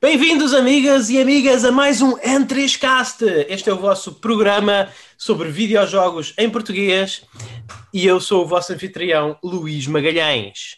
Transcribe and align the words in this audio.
Bem-vindos, 0.00 0.54
amigas 0.54 1.10
e 1.10 1.20
amigas, 1.20 1.64
a 1.64 1.72
mais 1.72 2.00
um 2.00 2.16
N3Cast. 2.18 3.46
Este 3.48 3.68
é 3.68 3.72
o 3.72 3.80
vosso 3.80 4.14
programa 4.14 4.88
sobre 5.16 5.48
videojogos 5.48 6.32
em 6.38 6.48
português 6.48 7.24
e 7.92 8.06
eu 8.06 8.20
sou 8.20 8.44
o 8.44 8.46
vosso 8.46 8.72
anfitrião, 8.72 9.36
Luís 9.42 9.88
Magalhães. 9.88 10.76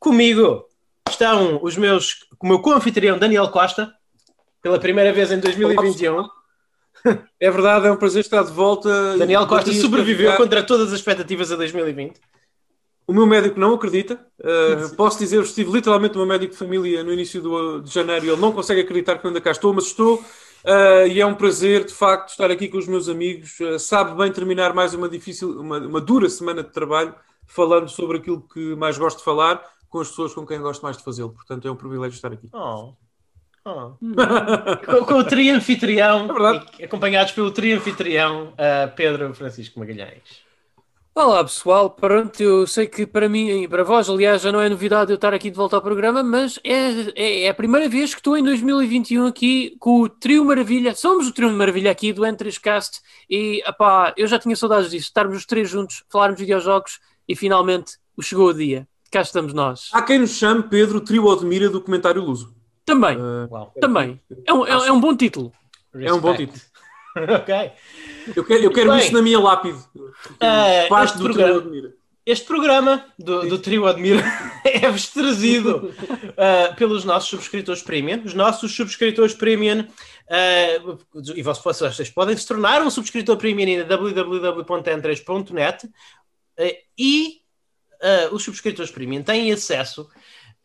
Comigo 0.00 0.64
estão 1.06 1.62
os 1.62 1.76
meus, 1.76 2.24
o 2.42 2.46
meu 2.46 2.58
co-anfitrião, 2.60 3.18
Daniel 3.18 3.50
Costa, 3.50 3.92
pela 4.62 4.78
primeira 4.78 5.12
vez 5.12 5.30
em 5.30 5.40
2021. 5.40 6.26
É 7.38 7.50
verdade, 7.50 7.86
é 7.86 7.92
um 7.92 7.98
prazer 7.98 8.22
estar 8.22 8.42
de 8.44 8.52
volta. 8.52 9.18
Daniel 9.18 9.46
Costa 9.46 9.74
sobreviveu 9.74 10.38
contra 10.38 10.62
todas 10.62 10.88
as 10.88 11.00
expectativas 11.00 11.52
a 11.52 11.56
2020. 11.56 12.18
O 13.06 13.12
meu 13.12 13.26
médico 13.26 13.60
não 13.60 13.74
acredita. 13.74 14.18
Uh, 14.40 14.94
posso 14.96 15.18
dizer, 15.18 15.36
eu 15.36 15.42
estive 15.42 15.70
literalmente 15.70 16.14
no 16.14 16.20
meu 16.20 16.28
médico 16.28 16.52
de 16.52 16.58
família 16.58 17.04
no 17.04 17.12
início 17.12 17.40
do, 17.40 17.80
de 17.80 17.92
janeiro 17.92 18.24
e 18.24 18.28
ele 18.30 18.40
não 18.40 18.52
consegue 18.52 18.80
acreditar 18.80 19.18
que 19.18 19.26
eu 19.26 19.28
ainda 19.28 19.40
cá 19.40 19.50
estou, 19.50 19.74
mas 19.74 19.84
estou. 19.84 20.24
Uh, 20.64 21.06
e 21.08 21.20
é 21.20 21.26
um 21.26 21.34
prazer, 21.34 21.84
de 21.84 21.92
facto, 21.92 22.30
estar 22.30 22.50
aqui 22.50 22.68
com 22.68 22.78
os 22.78 22.88
meus 22.88 23.08
amigos. 23.08 23.60
Uh, 23.60 23.78
sabe 23.78 24.16
bem 24.16 24.32
terminar 24.32 24.72
mais 24.72 24.94
uma 24.94 25.06
difícil, 25.08 25.60
uma, 25.60 25.78
uma, 25.78 26.00
dura 26.00 26.28
semana 26.30 26.62
de 26.62 26.70
trabalho, 26.70 27.14
falando 27.46 27.90
sobre 27.90 28.16
aquilo 28.16 28.40
que 28.40 28.74
mais 28.74 28.96
gosto 28.96 29.18
de 29.18 29.24
falar, 29.24 29.62
com 29.90 30.00
as 30.00 30.08
pessoas 30.08 30.32
com 30.32 30.46
quem 30.46 30.58
gosto 30.60 30.80
mais 30.80 30.96
de 30.96 31.04
fazê-lo. 31.04 31.34
Portanto, 31.34 31.68
é 31.68 31.70
um 31.70 31.76
privilégio 31.76 32.16
estar 32.16 32.32
aqui. 32.32 32.48
Oh. 32.54 32.94
Oh. 33.66 33.92
com, 34.86 35.04
com, 35.04 35.14
o 35.14 35.24
trianfitrião, 35.24 36.28
é 36.78 36.84
acompanhados 36.84 37.32
pelo 37.32 37.50
trianfitrião 37.50 38.52
Pedro 38.94 39.32
Francisco 39.34 39.78
Magalhães. 39.78 40.44
Olá 41.16 41.44
pessoal, 41.44 41.90
pronto, 41.90 42.42
eu 42.42 42.66
sei 42.66 42.88
que 42.88 43.06
para 43.06 43.28
mim 43.28 43.62
e 43.62 43.68
para 43.68 43.84
vós, 43.84 44.10
aliás, 44.10 44.42
já 44.42 44.50
não 44.50 44.60
é 44.60 44.68
novidade 44.68 45.12
eu 45.12 45.14
estar 45.14 45.32
aqui 45.32 45.48
de 45.48 45.56
volta 45.56 45.76
ao 45.76 45.82
programa, 45.82 46.24
mas 46.24 46.58
é, 46.64 47.12
é, 47.14 47.42
é 47.44 47.48
a 47.48 47.54
primeira 47.54 47.88
vez 47.88 48.12
que 48.12 48.18
estou 48.18 48.36
em 48.36 48.42
2021 48.42 49.24
aqui 49.24 49.76
com 49.78 50.00
o 50.00 50.08
Trio 50.08 50.44
Maravilha. 50.44 50.92
Somos 50.92 51.28
o 51.28 51.32
Trio 51.32 51.52
Maravilha 51.52 51.92
aqui 51.92 52.12
do 52.12 52.22
N3Cast 52.22 53.00
e, 53.30 53.62
apá, 53.64 54.12
eu 54.16 54.26
já 54.26 54.40
tinha 54.40 54.56
saudades 54.56 54.90
disso, 54.90 55.06
estarmos 55.06 55.36
os 55.36 55.46
três 55.46 55.70
juntos, 55.70 56.02
falarmos 56.08 56.36
de 56.36 56.42
videojogos 56.42 56.98
e 57.28 57.36
finalmente 57.36 57.92
chegou 58.20 58.48
o 58.48 58.52
dia. 58.52 58.88
Cá 59.08 59.20
estamos 59.20 59.54
nós. 59.54 59.90
Há 59.92 60.02
quem 60.02 60.18
nos 60.18 60.30
chame 60.30 60.64
Pedro 60.64 61.00
Trio 61.00 61.26
Odmira 61.26 61.70
do 61.70 61.80
comentário 61.80 62.24
Luso. 62.24 62.52
Também, 62.84 63.16
uh, 63.16 63.70
também. 63.80 64.20
É 64.44 64.52
um, 64.52 64.66
é, 64.66 64.88
é 64.88 64.90
um 64.90 65.00
bom 65.00 65.16
título. 65.16 65.52
Respect. 65.92 66.10
É 66.10 66.12
um 66.12 66.20
bom 66.20 66.34
título. 66.34 66.60
ok. 67.36 67.72
Eu 68.36 68.44
quero, 68.44 68.64
eu 68.64 68.72
quero 68.72 68.90
Bem, 68.90 69.00
isso 69.00 69.12
na 69.12 69.22
minha 69.22 69.38
lápide. 69.38 69.78
Uh, 69.96 71.02
este, 71.02 71.18
do 71.18 71.24
programa, 71.24 71.60
Trio 71.60 71.94
este 72.26 72.46
programa 72.46 73.04
do, 73.18 73.46
do 73.48 73.58
Trio 73.58 73.86
Admira 73.86 74.24
é-vos 74.64 75.08
trazido 75.08 75.92
uh, 75.92 76.74
pelos 76.74 77.04
nossos 77.04 77.28
subscritores 77.28 77.82
premium. 77.82 78.22
Os 78.24 78.32
nossos 78.32 78.74
subscritores 78.74 79.34
premium, 79.34 79.80
uh, 79.80 80.98
e 81.36 81.42
vocês 81.42 82.08
podem 82.10 82.34
se 82.36 82.46
tornar 82.46 82.82
um 82.82 82.90
subscritor 82.90 83.36
premium 83.36 83.78
na 83.78 83.84
www.n3.net 83.84 85.88
e 86.98 87.42
os 88.32 88.44
subscritores 88.44 88.90
premium 88.90 89.22
têm 89.22 89.50
acesso 89.50 90.06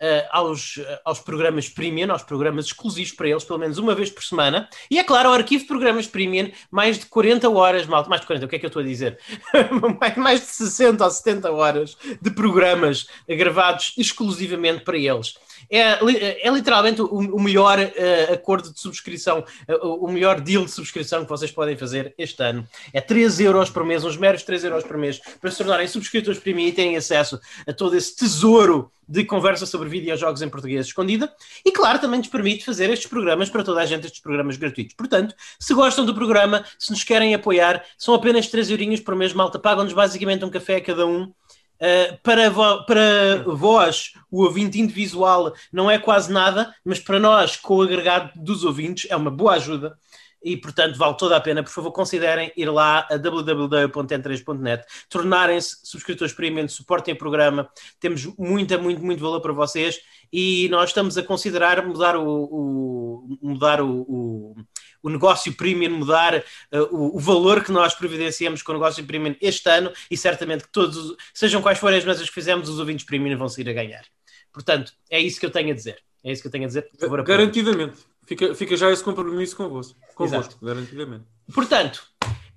uh, 0.02 0.28
aos, 0.32 0.78
uh, 0.78 0.86
aos 1.06 1.20
programas 1.20 1.70
premium, 1.70 2.12
aos 2.12 2.24
programas 2.24 2.66
exclusivos 2.66 3.14
para 3.14 3.30
eles, 3.30 3.44
pelo 3.44 3.60
menos 3.60 3.78
uma 3.78 3.96
vez 3.96 4.10
por 4.10 4.24
semana. 4.24 4.70
E 4.90 5.00
é 5.00 5.04
claro, 5.04 5.30
o 5.30 5.34
arquivo 5.34 5.64
de 5.64 5.68
programas 5.68 6.08
premium, 6.08 6.52
mais 6.72 7.00
de 7.00 7.06
40 7.06 7.50
horas, 7.50 7.86
malta, 7.86 8.10
mais 8.10 8.22
de 8.22 8.28
40, 8.28 8.46
o 8.46 8.50
que 8.50 8.56
é 8.56 8.60
que 8.60 8.66
eu 8.66 8.70
estou 8.70 8.82
a 8.82 8.86
dizer? 8.86 9.20
mais 10.18 10.42
de 10.42 10.48
60 10.48 11.04
ou 11.04 11.12
70 11.12 11.52
horas 11.52 11.98
de 12.22 12.32
programas 12.32 13.08
gravados 13.28 13.94
exclusivamente 13.98 14.84
para 14.84 14.98
eles. 14.98 15.36
É, 15.70 16.48
é 16.48 16.52
literalmente 16.52 17.02
o, 17.02 17.06
o 17.06 17.42
melhor 17.42 17.80
uh, 17.80 18.34
acordo 18.34 18.72
de 18.74 18.80
subscrição, 18.80 19.44
uh, 19.68 20.06
o 20.06 20.12
melhor 20.12 20.40
deal 20.40 20.66
de 20.66 20.72
subscrição 20.72 21.24
que 21.24 21.30
vocês 21.30 21.52
podem 21.52 21.78
fazer 21.78 22.14
este 22.18 22.42
ano. 22.44 22.68
É 22.94 23.02
3 23.02 23.40
euros 23.40 23.70
por 23.70 23.84
mês, 23.84 24.04
uns 24.04 24.18
meros 24.18 24.44
3 24.44 24.64
euros 24.66 24.84
por 24.84 24.98
mês, 24.98 25.20
para 25.40 25.52
se 25.52 25.58
tornarem 25.58 25.88
subscritores 25.88 26.40
premium 26.40 26.68
e 26.68 26.72
terem 26.72 26.98
acesso 26.98 27.40
a 27.68 27.74
todo 27.74 27.96
esse 27.96 28.16
tesouro 28.16 28.92
de 29.10 29.26
conversa 29.26 29.66
sobre 29.66 29.90
videojogos 29.90 30.44
em 30.44 30.50
português 30.50 30.86
escondida. 30.86 31.34
E 31.66 31.72
claro, 31.72 31.98
também 31.98 32.20
nos 32.20 32.28
permite 32.28 32.64
fazer 32.64 32.92
estes 32.92 33.10
programas 33.10 33.50
para 33.50 33.64
toda 33.64 33.82
a 33.82 33.86
gente, 33.86 34.06
estes 34.06 34.22
programas 34.22 34.56
gratuitos. 34.56 34.96
Portanto, 34.96 35.34
se 35.60 35.74
gostam 35.74 36.06
do 36.06 36.14
programa, 36.14 36.64
se 36.78 36.92
nos 36.92 37.04
querem 37.04 37.34
apoiar, 37.34 37.84
são 37.98 38.14
apenas 38.14 38.48
3 38.48 38.70
eurinhos 38.70 39.00
por 39.00 39.16
mês, 39.16 39.34
malta. 39.34 39.58
Pagam-nos 39.58 39.94
basicamente 39.94 40.46
um 40.46 40.50
café 40.50 40.76
a 40.76 40.82
cada 40.82 41.08
um. 41.08 41.34
Uh, 41.82 42.18
para, 42.22 42.50
vo 42.50 42.86
para 42.86 43.44
vós, 43.48 44.12
o 44.30 44.44
ouvinte 44.44 44.80
individual 44.80 45.54
não 45.72 45.90
é 45.90 45.98
quase 45.98 46.32
nada, 46.32 46.76
mas 46.84 47.00
para 47.00 47.20
nós, 47.20 47.56
com 47.56 47.78
o 47.78 47.82
agregado 47.82 48.32
dos 48.36 48.66
ouvintes, 48.66 49.10
é 49.10 49.16
uma 49.16 49.32
boa 49.32 49.54
ajuda 49.54 49.98
e, 50.44 50.56
portanto, 50.58 50.98
vale 50.98 51.16
toda 51.18 51.36
a 51.36 51.42
pena. 51.42 51.64
Por 51.64 51.72
favor, 51.72 51.92
considerem 51.92 52.52
ir 52.56 52.70
lá 52.70 53.08
a 53.10 53.18
www.n3.net, 53.18 54.86
tornarem-se 55.10 55.78
subscritores 55.84 56.34
premium, 56.34 56.68
suportem 56.68 57.14
o 57.14 57.18
programa. 57.18 57.70
Temos 58.00 58.26
muita, 58.38 58.78
muito, 58.78 59.04
muito 59.04 59.22
valor 59.22 59.42
para 59.42 59.54
vocês 59.54 60.00
e 60.32 60.68
nós 60.70 60.90
estamos 60.90 61.18
a 61.18 61.24
considerar 61.24 61.86
mudar 61.86 62.16
o, 62.16 62.28
o 62.28 63.38
mudar 63.42 63.82
o, 63.82 64.02
o, 64.02 64.56
o, 65.02 65.10
negócio 65.10 65.54
premium, 65.54 65.98
mudar 65.98 66.36
uh, 66.38 66.78
o, 66.92 67.18
o, 67.18 67.20
valor 67.20 67.64
que 67.64 67.72
nós 67.72 67.94
providenciamos 67.94 68.62
com 68.62 68.72
o 68.72 68.76
negócio 68.76 69.06
premium 69.06 69.36
este 69.42 69.70
ano 69.70 69.92
e 70.10 70.18
certamente 70.18 70.64
que 70.64 70.72
todos, 70.72 71.16
sejam 71.34 71.62
quais 71.62 71.80
forem 71.80 72.00
as 72.00 72.06
mesas 72.06 72.28
que 72.28 72.34
fizemos, 72.34 72.70
os 72.70 72.80
ouvintes 72.80 73.06
premium 73.06 73.38
vão 73.38 73.50
sair 73.50 73.70
a 73.70 73.74
ganhar. 73.74 74.04
Portanto, 74.52 74.94
é 75.10 75.20
isso 75.20 75.40
que 75.40 75.46
eu 75.46 75.52
tenho 75.52 75.72
a 75.72 75.76
dizer. 75.76 76.02
É 76.24 76.32
isso 76.32 76.42
que 76.42 76.48
eu 76.48 76.52
tenho 76.52 76.66
a 76.66 76.68
dizer. 76.68 76.90
Por 76.90 77.00
favor, 77.00 77.24
Garantidamente. 77.24 77.98
Fica, 78.26 78.54
fica 78.54 78.78
já 78.78 78.92
esse 78.92 79.04
compromisso 79.04 79.56
convosco, 79.56 80.00
convosco 80.14 80.64
garantidamente. 80.64 81.26
Portanto, 81.52 82.04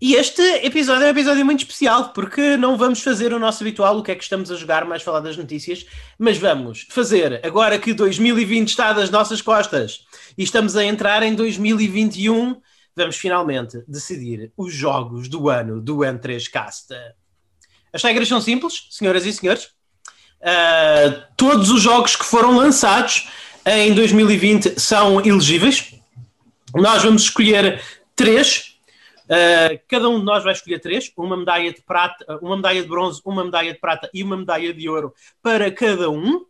e 0.00 0.14
este 0.14 0.42
episódio 0.64 1.04
é 1.04 1.06
um 1.06 1.10
episódio 1.10 1.44
muito 1.44 1.60
especial, 1.60 2.12
porque 2.12 2.56
não 2.56 2.76
vamos 2.76 3.02
fazer 3.02 3.32
o 3.32 3.38
nosso 3.38 3.62
habitual, 3.62 3.98
o 3.98 4.02
que 4.02 4.10
é 4.10 4.14
que 4.14 4.24
estamos 4.24 4.50
a 4.50 4.56
jogar, 4.56 4.84
mais 4.84 5.02
falar 5.02 5.20
das 5.20 5.36
notícias, 5.36 5.86
mas 6.18 6.38
vamos 6.38 6.86
fazer, 6.90 7.40
agora 7.44 7.78
que 7.78 7.94
2020 7.94 8.68
está 8.68 8.92
das 8.92 9.10
nossas 9.10 9.40
costas 9.40 10.00
e 10.36 10.42
estamos 10.42 10.76
a 10.76 10.84
entrar 10.84 11.22
em 11.22 11.34
2021, 11.34 12.60
vamos 12.96 13.16
finalmente 13.16 13.82
decidir 13.86 14.52
os 14.56 14.74
jogos 14.74 15.28
do 15.28 15.48
ano 15.48 15.80
do 15.80 15.98
N3Cast. 15.98 16.96
As 17.92 18.02
regras 18.02 18.26
são 18.26 18.40
simples, 18.40 18.88
senhoras 18.90 19.26
e 19.26 19.32
senhores. 19.32 19.66
Uh, 20.40 21.22
todos 21.36 21.70
os 21.70 21.80
jogos 21.80 22.16
que 22.16 22.24
foram 22.24 22.56
lançados 22.56 23.28
em 23.64 23.94
2020 23.94 24.80
são 24.80 25.20
elegíveis. 25.24 25.94
Nós 26.74 27.02
vamos 27.02 27.22
escolher 27.22 27.80
três. 28.16 28.71
Uh, 29.24 29.78
cada 29.88 30.08
um 30.08 30.18
de 30.18 30.24
nós 30.24 30.44
vai 30.44 30.52
escolher 30.52 30.80
três: 30.80 31.12
uma 31.16 31.36
medalha 31.36 31.72
de 31.72 31.82
prata, 31.82 32.38
uma 32.40 32.56
medalha 32.56 32.82
de 32.82 32.88
bronze, 32.88 33.20
uma 33.24 33.44
medalha 33.44 33.72
de 33.72 33.80
prata 33.80 34.10
e 34.12 34.22
uma 34.22 34.36
medalha 34.36 34.72
de 34.72 34.88
ouro 34.88 35.14
para 35.42 35.70
cada 35.70 36.10
um. 36.10 36.44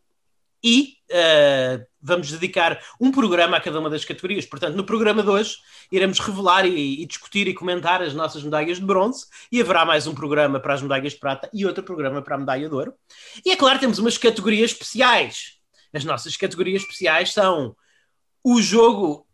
E 0.65 0.95
uh, 1.11 1.85
vamos 2.01 2.31
dedicar 2.31 2.81
um 3.01 3.11
programa 3.11 3.57
a 3.57 3.61
cada 3.61 3.81
uma 3.81 3.91
das 3.91 4.05
categorias. 4.05 4.47
Portanto, 4.47 4.77
no 4.77 4.85
programa 4.85 5.21
de 5.21 5.29
hoje 5.29 5.57
iremos 5.91 6.21
revelar 6.21 6.65
e, 6.65 7.03
e, 7.03 7.07
discutir 7.07 7.49
e 7.49 7.55
comentar 7.55 8.01
as 8.01 8.15
nossas 8.15 8.45
medalhas 8.45 8.79
de 8.79 8.85
bronze 8.85 9.27
e 9.51 9.61
haverá 9.61 9.85
mais 9.85 10.07
um 10.07 10.15
programa 10.15 10.61
para 10.61 10.75
as 10.75 10.83
medalhas 10.83 11.15
de 11.15 11.19
prata 11.19 11.51
e 11.53 11.67
outro 11.67 11.83
programa 11.83 12.23
para 12.23 12.37
a 12.37 12.39
medalha 12.39 12.69
de 12.69 12.75
ouro. 12.75 12.95
E 13.45 13.51
é 13.51 13.57
claro, 13.57 13.81
temos 13.81 13.99
umas 13.99 14.17
categorias 14.17 14.71
especiais 14.71 15.61
as 15.93 16.05
nossas 16.05 16.37
categorias 16.37 16.83
especiais 16.83 17.33
são 17.33 17.77
o 18.43 18.61
jogo 18.61 19.27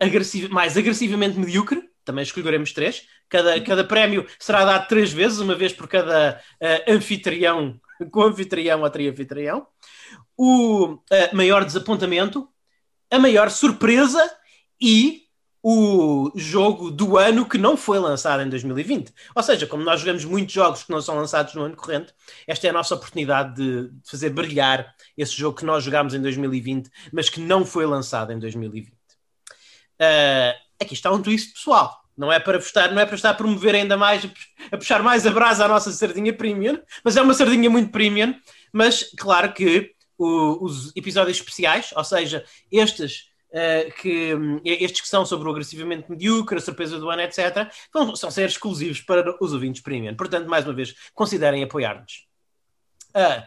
mais 0.51 0.77
agressivamente 0.77 1.39
medíocre, 1.39 1.89
também 2.05 2.23
escolheremos 2.23 2.73
três. 2.73 3.07
Cada, 3.29 3.61
cada 3.61 3.85
prémio 3.85 4.27
será 4.39 4.65
dado 4.65 4.89
três 4.89 5.13
vezes, 5.13 5.39
uma 5.39 5.55
vez 5.55 5.73
por 5.73 5.87
cada 5.87 6.41
uh, 6.63 6.93
anfitrião, 6.93 7.79
com 8.11 8.23
anfitrião 8.23 8.83
ou 8.83 8.91
trianfitrião. 8.91 9.67
O 10.37 10.95
uh, 10.95 11.01
maior 11.33 11.65
desapontamento, 11.65 12.49
a 13.11 13.19
maior 13.19 13.51
surpresa 13.51 14.31
e 14.81 15.29
o 15.63 16.31
jogo 16.37 16.91
do 16.91 17.19
ano 17.19 17.47
que 17.47 17.59
não 17.59 17.77
foi 17.77 17.99
lançado 17.99 18.43
em 18.43 18.49
2020. 18.49 19.13
Ou 19.35 19.43
seja, 19.43 19.67
como 19.67 19.83
nós 19.83 20.01
jogamos 20.01 20.25
muitos 20.25 20.55
jogos 20.55 20.83
que 20.85 20.91
não 20.91 21.01
são 21.01 21.17
lançados 21.17 21.55
no 21.55 21.63
ano 21.63 21.77
corrente, 21.77 22.15
esta 22.47 22.67
é 22.67 22.71
a 22.71 22.73
nossa 22.73 22.95
oportunidade 22.95 23.57
de, 23.57 23.91
fazer 24.05 24.31
brilhar 24.31 24.95
esse 25.17 25.33
jogo 25.37 25.59
que 25.59 25.65
nós 25.65 25.83
jogámos 25.85 26.15
em 26.15 26.23
2020, 26.23 26.91
mas 27.13 27.29
que 27.29 27.41
não 27.41 27.67
foi 27.67 27.87
lançado 27.87 28.33
em 28.33 28.39
2020. 28.39 28.89
Uh, 28.89 28.95
ah, 30.01 30.55
aqui 30.81 30.95
está 30.95 31.11
um 31.13 31.21
twist 31.21 31.53
pessoal. 31.53 32.08
Não 32.19 32.33
é 32.33 32.41
para 32.41 32.59
estar, 32.59 32.91
não 32.91 33.01
é 33.01 33.07
para 33.07 33.15
estar 33.15 33.31
a 33.31 33.35
promover 33.35 33.77
ainda 33.77 33.97
mais, 33.97 34.29
a 34.73 34.77
puxar 34.77 35.03
mais 35.03 35.25
a 35.25 35.31
brasa 35.31 35.65
à 35.65 35.69
nossa 35.69 35.93
sardinha 35.93 36.33
premium, 36.33 36.79
mas 37.05 37.17
é 37.17 37.23
uma 37.23 37.33
sardinha 37.33 37.71
muito 37.71 37.93
premium. 37.93 38.35
Mas 38.73 39.05
claro 39.17 39.53
que 39.53 39.93
o, 40.19 40.65
os 40.65 40.95
episódios 40.97 41.39
especiais, 41.39 41.93
ou 41.97 42.05
seja, 42.05 42.45
estes 42.71 43.29
Uh, 43.49 43.91
que 44.03 44.37
estes 44.63 45.01
que 45.01 45.09
são 45.09 45.25
sobre 45.25 45.49
o 45.49 45.51
agressivamente 45.51 46.11
medíocre, 46.11 46.59
a 46.59 46.61
surpresa 46.61 46.99
do 46.99 47.09
ano, 47.09 47.23
etc., 47.23 47.73
vão, 47.91 48.15
são 48.15 48.31
ser 48.31 48.47
exclusivos 48.47 49.01
para 49.01 49.43
os 49.43 49.55
ouvintes 49.55 49.81
premium. 49.81 50.15
Portanto, 50.15 50.47
mais 50.47 50.67
uma 50.67 50.75
vez, 50.75 50.95
considerem 51.15 51.63
apoiar-nos. 51.63 52.27
Uh, 53.17 53.43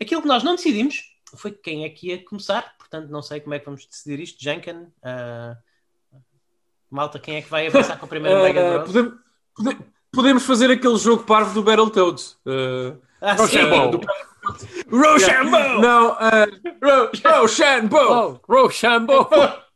aquilo 0.00 0.22
que 0.22 0.28
nós 0.28 0.44
não 0.44 0.54
decidimos 0.54 1.02
foi 1.36 1.50
quem 1.50 1.84
é 1.84 1.88
que 1.88 2.10
ia 2.10 2.24
começar. 2.24 2.76
portanto 2.78 3.08
não 3.10 3.22
sei 3.22 3.40
como 3.40 3.54
é 3.54 3.58
que 3.58 3.64
vamos 3.64 3.84
decidir 3.86 4.20
isto. 4.20 4.40
Jenkin, 4.40 4.82
uh, 5.02 5.56
malta, 6.90 7.18
quem 7.18 7.36
é 7.36 7.42
que 7.42 7.50
vai 7.50 7.66
avançar 7.66 7.98
com 7.98 8.06
a 8.06 8.08
primeira 8.08 8.38
Uh, 8.38 8.42
Mega 8.42 8.60
Bros? 8.70 8.86
podemos, 8.92 9.14
pode- 9.56 9.78
podemos 10.12 10.42
fazer 10.44 10.70
aquele 10.70 10.96
jogo 10.96 11.22
parvo 11.24 11.54
do 11.54 11.62
Battletoads. 11.62 12.32
Uh, 12.46 12.98
Ah, 13.20 13.34
Rochambeau. 13.34 14.00
Rochambeau! 14.90 15.80
não, 15.80 16.12
uh, 16.12 17.40
Rochambeau! 17.40 18.40
Oh, 18.48 18.52
Rochambeau! 18.62 19.28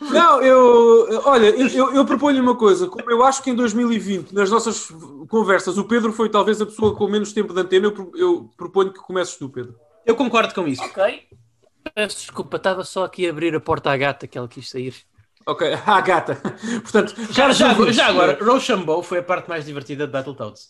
Não, 0.00 0.40
eu. 0.40 1.20
Olha, 1.26 1.48
eu, 1.50 1.94
eu, 1.94 2.06
proponho 2.06 2.42
uma 2.42 2.56
coisa. 2.56 2.86
Como 2.88 3.10
eu 3.10 3.22
acho 3.22 3.42
que 3.42 3.50
em 3.50 3.54
2020, 3.54 4.32
nas 4.32 4.50
nossas 4.50 4.88
conversas, 5.28 5.76
o 5.76 5.84
Pedro 5.84 6.10
foi 6.10 6.30
talvez 6.30 6.58
a 6.58 6.64
pessoa 6.64 6.96
com 6.96 7.06
menos 7.06 7.34
tempo 7.34 7.52
de 7.52 7.60
antena, 7.60 7.88
eu, 7.88 8.10
eu 8.16 8.50
proponho 8.56 8.94
que 8.94 8.98
comeces 8.98 9.36
tu, 9.36 9.50
Pedro. 9.50 9.74
Eu 10.06 10.14
concordo 10.16 10.54
com 10.54 10.66
isso. 10.66 10.82
ok. 10.82 11.24
Peço 11.94 12.16
desculpa, 12.16 12.56
estava 12.56 12.82
só 12.82 13.04
aqui 13.04 13.26
a 13.26 13.30
abrir 13.30 13.54
a 13.54 13.60
porta 13.60 13.90
à 13.90 13.96
gata 13.98 14.26
que 14.26 14.38
ela 14.38 14.48
quis 14.48 14.70
sair. 14.70 14.94
Ok, 15.46 15.72
ah, 15.86 16.00
gata. 16.00 16.36
Portanto, 16.82 17.14
Já, 17.32 17.50
já, 17.52 17.70
ouvintes, 17.70 17.96
já 17.96 18.06
agora, 18.08 18.38
Rochambeau 18.40 19.02
foi 19.02 19.18
a 19.18 19.22
parte 19.22 19.48
mais 19.48 19.64
divertida 19.64 20.06
de 20.06 20.12
Battletoads. 20.12 20.68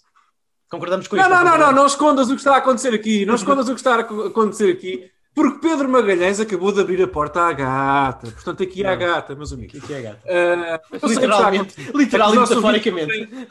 Concordamos 0.71 1.09
com 1.09 1.17
Não, 1.17 1.23
isso? 1.23 1.31
não, 1.31 1.39
não, 1.39 1.45
não, 1.45 1.51
concordamos? 1.53 1.77
não 1.81 1.87
escondas 1.87 2.27
o 2.29 2.35
que 2.35 2.41
está 2.41 2.55
a 2.55 2.59
acontecer 2.59 2.95
aqui. 2.95 3.27
Não 3.27 3.35
escondas 3.35 3.69
o 3.69 3.75
que 3.75 3.81
está 3.81 3.97
a 3.97 4.01
ac- 4.01 4.27
acontecer 4.29 4.71
aqui. 4.73 5.11
Porque 5.35 5.59
Pedro 5.61 5.89
Magalhães 5.89 6.41
acabou 6.41 6.73
de 6.73 6.81
abrir 6.81 7.01
a 7.03 7.07
porta 7.09 7.41
à 7.43 7.53
gata. 7.53 8.31
Portanto, 8.33 8.63
aqui 8.63 8.85
há 8.85 8.93
a 8.93 8.97
gata, 8.97 9.35
meus 9.35 9.53
amigos. 9.53 9.83
Aqui 9.83 9.93
é 9.93 10.09
a 10.09 10.81
Literalmente, 11.07 11.81
acontecer. 11.81 11.97
literal 11.97 12.31
e 12.31 12.33
É 12.33 12.37
que 12.37 12.43
os 12.43 12.51
nossos 12.51 12.57
metaforicamente. 12.57 13.49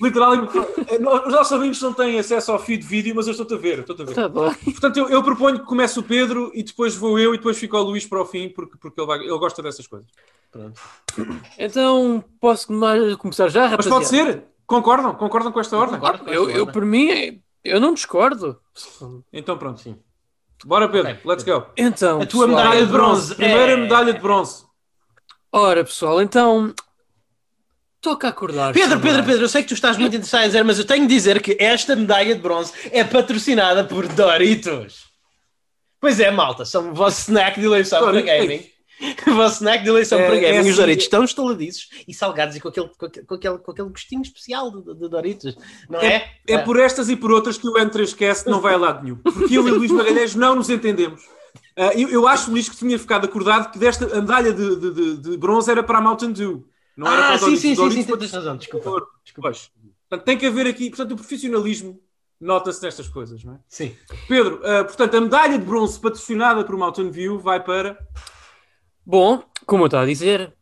Literalmente, 0.00 0.56
os 0.58 1.32
nossos 1.32 1.52
ouvintes 1.52 1.80
não 1.80 1.92
têm 1.94 2.18
acesso 2.18 2.52
ao 2.52 2.58
feed 2.58 2.84
vídeo, 2.84 3.14
mas 3.16 3.26
eu 3.26 3.30
estou-te 3.32 3.54
a 3.54 3.56
ver. 3.56 3.78
Estou-te 3.78 4.02
a 4.02 4.04
ver. 4.04 4.14
Tá 4.14 4.28
bom. 4.28 4.52
Portanto, 4.64 4.96
eu, 4.98 5.08
eu 5.08 5.22
proponho 5.22 5.58
que 5.60 5.64
comece 5.64 5.98
o 5.98 6.02
Pedro 6.02 6.50
e 6.54 6.62
depois 6.62 6.94
vou 6.94 7.18
eu 7.18 7.34
e 7.34 7.38
depois 7.38 7.56
fica 7.58 7.78
o 7.78 7.82
Luís 7.82 8.06
para 8.06 8.20
o 8.20 8.26
fim, 8.26 8.48
porque, 8.50 8.76
porque 8.78 9.00
ele, 9.00 9.06
vai- 9.06 9.20
ele 9.20 9.38
gosta 9.38 9.62
dessas 9.62 9.86
coisas. 9.86 10.08
Pronto. 10.52 10.80
Então, 11.58 12.22
posso 12.40 12.66
come- 12.66 13.16
começar 13.16 13.48
já, 13.48 13.62
Mas 13.62 13.70
rapaziada? 13.86 13.96
pode 13.96 14.08
ser? 14.08 14.44
Concordam? 14.66 15.14
Concordam 15.14 15.52
com 15.52 15.60
esta 15.60 15.76
ordem? 15.76 15.98
Concordo 15.98 16.24
com 16.24 16.30
Eu, 16.30 16.42
esta 16.44 16.56
eu, 16.58 16.60
ordem. 16.66 16.72
por 16.72 16.84
mim, 16.84 17.40
eu 17.64 17.80
não 17.80 17.94
discordo. 17.94 18.58
Então 19.32 19.56
pronto. 19.56 19.80
Sim. 19.80 19.96
Bora, 20.64 20.88
Pedro. 20.88 21.10
Ok. 21.12 21.20
Let's 21.24 21.44
go. 21.44 21.66
Então, 21.76 22.20
A 22.20 22.26
tua 22.26 22.46
pessoal, 22.46 22.64
medalha 22.64 22.86
de 22.86 22.92
bronze. 22.92 23.34
Primeira 23.34 23.72
é- 23.72 23.76
medalha 23.76 24.12
de 24.12 24.20
bronze. 24.20 24.64
Ora, 25.52 25.84
pessoal, 25.84 26.20
então... 26.20 26.74
Toca 28.06 28.28
acordar. 28.28 28.72
Pedro. 28.72 29.00
Pedro, 29.00 29.24
Pedro, 29.24 29.42
eu 29.44 29.48
sei 29.48 29.62
que 29.62 29.68
tu 29.68 29.74
estás 29.74 29.96
muito 29.98 30.14
interessado 30.14 30.44
em 30.44 30.46
dizer, 30.46 30.62
mas 30.64 30.78
eu 30.78 30.84
tenho 30.84 31.08
de 31.08 31.12
dizer 31.12 31.42
que 31.42 31.56
esta 31.58 31.96
medalha 31.96 32.36
de 32.36 32.40
bronze 32.40 32.72
é 32.92 33.02
patrocinada 33.02 33.82
por 33.82 34.06
Doritos. 34.06 35.06
Pois 36.00 36.20
é, 36.20 36.30
malta, 36.30 36.64
são 36.64 36.90
o 36.90 36.94
vosso 36.94 37.20
snack 37.22 37.58
de 37.58 37.66
eleição 37.66 38.00
para 38.04 38.20
gaming. 38.20 38.62
O 39.28 39.34
vosso 39.34 39.56
snack 39.56 39.82
de 39.82 39.90
eleição 39.90 40.18
É- 40.18 40.24
para 40.26 40.36
é 40.36 40.40
gaming. 40.40 40.58
Os 40.60 40.66
assim- 40.68 40.76
Doritos 40.76 41.04
estão 41.04 41.22
estaladiços 41.24 41.88
e 42.08 42.14
salgados 42.14 42.56
e 42.56 42.60
com 42.60 42.68
aquele, 42.68 42.88
com 42.96 43.04
aquele, 43.06 43.26
com 43.26 43.34
aquele, 43.34 43.58
com 43.58 43.70
aquele 43.72 43.88
gostinho 43.90 44.22
especial 44.22 44.70
de, 44.70 44.94
de 44.94 45.08
Doritos, 45.08 45.54
não 45.90 46.00
é? 46.00 46.30
É 46.46 46.56
por 46.58 46.78
estas 46.80 47.08
e 47.10 47.16
por 47.16 47.30
outras 47.32 47.58
que 47.58 47.68
o 47.68 47.74
N3Cast 47.74 48.46
não 48.46 48.60
vai 48.60 48.72
a 48.74 48.78
lado 48.78 49.02
nenhum. 49.02 49.16
Porque 49.16 49.58
eu 49.58 49.66
e 49.68 49.70
o 49.72 49.74
Luís 49.78 49.90
Magalhães 49.90 50.34
não 50.34 50.54
nos 50.54 50.70
entendemos. 50.70 51.20
Ah, 51.76 51.92
eu, 51.94 52.08
eu 52.08 52.26
acho, 52.28 52.50
Luís, 52.50 52.68
que 52.70 52.76
tinha 52.76 52.98
ficado 52.98 53.26
acordado 53.26 53.70
que 53.70 53.78
desta 53.78 54.06
a 54.16 54.20
medalha 54.22 54.52
de, 54.52 54.76
de- 54.76 54.90
de- 54.94 55.16
de 55.18 55.36
bronze 55.36 55.70
era 55.70 55.82
para 55.82 55.98
a 55.98 56.00
Mountain 56.00 56.32
Dew. 56.32 56.64
Não 56.96 57.06
era 57.12 57.34
Ah, 57.34 57.38
sim, 57.38 57.56
sim, 57.56 57.74
sim, 57.74 57.90
sim, 58.02 58.16
tens 58.16 58.32
razão, 58.32 58.56
desculpa. 58.56 59.06
Pois. 59.36 59.70
Portanto, 60.08 60.24
tem 60.24 60.38
que 60.38 60.46
haver 60.46 60.66
aqui, 60.66 60.88
portanto, 60.88 61.12
o 61.12 61.16
profissionalismo 61.16 62.00
nota-se 62.40 62.82
nestas 62.82 63.08
coisas, 63.08 63.42
não 63.44 63.54
é? 63.54 63.60
Sim. 63.68 63.96
Pedro, 64.28 64.60
ah, 64.64 64.84
portanto, 64.84 65.14
a 65.16 65.20
medalha 65.20 65.58
de 65.58 65.64
bronze 65.64 65.98
patrocinada 66.00 66.64
por 66.64 66.76
Mountain 66.76 67.10
View 67.10 67.38
vai 67.38 67.62
para. 67.62 67.98
Bom, 69.04 69.42
como 69.66 69.82
eu 69.84 69.86
estava 69.86 70.04
a 70.04 70.06
dizer, 70.06 70.54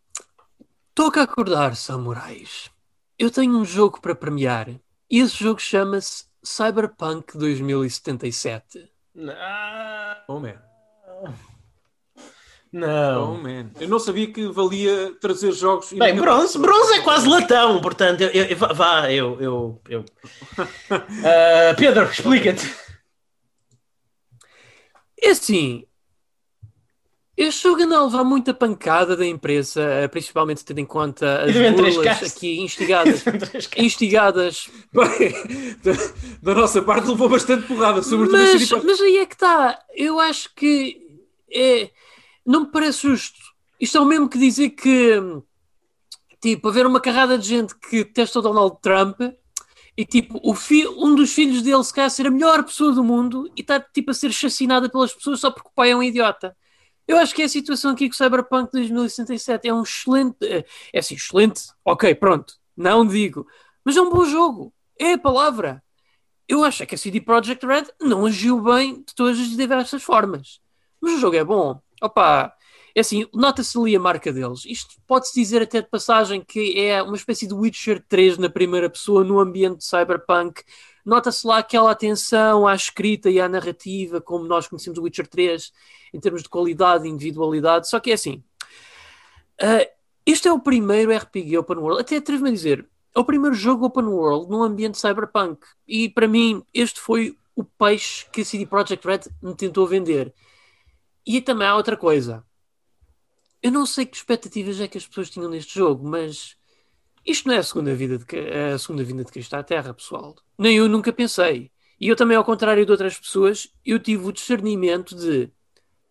toca 0.94 1.22
acordar, 1.22 1.76
samurais. 1.76 2.70
Eu 3.19 3.31
tenho 3.31 3.56
um 3.56 3.64
jogo 3.64 4.00
para 4.00 4.14
premiar. 4.14 4.69
E 5.10 5.20
esse 5.20 5.36
jogo 5.44 5.60
chama-se 5.60 6.25
Cyberpunk 6.42 7.38
2077. 7.38 8.90
Ah, 9.31 10.25
Oh, 10.26 10.40
man. 10.40 10.54
Oh, 12.75 12.79
Não. 12.79 13.35
man. 13.41 13.71
Eu 13.79 13.88
não 13.88 14.00
sabia 14.00 14.26
que 14.32 14.49
valia 14.49 15.15
trazer 15.21 15.53
jogos. 15.53 15.93
Bem, 15.93 16.17
bronze, 16.17 16.59
bronze 16.59 16.94
é 16.94 17.00
quase 17.03 17.29
latão, 17.29 17.81
portanto, 17.81 18.23
eu, 18.23 18.31
eu- 18.47 18.56
vá- 18.56 18.73
vá, 18.73 19.12
eu. 19.12 19.41
eu, 19.41 19.81
eu. 19.88 20.05
Ah, 20.91 21.75
Pedro, 21.76 22.05
explica-te. 22.11 22.69
É 25.23 25.31
assim, 25.31 25.85
este 27.37 27.62
jogo 27.62 27.82
anda 27.82 27.97
a 27.97 28.05
levar 28.05 28.25
muita 28.25 28.53
pancada 28.53 29.17
da 29.17 29.25
empresa, 29.27 29.81
eh, 29.82 30.09
principalmente 30.09 30.65
tendo 30.65 30.81
em 30.81 30.85
conta 30.85 31.43
as 31.44 31.53
do 31.53 31.59
N3Cast. 31.61 31.94
burlas 31.94 32.23
aqui 32.37 32.61
instigadas. 32.61 33.25
instigadas 33.77 34.69
Bem, 34.93 35.77
da, 35.82 35.93
da 36.43 36.55
nossa 36.61 36.82
parte 36.82 37.09
levou 37.09 37.29
bastante 37.29 37.67
porrada, 37.67 38.03
sobretudo 38.03 38.37
mas, 38.38 38.70
mas 38.85 39.00
aí 39.00 39.19
é 39.19 39.27
que 39.27 39.35
está. 39.35 39.79
Eu 39.97 40.20
acho 40.20 40.53
que 40.55 41.00
é, 41.50 41.91
não 42.44 42.62
me 42.62 42.70
parece 42.70 43.02
justo. 43.02 43.38
Isto 43.81 43.99
é 43.99 44.00
o 44.00 44.05
mesmo 44.05 44.29
que 44.29 44.38
dizer 44.38 44.70
que, 44.70 45.20
tipo, 46.41 46.69
haver 46.69 46.87
uma 46.87 47.00
carrada 47.00 47.38
de 47.38 47.46
gente 47.46 47.75
que 47.76 48.05
testa 48.05 48.38
o 48.38 48.43
Donald 48.43 48.76
Trump 48.81 49.20
e, 49.96 50.05
tipo, 50.05 50.41
o 50.43 50.55
fi, 50.55 50.87
um 50.87 51.14
dos 51.14 51.32
filhos 51.32 51.62
dele 51.62 51.82
se 51.85 51.93
calhar 51.93 52.11
ser 52.11 52.26
a 52.26 52.31
melhor 52.31 52.62
pessoa 52.64 52.93
do 52.93 53.05
mundo 53.05 53.50
e 53.56 53.61
está, 53.61 53.81
tipo, 53.81 54.11
a 54.11 54.14
ser 54.14 54.32
chacinada 54.32 54.88
pelas 54.88 55.12
pessoas 55.12 55.41
só 55.41 55.50
porque 55.50 55.69
o 55.69 55.75
pai 55.75 55.91
é 55.91 55.96
um 55.96 56.02
idiota. 56.02 56.56
Eu 57.06 57.19
acho 57.19 57.35
que 57.35 57.43
é 57.43 57.44
a 57.44 57.49
situação 57.49 57.91
aqui 57.91 58.08
com 58.08 58.14
o 58.14 58.17
Cyberpunk 58.17 58.73
2067 58.73 59.69
é 59.69 59.75
um 59.75 59.82
excelente. 59.82 60.37
É 60.93 60.99
assim, 60.99 61.14
excelente. 61.14 61.62
Ok, 61.85 62.14
pronto. 62.14 62.55
Não 62.76 63.06
digo. 63.06 63.46
Mas 63.85 63.96
é 63.96 64.00
um 64.00 64.11
bom 64.11 64.25
jogo. 64.25 64.73
É 64.99 65.12
a 65.12 65.19
palavra 65.19 65.85
eu 66.49 66.62
acho 66.62 66.82
é 66.82 66.87
que 66.87 66.94
a 66.94 66.99
CD 66.99 67.20
Projekt 67.20 67.64
Red 67.64 67.87
não 68.00 68.26
agiu 68.26 68.61
bem 68.61 68.96
de 68.96 69.14
todas 69.14 69.38
as 69.38 69.49
diversas 69.56 70.02
formas. 70.02 70.61
Mas 71.00 71.14
o 71.14 71.19
jogo 71.19 71.37
é 71.37 71.44
bom. 71.44 71.81
Opa, 72.05 72.53
é 72.95 73.01
assim, 73.01 73.27
nota-se 73.33 73.79
ali 73.79 73.97
a 73.97 74.01
marca 74.01 74.33
deles. 74.33 74.65
Isto 74.67 74.97
pode-se 75.06 75.35
dizer 75.35 75.62
até 75.62 75.81
de 75.81 75.89
passagem 75.89 76.41
que 76.41 76.79
é 76.79 77.03
uma 77.03 77.17
espécie 77.17 77.47
de 77.47 77.55
Witcher 77.55 78.05
3 78.09 78.39
na 78.39 78.51
primeira 78.51 78.91
pessoa 78.91 79.25
no 79.25 79.41
ambiente 79.41 79.79
de 79.79 79.85
cyberpunk. 79.85 80.62
Nota-se 81.05 81.47
lá 81.47 81.59
aquela 81.59 81.91
atenção 81.91 82.67
à 82.67 82.75
escrita 82.75 83.31
e 83.31 83.41
à 83.41 83.49
narrativa, 83.49 84.21
como 84.21 84.45
nós 84.45 84.69
conhecemos 84.69 84.99
o 84.99 85.03
Witcher 85.03 85.27
3, 85.27 85.73
em 86.12 86.21
termos 86.21 86.43
de 86.43 86.49
qualidade 86.49 87.06
e 87.06 87.11
individualidade. 87.11 87.89
Só 87.89 87.99
que 87.99 88.11
é 88.11 88.15
assim, 88.15 88.43
ah, 89.61 89.87
este 90.27 90.49
é 90.49 90.53
o 90.53 90.61
primeiro 90.61 91.15
RPG 91.15 91.58
Open 91.58 91.79
World, 91.79 92.01
até 92.01 92.17
atrevo-me 92.17 92.51
a 92.51 92.53
dizer, 92.53 92.89
é 93.15 93.20
o 93.20 93.25
primeiro 93.25 93.55
jogo 93.55 93.87
open 93.87 94.05
world 94.05 94.51
num 94.51 94.63
ambiente 94.63 94.99
cyberpunk. 94.99 95.65
E 95.87 96.08
para 96.08 96.27
mim, 96.27 96.63
este 96.75 97.01
foi 97.01 97.37
o 97.55 97.63
peixe 97.63 98.27
que 98.32 98.41
a 98.41 98.44
CD 98.44 98.67
Projekt 98.67 99.06
Red 99.06 99.20
me 99.41 99.55
tentou 99.55 99.87
vender. 99.87 100.34
E 101.26 101.40
também 101.40 101.66
há 101.66 101.74
outra 101.74 101.96
coisa. 101.96 102.44
Eu 103.62 103.72
não 103.72 103.86
sei 103.86 104.04
que 104.04 104.16
expectativas 104.16 104.81
é 104.81 104.86
que 104.86 104.98
as 104.98 105.06
pessoas 105.06 105.31
tinham 105.31 105.48
neste 105.48 105.74
jogo, 105.74 106.06
mas 106.06 106.56
isto 107.24 107.48
não 107.48 107.54
é 107.54 107.58
a 107.58 107.62
segunda, 107.62 107.94
vida 107.94 108.19
de, 108.19 108.24
a 108.74 108.78
segunda 108.78 109.02
vinda 109.02 109.24
de 109.24 109.32
Cristo 109.32 109.54
à 109.54 109.62
Terra, 109.62 109.94
pessoal. 109.94 110.34
Nem 110.58 110.76
eu 110.76 110.88
nunca 110.88 111.12
pensei. 111.12 111.70
E 111.98 112.08
eu 112.08 112.16
também, 112.16 112.36
ao 112.36 112.44
contrário 112.44 112.84
de 112.84 112.93
outras 112.93 113.19
pessoas, 113.19 113.69
eu 113.84 113.98
tive 113.98 114.26
o 114.26 114.32
discernimento 114.32 115.16
de 115.16 115.50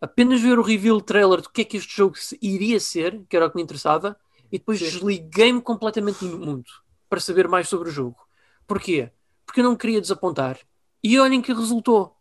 apenas 0.00 0.40
ver 0.40 0.58
o 0.58 0.62
reveal 0.62 1.00
trailer 1.00 1.40
do 1.40 1.50
que 1.50 1.60
é 1.60 1.64
que 1.64 1.76
este 1.76 1.96
jogo 1.96 2.16
iria 2.42 2.80
ser, 2.80 3.24
que 3.28 3.36
era 3.36 3.46
o 3.46 3.50
que 3.50 3.56
me 3.56 3.62
interessava, 3.62 4.16
e 4.50 4.58
depois 4.58 4.80
desliguei-me 4.80 5.62
completamente 5.62 6.26
do 6.26 6.38
mundo 6.38 6.64
para 7.08 7.20
saber 7.20 7.46
mais 7.46 7.68
sobre 7.68 7.88
o 7.88 7.92
jogo. 7.92 8.16
Porquê? 8.66 9.10
Porque 9.46 9.60
eu 9.60 9.64
não 9.64 9.76
queria 9.76 10.00
desapontar. 10.00 10.58
E 11.02 11.18
olhem 11.18 11.40
que 11.40 11.52
resultou. 11.52 12.16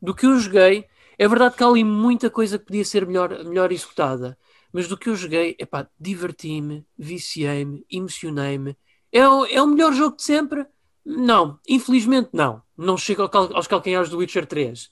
Do 0.00 0.14
que 0.14 0.26
eu 0.26 0.38
joguei, 0.38 0.86
é 1.18 1.28
verdade 1.28 1.56
que 1.56 1.62
há 1.64 1.66
ali 1.66 1.84
muita 1.84 2.30
coisa 2.30 2.58
que 2.58 2.66
podia 2.66 2.84
ser 2.84 3.06
melhor, 3.06 3.44
melhor 3.44 3.72
executada. 3.72 4.38
Mas 4.72 4.88
do 4.88 4.96
que 4.96 5.08
eu 5.08 5.16
joguei, 5.16 5.54
epá, 5.58 5.86
diverti-me, 6.00 6.86
viciei-me, 6.98 7.84
emocionei-me. 7.90 8.76
É, 9.12 9.28
o- 9.28 9.44
é 9.46 9.60
o 9.62 9.66
melhor 9.66 9.92
jogo 9.92 10.16
de 10.16 10.22
sempre? 10.22 10.66
Não, 11.04 11.58
infelizmente 11.68 12.30
não. 12.32 12.62
Não 12.76 12.96
chega 12.96 13.28
aos 13.32 13.66
calcanhares 13.66 14.08
do 14.08 14.18
Witcher 14.18 14.46
3. 14.46 14.90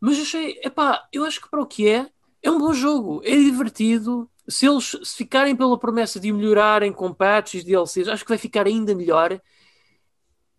Mas 0.00 0.18
achei, 0.18 0.58
epá, 0.64 1.06
eu 1.12 1.24
acho 1.24 1.40
que 1.40 1.48
para 1.50 1.62
o 1.62 1.66
que 1.66 1.88
é, 1.88 2.08
é 2.42 2.50
um 2.50 2.58
bom 2.58 2.72
jogo, 2.72 3.20
é 3.24 3.30
divertido. 3.36 4.28
Se 4.48 4.66
eles 4.66 4.96
se 5.04 5.16
ficarem 5.16 5.54
pela 5.54 5.78
promessa 5.78 6.18
de 6.18 6.32
melhorarem 6.32 6.92
com 6.92 7.12
patches, 7.14 7.64
DLCs, 7.64 8.08
acho 8.08 8.24
que 8.24 8.28
vai 8.30 8.38
ficar 8.38 8.66
ainda 8.66 8.94
melhor. 8.94 9.40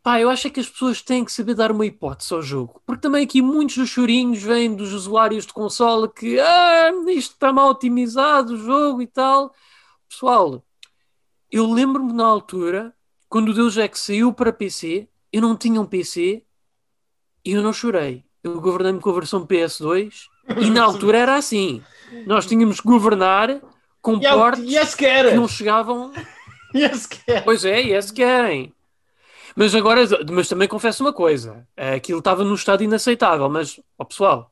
Pá, 0.04 0.20
eu 0.20 0.30
acho 0.30 0.48
é 0.48 0.50
que 0.50 0.60
as 0.60 0.68
pessoas 0.68 1.02
têm 1.02 1.24
que 1.24 1.32
saber 1.32 1.56
dar 1.56 1.72
uma 1.72 1.86
hipótese 1.86 2.34
ao 2.34 2.42
jogo. 2.42 2.82
Porque 2.86 3.02
também 3.02 3.24
aqui 3.24 3.42
muitos 3.42 3.78
dos 3.78 3.90
chorinhos 3.90 4.44
vêm 4.44 4.76
dos 4.76 4.92
usuários 4.92 5.46
de 5.46 5.54
consola 5.54 6.12
que 6.12 6.38
ah, 6.42 6.92
isto 7.08 7.32
está 7.32 7.54
mal 7.54 7.70
otimizado 7.70 8.54
o 8.54 8.58
jogo 8.58 9.02
e 9.02 9.08
tal. 9.08 9.56
Pessoal, 10.10 10.62
eu 11.50 11.72
lembro-me 11.72 12.12
na 12.12 12.26
altura, 12.26 12.94
quando 13.30 13.50
o 13.50 13.54
Deus 13.54 13.78
Ex 13.78 13.98
saiu 14.00 14.34
para 14.34 14.52
PC, 14.52 15.08
eu 15.32 15.42
não 15.42 15.56
tinha 15.56 15.80
um 15.80 15.86
PC 15.86 16.44
e 17.46 17.52
eu 17.52 17.64
não 17.64 17.72
chorei. 17.72 18.26
Eu 18.44 18.60
governei-me 18.60 19.00
com 19.00 19.10
a 19.10 19.14
versão 19.14 19.48
PS2 19.48 20.28
E 20.58 20.70
na 20.70 20.84
altura 20.84 21.18
era 21.18 21.36
assim. 21.36 21.82
Nós 22.28 22.46
tínhamos 22.46 22.82
que 22.82 22.88
governar 22.88 23.62
com 24.02 24.20
portes 24.20 24.66
se 24.90 24.98
que 24.98 25.36
não 25.36 25.48
chegavam. 25.48 26.12
Quer. 27.26 27.44
Pois 27.44 27.64
é, 27.64 28.02
se 28.02 28.12
querem. 28.12 28.74
Mas 29.56 29.74
agora, 29.76 30.02
mas 30.32 30.48
também 30.48 30.68
confesso 30.68 31.04
uma 31.04 31.14
coisa: 31.14 31.68
aquilo 31.96 32.20
estava 32.20 32.44
num 32.44 32.56
estado 32.56 32.84
inaceitável. 32.84 33.50
Mas, 33.50 33.80
ó 33.98 34.04
pessoal, 34.04 34.52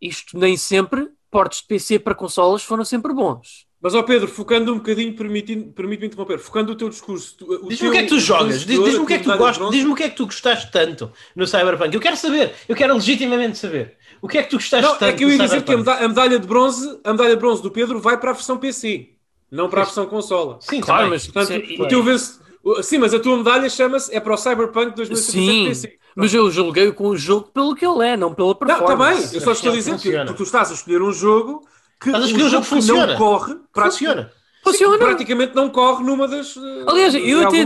isto 0.00 0.38
nem 0.38 0.56
sempre, 0.56 1.08
portes 1.30 1.60
de 1.60 1.66
PC 1.66 1.98
para 1.98 2.14
consolas 2.14 2.62
foram 2.62 2.84
sempre 2.84 3.12
bons. 3.12 3.66
Mas, 3.80 3.94
ó 3.96 4.02
Pedro, 4.04 4.28
focando 4.28 4.72
um 4.72 4.76
bocadinho, 4.76 5.12
permite-me 5.14 5.64
permite 5.72 6.06
interromper, 6.06 6.38
focando 6.38 6.70
o 6.72 6.76
teu 6.76 6.88
discurso. 6.88 7.36
Diz-me 7.68 7.88
o 7.88 7.90
que 7.92 7.98
é 7.98 8.02
que 8.02 8.08
tu 8.08 8.20
jogas, 8.20 8.64
diz-me 8.64 8.96
o 8.98 9.06
que 9.06 9.14
é 9.14 9.18
que 9.18 9.24
tu 9.24 9.36
gostas, 9.36 9.70
diz-me 9.70 9.90
o 9.92 9.94
que 9.96 10.02
é 10.04 10.08
que 10.08 10.16
tu 10.16 10.24
gostaste 10.26 10.70
tanto 10.70 11.10
no 11.34 11.46
Cyberpunk. 11.48 11.92
Eu 11.92 12.00
quero 12.00 12.16
saber, 12.16 12.54
eu 12.68 12.76
quero 12.76 12.94
legitimamente 12.94 13.58
saber. 13.58 13.96
O 14.20 14.28
que 14.28 14.38
é 14.38 14.42
que 14.44 14.50
tu 14.50 14.56
gostaste 14.56 14.86
Não, 14.86 14.96
tanto 14.96 15.10
é 15.10 15.12
que 15.14 15.24
eu 15.24 15.30
ia 15.30 15.38
dizer 15.38 15.62
que 15.64 15.72
a 15.72 16.08
medalha 16.08 16.38
de 16.38 16.46
bronze, 16.46 17.00
a 17.02 17.10
medalha 17.10 17.30
de 17.34 17.40
bronze 17.40 17.60
do 17.60 17.72
Pedro 17.72 17.98
vai 17.98 18.16
para 18.18 18.30
a 18.30 18.34
versão 18.34 18.56
PC, 18.56 19.08
não 19.50 19.68
para 19.68 19.82
a 19.82 19.84
versão 19.84 20.06
consola. 20.06 20.58
Sim, 20.60 20.80
Claro, 20.80 21.02
também. 21.06 21.18
mas- 21.18 21.26
Portanto, 21.26 21.64
é- 21.78 21.82
o 21.82 21.88
teu 21.88 22.04
vence... 22.04 22.38
o- 22.62 22.82
Sim, 22.82 22.98
mas 22.98 23.12
a 23.14 23.20
tua 23.20 23.36
medalha 23.36 23.68
chama-se 23.68 24.14
é 24.14 24.20
para 24.20 24.34
o 24.34 24.36
Cyberpunk 24.36 24.94
2077 24.96 25.92
Sim, 25.92 25.98
mas 26.16 26.32
eu 26.34 26.50
julguei 26.50 26.92
com 26.92 27.08
o 27.08 27.16
jogo 27.16 27.48
pelo 27.48 27.74
que 27.74 27.86
ele 27.86 28.06
é, 28.06 28.16
não 28.16 28.34
pela 28.34 28.48
Não, 28.48 28.54
está 28.54 28.76
performance. 28.76 29.20
bem, 29.28 29.34
eu 29.34 29.40
só 29.40 29.52
estou 29.52 29.70
a 29.72 29.74
dizer 29.74 29.98
que 29.98 30.34
tu, 30.34 30.42
estás 30.42 30.70
a 30.70 30.74
escolher 30.74 31.02
um 31.02 31.12
jogo 31.12 31.66
que, 32.00 32.10
um 32.10 32.14
um 32.14 32.26
jogo 32.28 32.50
que 32.50 32.50
que 32.62 32.64
funciona. 32.64 33.06
não 33.06 33.18
corre, 33.18 33.56
Funciona. 33.74 34.32
Funciona. 34.64 34.98
praticamente 34.98 35.54
não 35.56 35.68
corre 35.70 36.04
numa 36.04 36.28
das. 36.28 36.56
eh, 36.56 36.84
Aliás, 36.86 37.14
eu 37.14 37.40
até, 37.48 37.62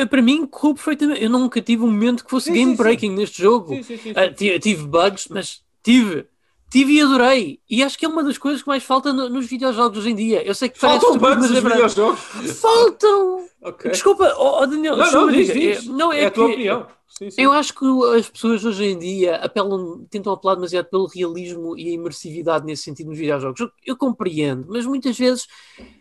eh, 0.00 0.06
para 0.06 0.20
mim, 0.20 0.46
correu 0.46 0.74
perfeitamente. 0.74 1.22
Eu 1.22 1.30
nunca 1.30 1.62
tive 1.62 1.82
um 1.82 1.86
momento 1.86 2.24
que 2.24 2.30
fosse 2.30 2.46
Sim, 2.46 2.54
game 2.54 2.70
sim, 2.72 2.76
sim. 2.76 2.82
breaking 2.82 3.10
neste 3.12 3.42
jogo. 3.42 3.74
Sim, 3.74 3.82
sim, 3.82 3.96
sim, 3.96 4.14
sim. 4.14 4.32
Ti- 4.34 4.58
tive 4.60 4.86
bugs, 4.86 5.28
mas 5.28 5.62
tive. 5.82 6.26
Tive 6.70 6.92
e 6.94 7.00
adorei. 7.02 7.60
E 7.68 7.82
acho 7.82 7.98
que 7.98 8.04
é 8.04 8.08
uma 8.08 8.22
das 8.22 8.38
coisas 8.38 8.62
que 8.62 8.68
mais 8.68 8.82
falta 8.84 9.12
no- 9.12 9.28
nos 9.28 9.46
videojogos 9.46 9.98
hoje 9.98 10.10
em 10.10 10.14
dia. 10.14 10.42
Eu 10.46 10.54
sei 10.54 10.68
que 10.68 10.78
Faltam 10.78 11.18
bugs 11.18 11.50
é 11.50 11.54
nos 11.54 11.62
videojogos. 11.62 12.20
Faltam! 12.60 13.46
Ok. 13.62 13.90
Desculpa, 13.90 14.32
oh, 14.38 14.64
Daniel, 14.66 14.96
Não, 14.96 15.10
não, 15.12 15.30
diz, 15.30 15.52
diz. 15.52 15.86
É- 15.86 15.90
não, 15.90 16.12
é, 16.12 16.22
É 16.22 16.26
a 16.26 16.30
tua 16.30 16.46
que- 16.46 16.52
opinião. 16.54 16.86
Sim, 17.08 17.28
sim. 17.30 17.42
Eu 17.42 17.52
acho 17.52 17.74
que 17.74 17.84
as 18.16 18.30
pessoas 18.30 18.64
hoje 18.64 18.84
em 18.84 18.98
dia 18.98 19.36
apelam, 19.36 20.06
tentam 20.08 20.32
apelar 20.32 20.54
demasiado 20.54 20.86
pelo 20.86 21.06
realismo 21.06 21.76
e 21.76 21.88
a 21.88 21.92
imersividade 21.92 22.64
nesse 22.64 22.84
sentido 22.84 23.08
nos 23.10 23.18
videojogos. 23.18 23.60
Eu, 23.60 23.70
eu 23.84 23.96
compreendo, 23.96 24.66
mas 24.70 24.86
muitas 24.86 25.18
vezes 25.18 25.46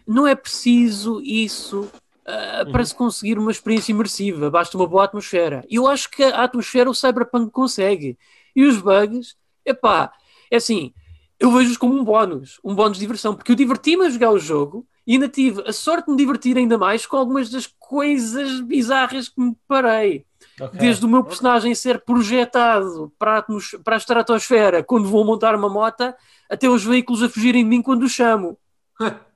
não 0.08 0.28
é 0.28 0.36
preciso 0.36 1.20
isso 1.22 1.90
ah, 2.26 2.64
para 2.72 2.86
se 2.86 2.94
conseguir 2.94 3.40
uma 3.40 3.50
experiência 3.52 3.92
imersiva. 3.92 4.52
Basta 4.52 4.78
uma 4.78 4.86
boa 4.88 5.04
atmosfera. 5.06 5.66
E 5.68 5.76
eu 5.76 5.88
acho 5.88 6.10
que 6.12 6.24
a 6.24 6.44
atmosfera 6.44 6.90
o 6.90 6.94
Cyberpunk 6.94 7.52
consegue. 7.52 8.16
E 8.56 8.64
os 8.64 8.78
bugs, 8.78 9.36
epá, 9.66 10.12
é 10.52 10.58
assim, 10.58 10.94
eu 11.40 11.52
vejo-os 11.52 11.78
como 11.78 11.94
um 11.94 12.04
bónus, 12.04 12.60
um 12.64 12.76
bónus 12.76 12.98
de 12.98 13.02
diversão, 13.02 13.34
porque 13.36 13.52
eu 13.52 13.56
diverti-me 13.56 14.06
a 14.06 14.10
jogar 14.10 14.32
o 14.32 14.40
jogo 14.40 14.86
e 15.08 15.14
ainda 15.14 15.30
tive 15.30 15.64
a 15.68 15.74
sorte 15.74 16.06
de 16.06 16.12
me 16.12 16.18
divertir 16.18 16.58
ainda 16.58 16.78
mais 16.78 17.06
com 17.06 17.18
algumas 17.18 17.50
das 17.50 17.68
coisas 17.80 18.60
bizarras 18.62 19.30
que 19.30 19.40
me 19.40 19.56
parei. 19.68 20.26
Desde 20.74 21.06
o 21.06 21.10
meu 21.10 21.24
personagem 21.24 21.74
ser 21.74 22.02
projetado 22.02 23.12
para 23.18 23.40
a, 23.40 23.46
para 23.84 23.96
a 23.96 23.98
estratosfera 23.98 24.84
quando 24.84 25.08
vou 25.08 25.24
montar 25.24 25.56
uma 25.56 25.70
mota, 25.70 26.16
até 26.50 26.68
os 26.70 26.84
veículos 26.84 27.24
a 27.24 27.30
fugirem 27.30 27.64
de 27.64 27.70
mim 27.70 27.82
quando 27.82 28.04
os 28.04 28.12
chamo. 28.12 28.58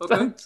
Ok. 0.00 0.08
Portanto, 0.08 0.44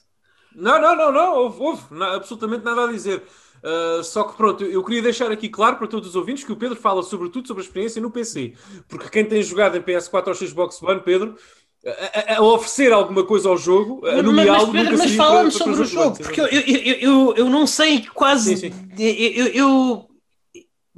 Não, 0.55 0.81
não, 0.81 0.95
não, 0.95 1.11
não, 1.11 1.35
houve, 1.37 1.61
houve 1.61 2.05
absolutamente 2.05 2.65
nada 2.65 2.85
a 2.85 2.93
dizer. 2.93 3.23
Uh, 3.63 4.03
só 4.05 4.25
que 4.25 4.37
pronto, 4.37 4.65
eu 4.65 4.83
queria 4.85 5.03
deixar 5.03 5.31
aqui 5.33 5.49
claro 5.49 5.77
para 5.77 5.87
todos 5.87 6.11
os 6.11 6.17
ouvintes 6.17 6.45
que 6.45 6.53
o 6.53 6.57
Pedro 6.57 6.77
fala 6.77 7.03
sobretudo 7.03 7.47
sobre 7.49 7.63
a 7.63 7.67
experiência 7.67 8.01
no 8.01 8.11
PC. 8.11 8.55
Porque 8.89 9.09
quem 9.09 9.25
tem 9.25 9.43
jogado 9.43 9.77
em 9.77 9.83
PS4 9.83 10.29
ou 10.29 10.35
Xbox 10.35 10.83
One, 10.83 11.01
Pedro, 11.01 11.37
a, 11.85 12.35
a- 12.35 12.39
a 12.39 12.43
oferecer 12.43 12.93
alguma 12.93 13.25
coisa 13.25 13.49
ao 13.49 13.57
jogo, 13.57 14.05
a 14.07 14.17
Mas, 14.17 14.25
nomeá-lo, 14.25 14.73
mas, 14.73 14.85
nunca 14.85 14.97
mas 14.97 15.15
fala-me 15.15 15.51
sobre 15.51 15.81
o 15.83 15.85
jogo 15.85 16.17
porque 16.19 16.41
eu, 16.41 16.47
eu, 16.47 16.61
eu, 17.01 17.35
eu, 17.37 17.51
não 17.51 17.67
sei 17.67 18.05
quase. 18.15 18.57
Sim, 18.57 18.71
sim. 18.71 18.89
Eu, 18.99 19.47
eu, 19.47 19.47
eu- 19.47 20.09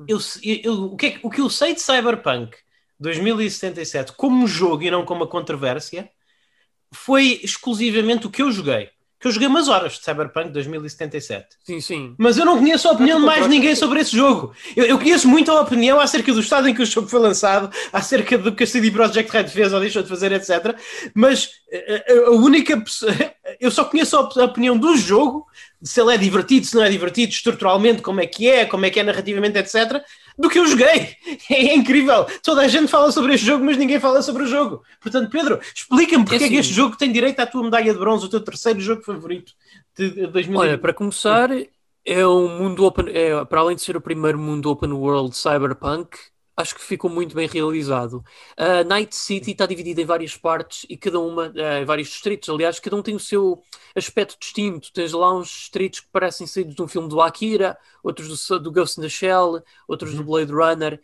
eu- 0.09 0.19
eu- 0.65 0.85
o, 0.85 0.97
que 0.97 1.07
é 1.07 1.21
o 1.23 1.29
que 1.31 1.41
eu 1.41 1.51
sei 1.51 1.75
de 1.75 1.81
Cyberpunk 1.83 2.57
2077 2.99 4.13
como 4.17 4.47
jogo 4.47 4.83
e 4.83 4.91
não 4.91 5.05
como 5.05 5.21
uma 5.23 5.27
controvérsia 5.27 6.11
foi 6.93 7.41
exclusivamente 7.43 8.27
o 8.27 8.31
que 8.31 8.43
eu 8.43 8.51
joguei. 8.51 8.91
Que 9.21 9.29
eu 9.29 9.33
joguei 9.33 9.47
umas 9.47 9.69
horas 9.69 9.93
de 9.93 10.05
Cyberpunk 10.05 10.49
2077. 10.51 11.47
sim, 11.63 11.81
sim. 11.81 12.15
Mas 12.17 12.39
eu 12.39 12.45
não 12.47 12.59
conheço 12.59 12.89
a 12.89 12.93
opinião 12.93 13.21
de 13.21 13.27
mais 13.27 13.47
ninguém 13.47 13.77
sobre 13.77 14.01
esse 14.01 14.17
jogo. 14.17 14.55
Eu, 14.75 14.87
eu 14.87 14.99
conheço 14.99 15.29
muito 15.29 15.53
a 15.53 15.61
opinião 15.61 16.01
acerca 16.01 16.33
do 16.33 16.41
estado 16.41 16.69
em 16.69 16.75
que 16.75 16.81
o 16.81 16.87
jogo 16.87 17.07
foi 17.07 17.21
lançado, 17.21 17.71
acerca 17.93 18.39
do 18.39 18.55
que 18.55 18.65
a 18.65 18.67
CD 18.67 18.91
Projekt 18.91 19.31
Red 19.31 19.49
fez 19.49 19.73
ou 19.75 19.81
deixou 19.81 20.03
de 20.03 20.09
fazer, 20.09 20.33
etc. 20.33 20.75
Mas 21.15 21.51
eh, 21.71 22.05
eh, 22.09 22.25
a 22.27 22.31
única 22.31 22.81
pessoa. 22.81 23.13
Eu 23.61 23.71
só 23.71 23.85
conheço 23.85 24.17
a 24.17 24.45
opinião 24.45 24.79
do 24.79 24.97
jogo, 24.97 25.47
se 25.83 26.01
ele 26.01 26.15
é 26.15 26.17
divertido, 26.17 26.65
se 26.65 26.75
não 26.75 26.85
é 26.85 26.89
divertido, 26.89 27.33
estruturalmente, 27.33 28.01
como 28.01 28.21
é 28.21 28.27
que 28.27 28.49
é, 28.49 28.65
como 28.65 28.87
é 28.87 28.91
que 28.91 29.01
é 29.01 29.03
narrativamente, 29.03 29.59
etc. 29.59 30.03
Do 30.41 30.49
que 30.49 30.59
eu 30.59 30.67
joguei. 30.67 31.15
É 31.51 31.75
incrível. 31.75 32.27
Toda 32.43 32.63
a 32.63 32.69
gente 32.69 32.89
fala 32.89 33.11
sobre 33.13 33.35
este 33.35 33.47
jogo, 33.47 33.65
mas 33.65 33.77
ninguém 33.77 34.01
fala 34.01 34.23
sobre 34.23 34.45
o 34.45 34.47
jogo. 34.47 34.83
Portanto, 35.01 35.31
Pedro, 35.31 35.61
explica-me 35.75 36.25
porque 36.25 36.37
é, 36.37 36.47
assim. 36.47 36.55
que 36.55 36.61
este 36.61 36.73
jogo 36.73 36.97
tem 36.97 37.13
direito 37.13 37.41
à 37.41 37.47
tua 37.47 37.63
medalha 37.63 37.93
de 37.93 37.99
bronze, 37.99 38.25
o 38.25 38.29
teu 38.29 38.41
terceiro 38.41 38.81
jogo 38.81 39.03
favorito 39.03 39.53
de 39.97 40.11
2020. 40.11 40.57
Olha, 40.57 40.79
para 40.79 40.95
começar, 40.95 41.51
é 42.05 42.27
um 42.27 42.59
mundo 42.59 42.85
open, 42.85 43.07
é, 43.09 43.45
para 43.45 43.61
além 43.61 43.77
de 43.77 43.83
ser 43.83 43.97
o 43.97 44.01
primeiro 44.01 44.39
mundo 44.39 44.71
open 44.71 44.93
world 44.93 45.37
cyberpunk, 45.37 46.17
acho 46.61 46.75
que 46.75 46.83
ficou 46.83 47.11
muito 47.11 47.35
bem 47.35 47.49
realizado. 47.49 48.25
A 48.57 48.85
Night 48.85 49.15
City 49.15 49.53
está 49.53 49.67
dividida 49.67 50.01
em 50.01 50.05
várias 50.05 50.37
partes 50.37 50.87
e 50.89 50.97
cada 50.97 51.19
uma, 51.19 51.53
eh, 51.55 51.83
em 51.83 51.85
vários 51.85 52.09
distritos, 52.09 52.49
aliás, 52.49 52.79
cada 52.79 52.97
um 52.97 53.03
tem 53.03 53.15
o 53.15 53.21
seu 53.21 53.63
aspecto 53.95 54.37
distinto. 54.39 54.93
Tens 54.93 55.13
lá 55.13 55.35
uns 55.35 55.49
distritos 55.49 56.01
que 56.01 56.09
parecem 56.13 56.47
saídos 56.47 56.75
de 56.75 56.83
um 56.83 56.89
filme 56.89 57.09
do 57.09 57.21
Akira, 57.21 57.79
outros 58.03 58.49
do, 58.49 58.61
do 58.61 58.73
Ghost 58.73 59.01
in 59.01 59.03
the 59.03 59.09
Shell, 59.09 59.63
outros 59.89 60.15
do 60.15 60.25
Blade 60.25 60.53
Runner. 60.53 61.01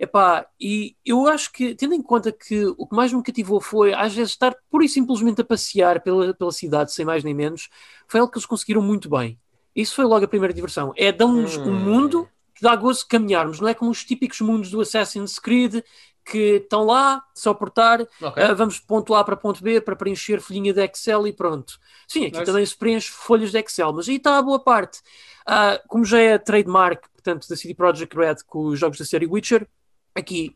Epá, 0.00 0.46
e 0.60 0.94
eu 1.04 1.26
acho 1.26 1.50
que, 1.52 1.74
tendo 1.74 1.92
em 1.92 2.02
conta 2.02 2.30
que 2.30 2.66
o 2.78 2.86
que 2.86 2.94
mais 2.94 3.12
me 3.12 3.22
cativou 3.22 3.60
foi, 3.60 3.92
às 3.92 4.14
vezes, 4.14 4.32
estar 4.32 4.54
pura 4.70 4.84
e 4.84 4.88
simplesmente 4.88 5.40
a 5.40 5.44
passear 5.44 6.00
pela, 6.00 6.32
pela 6.32 6.52
cidade, 6.52 6.92
sem 6.92 7.04
mais 7.04 7.24
nem 7.24 7.34
menos, 7.34 7.68
foi 8.06 8.20
algo 8.20 8.30
que 8.30 8.38
eles 8.38 8.46
conseguiram 8.46 8.80
muito 8.80 9.10
bem. 9.10 9.38
Isso 9.74 9.94
foi 9.96 10.04
logo 10.04 10.24
a 10.24 10.28
primeira 10.28 10.54
diversão. 10.54 10.92
É 10.96 11.10
dar-nos 11.10 11.56
um 11.56 11.72
mundo 11.72 12.28
que 12.58 12.62
dá 12.62 12.74
gozo 12.74 13.06
caminharmos, 13.08 13.60
não 13.60 13.68
é 13.68 13.74
como 13.74 13.90
os 13.90 14.04
típicos 14.04 14.40
mundos 14.40 14.70
do 14.70 14.80
Assassin's 14.80 15.38
Creed 15.38 15.76
que 16.24 16.56
estão 16.56 16.84
lá, 16.84 17.22
só 17.34 17.54
portar, 17.54 18.02
Ok. 18.20 18.42
ah, 18.42 18.52
vamos 18.52 18.74
de 18.74 18.82
ponto 18.82 19.14
A 19.14 19.24
para 19.24 19.34
ponto 19.36 19.62
B 19.62 19.80
para 19.80 19.96
preencher 19.96 20.40
folhinha 20.42 20.74
de 20.74 20.84
Excel 20.84 21.26
e 21.26 21.32
pronto. 21.32 21.78
Sim, 22.06 22.26
aqui 22.26 22.32
Nice. 22.38 22.44
também 22.44 22.66
se 22.66 22.76
preenche 22.76 23.10
folhas 23.10 23.50
de 23.52 23.58
Excel, 23.58 23.92
mas 23.94 24.08
aí 24.08 24.16
está 24.16 24.36
a 24.36 24.42
boa 24.42 24.58
parte. 24.58 25.00
Ah, 25.46 25.80
como 25.88 26.04
já 26.04 26.18
é 26.18 26.36
trademark, 26.36 27.08
portanto, 27.12 27.48
da 27.48 27.56
CD 27.56 27.72
Projekt 27.74 28.14
Red 28.14 28.36
com 28.46 28.66
os 28.66 28.78
jogos 28.78 28.98
da 28.98 29.04
série 29.06 29.26
Witcher, 29.26 29.66
aqui 30.14 30.54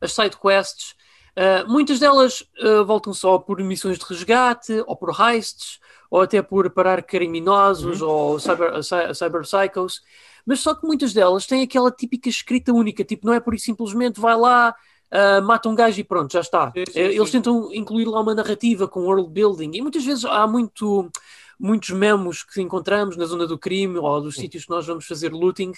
as 0.00 0.12
side 0.12 0.36
quests, 0.36 0.94
ah, 1.38 1.64
muitas 1.68 2.00
delas 2.00 2.44
ah, 2.60 2.82
voltam 2.84 3.14
só 3.14 3.38
por 3.38 3.60
missões 3.62 3.98
de 3.98 4.04
resgate, 4.06 4.72
ou 4.86 4.96
por 4.96 5.10
heists, 5.10 5.80
ou 6.10 6.22
até 6.22 6.42
por 6.42 6.70
parar 6.70 7.02
criminosos, 7.02 8.02
ou 8.02 8.38
cyber, 8.40 8.82
cy- 8.82 9.14
cyber 9.14 9.42
psychos, 9.42 10.02
mas 10.46 10.60
só 10.60 10.74
que 10.74 10.86
muitas 10.86 11.12
delas 11.12 11.46
têm 11.46 11.62
aquela 11.62 11.90
típica 11.90 12.28
escrita 12.28 12.72
única, 12.72 13.04
tipo, 13.04 13.26
não 13.26 13.34
é 13.34 13.40
por 13.40 13.54
isso 13.54 13.66
simplesmente 13.66 14.20
vai 14.20 14.36
lá, 14.36 14.74
ah, 15.10 15.40
mata 15.42 15.68
um 15.68 15.74
gajo 15.74 16.00
e 16.00 16.04
pronto, 16.04 16.32
já 16.32 16.40
está. 16.40 16.74
Sim, 16.74 16.84
sim, 16.90 16.94
Eh, 16.94 17.14
Eles 17.14 17.30
sim. 17.30 17.32
tentam 17.32 17.72
incluir 17.74 18.06
lá 18.06 18.20
uma 18.20 18.34
narrativa 18.34 18.88
com 18.88 19.00
world 19.04 19.30
building, 19.30 19.72
e 19.74 19.82
muitas 19.82 20.04
vezes 20.04 20.24
há 20.24 20.46
muito 20.46 21.10
muitos 21.58 21.90
memos 21.90 22.42
que 22.42 22.60
encontramos 22.60 23.16
na 23.16 23.24
zona 23.24 23.46
do 23.46 23.58
crime 23.58 23.98
ou 23.98 24.20
dos 24.20 24.36
sítios 24.36 24.64
que 24.64 24.70
nós 24.70 24.86
vamos 24.86 25.06
fazer 25.06 25.32
looting 25.32 25.72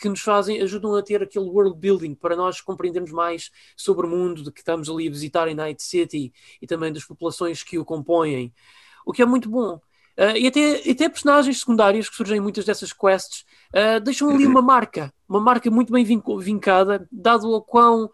que 0.00 0.08
nos 0.08 0.20
fazem, 0.20 0.62
ajudam 0.62 0.94
a 0.94 1.02
ter 1.02 1.22
aquele 1.22 1.44
world 1.44 1.78
building 1.78 2.14
para 2.14 2.34
nós 2.34 2.60
compreendermos 2.60 3.12
mais 3.12 3.50
sobre 3.76 4.06
o 4.06 4.08
mundo 4.08 4.42
de 4.42 4.50
que 4.50 4.60
estamos 4.60 4.88
ali 4.88 5.08
a 5.08 5.10
visitar 5.10 5.48
em 5.48 5.54
Night 5.54 5.82
City 5.82 6.32
e 6.60 6.66
também 6.66 6.92
das 6.92 7.04
populações 7.04 7.62
que 7.62 7.78
o 7.78 7.84
compõem, 7.84 8.52
o 9.04 9.12
que 9.12 9.22
é 9.22 9.26
muito 9.26 9.50
bom. 9.50 9.80
Ah, 10.16 10.36
e 10.36 10.46
até, 10.46 10.90
até 10.90 11.08
personagens 11.08 11.60
secundárias 11.60 12.08
que 12.08 12.16
surgem 12.16 12.38
em 12.38 12.40
muitas 12.40 12.64
dessas 12.64 12.92
quests 12.92 13.44
ah, 13.74 13.98
deixam 13.98 14.30
ali 14.30 14.46
uma 14.46 14.62
marca, 14.62 15.12
uma 15.28 15.40
marca 15.40 15.70
muito 15.70 15.92
bem 15.92 16.04
vincada, 16.40 17.06
dado 17.12 17.50
o 17.50 17.60
quão, 17.60 18.10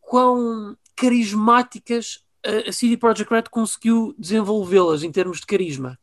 quão 0.00 0.76
carismáticas 0.94 2.22
a 2.44 2.68
a 2.68 2.72
CD 2.72 2.96
Projekt 2.96 3.32
Red 3.32 3.44
conseguiu 3.50 4.14
desenvolvê-las 4.16 5.02
em 5.02 5.10
termos 5.10 5.40
de 5.40 5.46
carisma. 5.46 5.98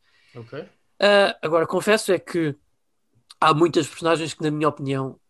Ah, 1.00 1.36
agora, 1.42 1.66
confesso 1.66 2.12
é 2.12 2.18
que 2.18 2.56
há 3.40 3.54
muitas 3.54 3.86
personagens 3.88 4.34
que, 4.34 4.42
na 4.42 4.50
minha 4.50 4.68
opinião, 4.68 5.20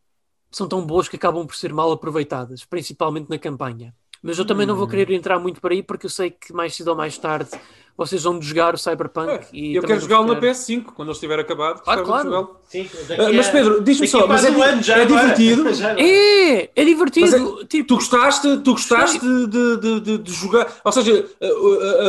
são 0.52 0.68
tão 0.68 0.86
boas 0.86 1.08
que 1.08 1.16
acabam 1.16 1.46
por 1.46 1.56
ser 1.56 1.72
mal 1.74 1.92
aproveitadas, 1.92 2.64
principalmente 2.64 3.30
na 3.30 3.38
campanha. 3.38 3.96
Mas 4.26 4.38
eu 4.38 4.44
também 4.46 4.66
não 4.66 4.74
Hum. 4.74 4.78
vou 4.78 4.88
querer 4.88 5.10
entrar 5.12 5.38
muito 5.38 5.60
por 5.60 5.70
aí 5.70 5.82
porque 5.82 6.06
eu 6.06 6.10
sei 6.10 6.30
que 6.30 6.50
mais 6.52 6.74
cedo 6.74 6.88
ou 6.88 6.96
mais 6.96 7.18
tarde 7.18 7.50
vocês 7.96 8.24
vão 8.24 8.42
jogar 8.42 8.74
o 8.74 8.78
Cyberpunk 8.78 9.28
É, 9.30 9.40
e 9.52 9.76
eu 9.76 9.82
quero 9.82 10.00
jogá-lo 10.00 10.26
na 10.26 10.34
ficar- 10.34 10.48
PS5, 10.48 10.84
quando 10.96 11.08
ele 11.10 11.12
estiver 11.12 11.38
acabado. 11.38 11.80
Ah, 11.86 11.96
claro. 11.98 12.24
jogá-lo. 12.24 12.56
Sim, 12.68 12.88
Ah, 13.10 13.32
mas 13.32 13.48
Pedro, 13.50 13.80
diz-me 13.84 14.08
só, 14.08 14.26
mas 14.26 14.44
é, 14.44 14.50
um 14.50 14.60
ano 14.62 14.82
já 14.82 14.96
é 14.98 15.04
divertido? 15.04 15.62
É, 16.00 16.70
é 16.74 16.84
divertido. 16.84 17.30
Mas 17.58 17.68
tipo, 17.68 17.86
Tu 17.86 17.94
gostaste, 17.96 18.56
tu 18.64 18.72
gostaste 18.72 19.20
de, 19.20 19.46
de, 19.76 20.00
de, 20.00 20.18
de- 20.18 20.32
jogar, 20.32 20.66
ou 20.82 20.90
seja, 20.90 21.24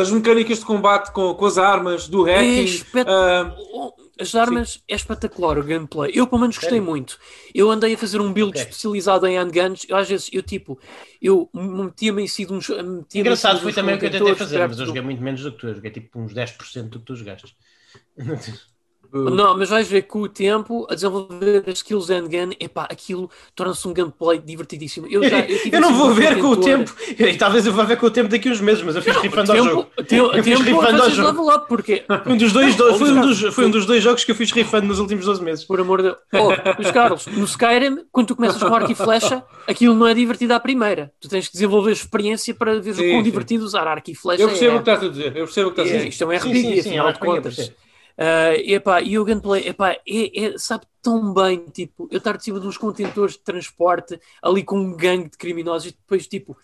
as 0.00 0.10
mecânicas 0.10 0.58
de 0.58 0.64
combate 0.64 1.12
com, 1.12 1.34
com 1.34 1.44
as 1.46 1.56
armas, 1.58 2.08
do 2.08 2.26
é 2.26 2.34
hacking, 2.36 2.64
espet- 2.64 3.06
ah, 3.08 3.54
As 4.18 4.34
armas 4.34 4.82
é 4.88 4.94
espetacular 4.94 5.58
o 5.58 5.62
gameplay. 5.62 6.10
Eu 6.14 6.26
pelo 6.26 6.40
menos 6.40 6.56
gostei 6.56 6.78
Sério? 6.78 6.90
muito. 6.90 7.18
Eu 7.54 7.70
andei 7.70 7.94
a 7.94 7.98
fazer 7.98 8.20
um 8.20 8.32
build 8.32 8.50
Ok. 8.50 8.62
especializado 8.62 9.26
em 9.26 9.36
handguns. 9.38 9.84
Eu, 9.88 9.96
às 9.96 10.08
vezes, 10.08 10.30
eu 10.32 10.42
tipo, 10.42 10.78
eu 11.20 11.50
metia-me 11.52 12.22
em 12.22 12.26
si 12.26 12.46
de 12.46 12.52
uns. 12.52 12.70
Engraçado 13.14 13.60
foi 13.60 13.72
também 13.72 13.94
o 13.94 13.98
que 13.98 14.06
eu 14.06 14.10
tentei 14.10 14.34
fazer, 14.34 14.66
mas 14.66 14.78
eu 14.78 14.86
joguei 14.86 15.02
muito 15.02 15.22
menos 15.22 15.42
do 15.42 15.52
que 15.52 15.58
tu. 15.58 15.68
Eu 15.68 15.74
joguei 15.74 15.90
tipo 15.90 16.18
uns 16.18 16.32
10% 16.32 16.88
do 16.88 16.98
que 17.00 17.04
tu 17.04 17.14
jogaste. 17.14 17.56
Não, 19.12 19.56
mas 19.56 19.70
vais 19.70 19.88
ver 19.88 20.02
com 20.02 20.20
o 20.22 20.28
tempo 20.28 20.86
a 20.90 20.94
desenvolver 20.94 21.64
as 21.66 21.78
skills 21.78 22.06
de 22.06 22.14
handgun, 22.14 22.50
epá, 22.60 22.84
aquilo 22.90 23.30
torna-se 23.54 23.86
um 23.86 23.92
gameplay 23.92 24.38
divertidíssimo. 24.38 25.06
Eu, 25.10 25.28
já, 25.28 25.40
eu, 25.40 25.58
Eu 25.72 25.80
não 25.80 25.88
assim 25.90 25.98
vou 25.98 26.14
ver 26.14 26.38
com 26.40 26.48
o 26.48 26.56
tempo, 26.56 26.94
e 27.18 27.34
talvez 27.36 27.66
eu 27.66 27.72
vá 27.72 27.84
ver 27.84 27.96
com 27.96 28.06
o 28.06 28.10
tempo 28.10 28.28
daqui 28.28 28.48
a 28.48 28.52
uns 28.52 28.60
meses, 28.60 28.82
mas 28.82 28.96
eu 28.96 29.02
fiz 29.02 29.16
rifando 29.16 29.52
ao 29.52 29.58
jogo. 29.58 29.86
tempo, 30.06 30.36
Eu 30.36 30.44
fiz 30.44 30.60
rifando 30.60 31.02
ao 31.02 31.10
jogo. 31.10 31.28
level 31.28 31.56
up, 31.56 31.68
porque 31.68 32.04
Foi 32.24 32.32
um 32.32 32.36
dos 32.36 32.52
dois, 32.52 32.74
foi 32.74 33.10
um 33.10 33.20
dos, 33.20 33.40
foi 33.54 33.66
um 33.66 33.70
dos 33.70 33.86
dois 33.86 34.02
jogos 34.02 34.24
que 34.24 34.30
eu 34.30 34.34
fiz 34.34 34.50
rifando 34.52 34.86
nos 34.86 34.98
últimos 34.98 35.24
12 35.24 35.42
meses. 35.42 35.64
Por 35.64 35.80
amor 35.80 36.02
de 36.02 36.08
Deus. 36.08 36.18
Oh, 36.34 36.48
Luís 36.78 36.90
Carlos, 36.90 37.26
no 37.26 37.44
Skyrim, 37.44 38.04
quando 38.12 38.28
tu 38.28 38.36
começas 38.36 38.62
com 38.62 38.74
arco 38.74 38.90
e 38.92 38.94
flecha, 38.94 39.42
aquilo 39.66 39.94
não 39.94 40.06
é 40.06 40.14
divertido 40.14 40.54
à 40.54 40.60
primeira. 40.60 41.12
Tu 41.20 41.28
tens 41.28 41.46
que 41.46 41.52
desenvolver 41.52 41.92
experiência 41.92 42.54
para 42.54 42.80
ver 42.80 42.90
o 42.90 42.94
Sim, 42.94 43.08
quão 43.10 43.18
sim. 43.18 43.22
divertido 43.22 43.64
usar 43.64 43.86
arco 43.86 44.10
e 44.10 44.14
flecha. 44.14 44.42
eu 44.42 44.48
percebo 44.48 44.76
é. 44.76 44.78
o 44.78 44.82
que 44.82 44.90
estás 44.90 45.04
a 45.04 45.08
dizer, 45.08 45.26
eu 45.36 45.44
percebo 45.44 45.68
o 45.68 45.72
que 45.72 45.80
estás 45.80 45.94
a 45.94 45.96
dizer. 45.98 46.08
isto 46.08 46.22
é 46.22 46.26
um 46.26 46.30
RPG, 46.30 46.54
sim, 46.54 46.82
sim, 46.82 46.88
afinal 46.88 47.08
é 47.08 47.12
de 47.12 47.18
contas. 47.18 47.72
Ah, 48.18 48.54
epá, 48.54 49.02
e 49.02 49.18
o 49.18 49.24
gameplay, 49.24 49.68
epá, 49.68 49.90
é, 49.92 50.00
é- 50.44 50.58
sabe 50.58 50.86
tão 51.02 51.34
bem, 51.34 51.66
tipo, 51.66 52.08
eu 52.10 52.16
estar 52.18 52.36
de 52.36 52.44
cima 52.44 52.58
de 52.58 52.66
uns 52.66 52.78
contentores 52.78 53.34
de 53.34 53.40
transporte 53.40 54.18
ali 54.42 54.64
com 54.64 54.78
um 54.78 54.96
gangue 54.96 55.30
de 55.30 55.36
criminosos 55.36 55.90
e 55.90 55.92
depois, 55.92 56.26
tipo, 56.26 56.56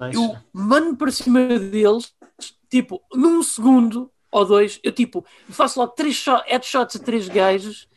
Nice. 0.00 0.18
eu 0.18 0.36
mando 0.52 0.96
para 0.96 1.10
cima 1.12 1.40
deles, 1.46 2.12
tipo, 2.68 3.00
num 3.14 3.40
segundo 3.42 4.10
ou 4.32 4.44
dois, 4.44 4.80
eu 4.82 4.90
tipo, 4.92 5.24
faço 5.48 5.78
logo 5.78 5.92
três 5.92 6.16
shot, 6.16 6.42
headshots 6.46 6.96
a 6.96 6.98
três 6.98 7.28
gajos, 7.28 7.88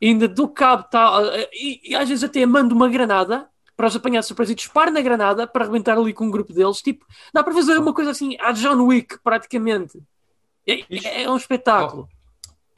e 0.00 0.08
ainda 0.08 0.26
dou 0.26 0.48
cabo, 0.48 0.84
tal, 0.90 1.22
e, 1.52 1.80
e 1.90 1.94
às 1.94 2.08
vezes 2.08 2.24
até 2.24 2.44
mando 2.46 2.74
uma 2.74 2.88
granada 2.88 3.46
para 3.76 3.86
os 3.86 3.94
apanhar 3.94 4.20
de 4.20 4.26
surpresa 4.26 4.52
e 4.52 4.54
disparo 4.56 4.90
na 4.90 5.00
granada 5.02 5.46
para 5.46 5.64
arrebentar 5.64 5.96
ali 5.98 6.12
com 6.14 6.24
um 6.24 6.30
grupo 6.30 6.52
deles, 6.52 6.80
tipo, 6.80 7.04
dá 7.32 7.44
para 7.44 7.52
fazer 7.52 7.76
uma 7.78 7.92
coisa 7.92 8.10
assim, 8.10 8.36
a 8.40 8.52
John 8.52 8.82
Wick, 8.86 9.18
praticamente. 9.22 10.00
É, 10.66 10.80
é- 10.90 11.22
é 11.24 11.30
um 11.30 11.36
espetáculo. 11.36 12.08
E 12.10 12.17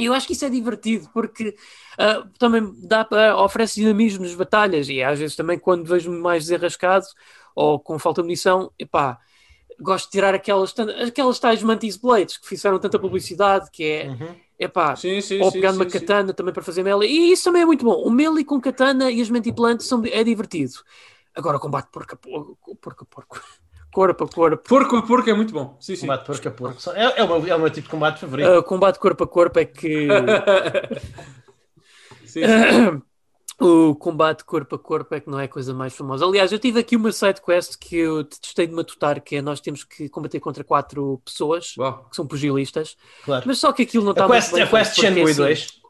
eu 0.07 0.15
acho 0.15 0.27
que 0.27 0.33
isso 0.33 0.45
é 0.45 0.51
divertido 0.51 1.09
porque 1.13 1.57
ah, 1.99 2.27
também 2.39 2.73
dá 2.83 3.05
para 3.05 3.37
oferece 3.43 3.77
dinamismo 3.81 4.25
nas 4.25 4.35
batalhas 4.35 4.89
e 4.89 5.03
às 5.03 5.19
vezes 5.19 5.37
também 5.37 5.59
quando 5.59 5.85
vejo-me 5.87 6.19
mais 6.19 6.45
desenrascado 6.45 7.07
ou 7.55 7.79
com 7.81 7.99
falta 7.99 8.23
de 8.23 8.27
munição, 8.27 8.73
epá, 8.79 9.19
gosto 9.81 10.07
de 10.07 10.13
tirar 10.13 10.35
aquelas, 10.35 10.75
aquelas 11.07 11.39
tais 11.39 11.63
Mantis 11.63 11.97
Blades 11.97 12.37
que 12.39 12.47
fizeram 12.49 12.79
tanta 12.79 12.99
publicidade 12.99 13.71
que 13.71 13.85
é, 13.85 14.09
Uhum. 14.09 14.41
epá, 14.59 14.95
Sim, 14.95 15.21
sim, 15.21 15.43
ou 15.43 15.51
sim, 15.51 15.53
pegar 15.53 15.73
sim, 15.73 15.89
sim. 15.89 15.91
katana 15.91 16.35
também 16.35 16.53
para 16.53 16.63
fazer 16.63 16.83
melee 16.83 17.09
e 17.11 17.33
isso 17.33 17.45
também 17.45 17.63
é 17.63 17.67
muito 17.67 17.85
bom. 17.85 17.95
O 18.03 18.11
melee 18.11 18.45
com 18.45 18.61
katana 18.61 19.11
e 19.11 19.21
as 19.21 19.31
Mantiplantes 19.31 19.87
são, 19.87 20.03
é 20.07 20.23
divertido. 20.25 20.75
Agora 21.35 21.57
o 21.57 21.61
combate 21.61 21.89
porco 21.91 22.15
a 22.15 22.17
porco, 22.19 22.77
porco 22.77 23.05
a 23.05 23.07
porco, 23.07 23.41
corpo 23.93 24.25
a 24.25 24.29
corpo. 24.29 24.69
Porco 24.69 24.97
a 24.97 25.03
porco 25.03 25.31
é 25.31 25.35
muito 25.35 25.53
bom. 25.53 25.77
Sim, 25.81 25.97
sim. 25.97 26.03
Combate 26.03 26.27
porco 26.27 26.49
a 26.49 26.51
porco. 26.51 26.91
É, 26.91 27.21
é, 27.21 27.25
o 27.25 27.29
meu, 27.29 27.53
é 27.53 27.57
o 27.57 27.59
meu 27.59 27.71
tipo 27.71 27.87
de 27.87 27.91
combate 27.91 28.21
favorito. 28.21 28.49
Ah, 28.49 28.63
combate 28.63 28.99
corpo 28.99 29.25
a 29.25 29.27
corpo 29.27 29.59
é 29.59 29.65
que 29.65 30.09
Sim, 32.25 32.43
sim. 32.43 33.03
o 33.65 33.95
combate 33.95 34.45
corpo 34.45 34.77
a 34.77 34.79
corpo 34.79 35.15
é 35.15 35.21
que 35.21 35.29
não 35.29 35.39
é 35.39 35.45
a 35.45 35.49
coisa 35.49 35.75
mais 35.75 35.95
famosa. 35.95 36.25
Aliás, 36.25 36.53
eu 36.53 36.59
tive 36.59 36.81
aqui 36.81 36.97
uma 36.97 37.13
side 37.13 37.43
quest 37.43 37.77
que 37.79 37.97
eu 37.97 38.25
testei 38.25 38.67
de 38.67 38.73
matutar, 38.73 39.21
que 39.21 39.37
é 39.37 39.43
nós 39.43 39.61
temos 39.61 39.85
que 39.85 40.09
combater 40.09 40.41
contra 40.41 40.65
quatro 40.65 41.21
pessoas 41.25 41.75
Uau. 41.77 42.07
que 42.09 42.17
são 42.17 42.27
pugilistas, 42.27 42.97
claro. 43.25 43.45
mas 43.47 43.59
só 43.59 43.73
que 43.73 43.83
aquilo 43.83 44.05
não 44.05 44.13
está 44.13 44.25
A 44.25 44.29
Quest, 44.29 44.53
muito 44.53 44.71
bem 44.71 44.81
a 44.81 44.85
Quest 44.85 45.01
Shenmue 45.01 45.31
assim, 45.31 45.43
2. 45.43 45.81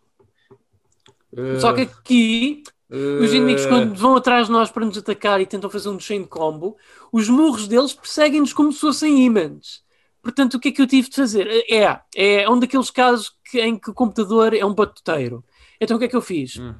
Só 1.61 1.73
que 1.73 1.83
aqui 1.83 2.65
os 2.91 3.33
inimigos 3.33 3.67
quando 3.67 3.95
vão 3.95 4.17
atrás 4.17 4.47
de 4.47 4.53
nós 4.53 4.71
para 4.71 4.85
nos 4.85 4.99
atacar 4.99 5.41
e 5.41 5.47
tentam 5.47 5.71
fazer 5.71 5.89
um 5.89 5.99
chain 6.01 6.25
combo, 6.25 6.77
os 7.13 7.29
murros 7.29 7.69
deles 7.69 7.93
perseguem-nos 7.93 8.53
como 8.53 8.73
se 8.73 8.81
fossem 8.81 9.25
imãs. 9.25 9.83
Portanto, 10.23 10.55
o 10.55 10.61
que 10.61 10.69
é 10.69 10.73
que 10.73 10.83
eu 10.83 10.87
tive 10.87 11.09
de 11.09 11.17
fazer? 11.17 11.47
É, 11.71 12.01
é 12.15 12.51
um 12.51 12.59
daqueles 12.59 12.91
casos 12.91 13.33
que- 13.51 13.61
em 13.61 13.79
que 13.79 13.91
o 13.91 13.95
computador 13.95 14.53
é 14.55 14.65
um 14.65 14.75
batuteiro. 14.75 15.43
Então 15.81 15.97
o 15.97 15.99
que 16.01 16.05
é 16.07 16.09
que 16.09 16.17
eu 16.17 16.21
fiz? 16.21 16.57
Hum. 16.59 16.75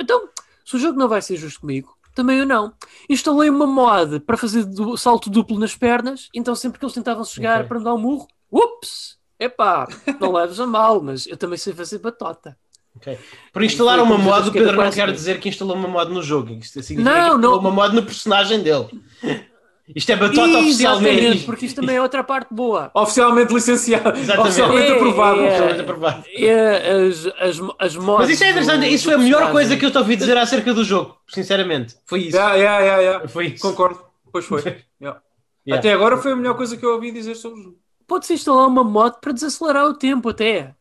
Então, 0.00 0.28
se 0.64 0.76
o 0.76 0.78
jogo 0.78 0.98
não 0.98 1.08
vai 1.08 1.20
ser 1.20 1.36
justo 1.36 1.60
comigo, 1.60 1.96
também 2.14 2.38
eu 2.38 2.46
não. 2.46 2.72
Instalei 3.10 3.50
uma 3.50 3.66
mod 3.66 4.20
para 4.20 4.36
fazer 4.36 4.64
du- 4.64 4.96
salto 4.96 5.28
duplo 5.28 5.58
nas 5.58 5.74
pernas, 5.74 6.28
então 6.32 6.54
sempre 6.54 6.78
que 6.78 6.84
eles 6.84 6.94
tentavam 6.94 7.24
chegar 7.24 7.56
Ok. 7.60 7.68
para 7.68 7.78
me 7.78 7.84
dar 7.84 7.94
um 7.94 7.98
murro, 7.98 8.28
ups! 8.52 9.18
Epá, 9.40 9.88
não 10.20 10.32
leves 10.32 10.60
a 10.60 10.66
mal, 10.66 11.02
mas 11.02 11.26
eu 11.26 11.36
também 11.36 11.58
sei 11.58 11.72
fazer 11.72 11.98
batota. 11.98 12.56
Ok. 12.96 13.18
Por 13.52 13.62
instalar 13.64 13.98
uma 14.00 14.16
mod, 14.16 14.48
o 14.48 14.52
Pedro 14.52 14.76
não 14.76 14.90
quer 14.90 15.10
dizer 15.12 15.40
que 15.40 15.48
instalou 15.48 15.76
uma 15.76 15.88
mod 15.88 16.12
no 16.12 16.22
jogo. 16.22 16.52
Isto 16.52 16.82
significa 16.82 17.02
Não, 17.10 17.30
que 17.30 17.36
instalou 17.36 17.50
não. 17.52 17.58
uma 17.60 17.70
mod 17.70 17.94
no 17.94 18.02
personagem 18.02 18.62
dele. 18.62 18.86
Isto 19.94 20.12
é 20.12 20.16
batota 20.16 20.40
Exatamente, 20.40 20.64
oficialmente. 20.64 21.44
porque 21.44 21.66
isto 21.66 21.78
também 21.78 21.96
é 21.96 22.00
outra 22.00 22.24
parte 22.24 22.48
boa. 22.54 22.90
Oficialmente 22.96 23.52
licenciado. 23.52 24.18
Exatamente. 24.18 24.40
Oficialmente 24.48 24.86
É, 24.92 24.94
aprovado. 24.96 25.40
é, 25.40 25.46
Oficialmente 25.48 25.80
aprovado. 25.82 26.24
É, 26.34 26.90
as, 27.06 27.26
as, 27.26 27.60
as 27.78 27.96
mods 27.96 28.20
Mas 28.20 28.30
isso 28.30 28.44
é 28.44 28.50
interessante, 28.50 28.80
do- 28.80 28.86
isso 28.86 29.04
do 29.04 29.10
foi 29.10 29.14
a 29.14 29.18
melhor 29.18 29.38
personagem. 29.40 29.52
coisa 29.52 29.76
que 29.76 29.84
eu 29.84 29.90
te 29.90 29.98
ouvi 29.98 30.16
dizer 30.16 30.38
acerca 30.38 30.72
do 30.72 30.82
jogo, 30.84 31.18
sinceramente. 31.28 31.96
Foi 32.06 32.20
isso. 32.20 32.34
Yeah, 32.34 32.54
yeah, 32.56 32.78
yeah, 32.82 33.02
yeah. 33.02 33.28
Foi 33.28 33.46
isso. 33.48 33.60
Concordo. 33.60 34.00
Pois 34.32 34.46
foi. 34.46 34.62
Yeah. 35.02 35.20
Yeah. 35.68 35.78
Até 35.80 35.92
agora 35.92 36.16
foi 36.16 36.32
a 36.32 36.36
melhor 36.36 36.56
coisa 36.56 36.78
que 36.78 36.86
eu 36.86 36.94
ouvi 36.94 37.12
dizer 37.12 37.34
sobre 37.34 37.60
o 37.60 37.62
jogo. 37.64 37.76
Pode-se 38.06 38.32
instalar 38.32 38.66
uma 38.66 38.82
mod 38.84 39.16
para 39.20 39.32
desacelerar 39.32 39.84
o 39.84 39.92
tempo 39.92 40.30
até. 40.30 40.74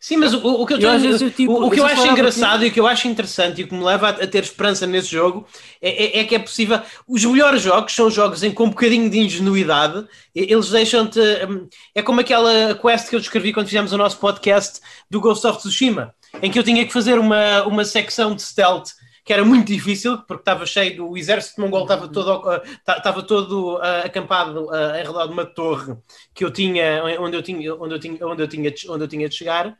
Sim, 0.00 0.18
mas 0.18 0.34
o, 0.34 0.38
o 0.38 0.66
que 0.66 0.74
eu, 0.74 0.78
tenho- 0.78 0.92
eu, 1.10 1.30
tipo, 1.32 1.52
o, 1.52 1.66
o 1.66 1.70
que 1.70 1.80
eu 1.80 1.84
acho 1.86 2.02
engraçado 2.12 2.64
e 2.64 2.68
o 2.68 2.72
que 2.72 2.80
eu 2.80 2.86
acho 2.86 3.08
interessante 3.08 3.60
e 3.60 3.64
o 3.64 3.68
que 3.68 3.74
me 3.74 3.82
leva 3.84 4.08
a, 4.08 4.10
a 4.10 4.26
ter 4.26 4.42
esperança 4.44 4.86
nesse 4.86 5.08
jogo 5.08 5.46
é, 5.80 6.18
é- 6.18 6.20
é 6.20 6.24
que 6.24 6.34
é 6.34 6.38
possível. 6.38 6.80
Os 7.08 7.24
melhores 7.24 7.62
jogos 7.62 7.92
são 7.94 8.10
jogos 8.10 8.42
em 8.42 8.52
com 8.52 8.64
um 8.64 8.68
bocadinho 8.70 9.08
de 9.10 9.18
ingenuidade, 9.18 10.06
eles 10.34 10.68
deixam-te. 10.70 11.18
hum, 11.48 11.68
É 11.94 12.02
como 12.02 12.20
aquela 12.20 12.74
quest 12.74 13.08
que 13.08 13.16
eu 13.16 13.20
descrevi 13.20 13.52
quando 13.52 13.66
fizemos 13.66 13.92
o 13.92 13.96
nosso 13.98 14.18
podcast 14.18 14.80
do 15.10 15.20
Ghost 15.20 15.46
of 15.46 15.58
Tsushima, 15.58 16.14
em 16.42 16.50
que 16.50 16.58
eu 16.58 16.62
tinha 16.64 16.84
que 16.86 16.92
fazer 16.92 17.18
uma, 17.18 17.64
uma 17.64 17.84
secção 17.84 18.34
de 18.34 18.42
stealth 18.42 18.88
que 19.26 19.32
era 19.32 19.44
muito 19.44 19.66
difícil, 19.66 20.18
porque 20.18 20.42
estava 20.42 20.64
cheio, 20.64 21.08
o 21.10 21.18
exército 21.18 21.60
mongol 21.60 21.82
estava 21.82 22.08
todo, 22.08 22.30
ah, 22.48 22.62
ta- 22.84 22.98
estava 22.98 23.22
todo 23.24 23.76
ah, 23.82 24.02
acampado 24.06 24.70
ah, 24.70 25.00
em 25.00 25.04
redor 25.04 25.26
de 25.26 25.32
uma 25.32 25.44
torre 25.44 25.96
que 26.32 26.44
eu 26.44 26.50
tinha, 26.52 27.02
onde 27.20 27.36
eu 27.36 27.42
tinha, 27.42 27.74
onde 27.74 27.94
eu 27.94 27.98
tinha, 27.98 28.24
onde 28.26 28.42
eu 28.44 28.48
tinha, 28.48 28.70
de- 28.70 28.88
onde 28.90 29.04
eu 29.04 29.08
tinha 29.08 29.28
de 29.28 29.34
chegar. 29.34 29.76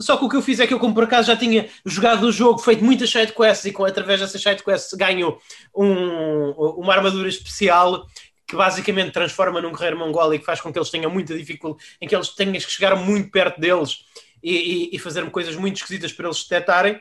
Só 0.00 0.16
que 0.16 0.24
o 0.24 0.28
que 0.28 0.36
eu 0.36 0.42
fiz 0.42 0.60
é 0.60 0.66
que 0.66 0.74
eu, 0.74 0.80
como 0.80 0.94
por 0.94 1.04
acaso 1.04 1.28
já 1.28 1.36
tinha 1.36 1.68
jogado 1.86 2.24
o 2.24 2.32
jogo, 2.32 2.58
feito 2.58 2.84
muitas 2.84 3.10
sidequests 3.10 3.64
e 3.66 3.72
com, 3.72 3.84
através 3.84 4.20
dessas 4.20 4.42
sidequests 4.42 4.92
ganho 4.98 5.38
um, 5.74 6.50
uma 6.50 6.94
armadura 6.94 7.28
especial 7.28 8.06
que 8.46 8.56
basicamente 8.56 9.12
transforma 9.12 9.60
num 9.60 9.72
guerreiro 9.72 9.98
mongol 9.98 10.32
e 10.34 10.38
que 10.38 10.44
faz 10.44 10.60
com 10.60 10.72
que 10.72 10.78
eles 10.78 10.90
tenham 10.90 11.10
muita 11.10 11.36
dificuldade, 11.36 11.84
em 12.00 12.08
que 12.08 12.16
eles 12.16 12.28
tenham 12.30 12.52
que 12.54 12.60
chegar 12.60 12.96
muito 12.96 13.30
perto 13.30 13.60
deles 13.60 13.98
e, 14.42 14.88
e, 14.92 14.96
e 14.96 14.98
fazer 14.98 15.28
coisas 15.30 15.54
muito 15.56 15.76
esquisitas 15.76 16.12
para 16.12 16.26
eles 16.26 16.42
detectarem. 16.42 17.00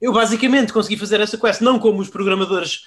Eu 0.00 0.12
basicamente 0.12 0.72
consegui 0.72 0.96
fazer 0.96 1.20
essa 1.20 1.36
quest 1.36 1.60
não 1.60 1.78
como 1.78 2.00
os 2.00 2.08
programadores 2.08 2.82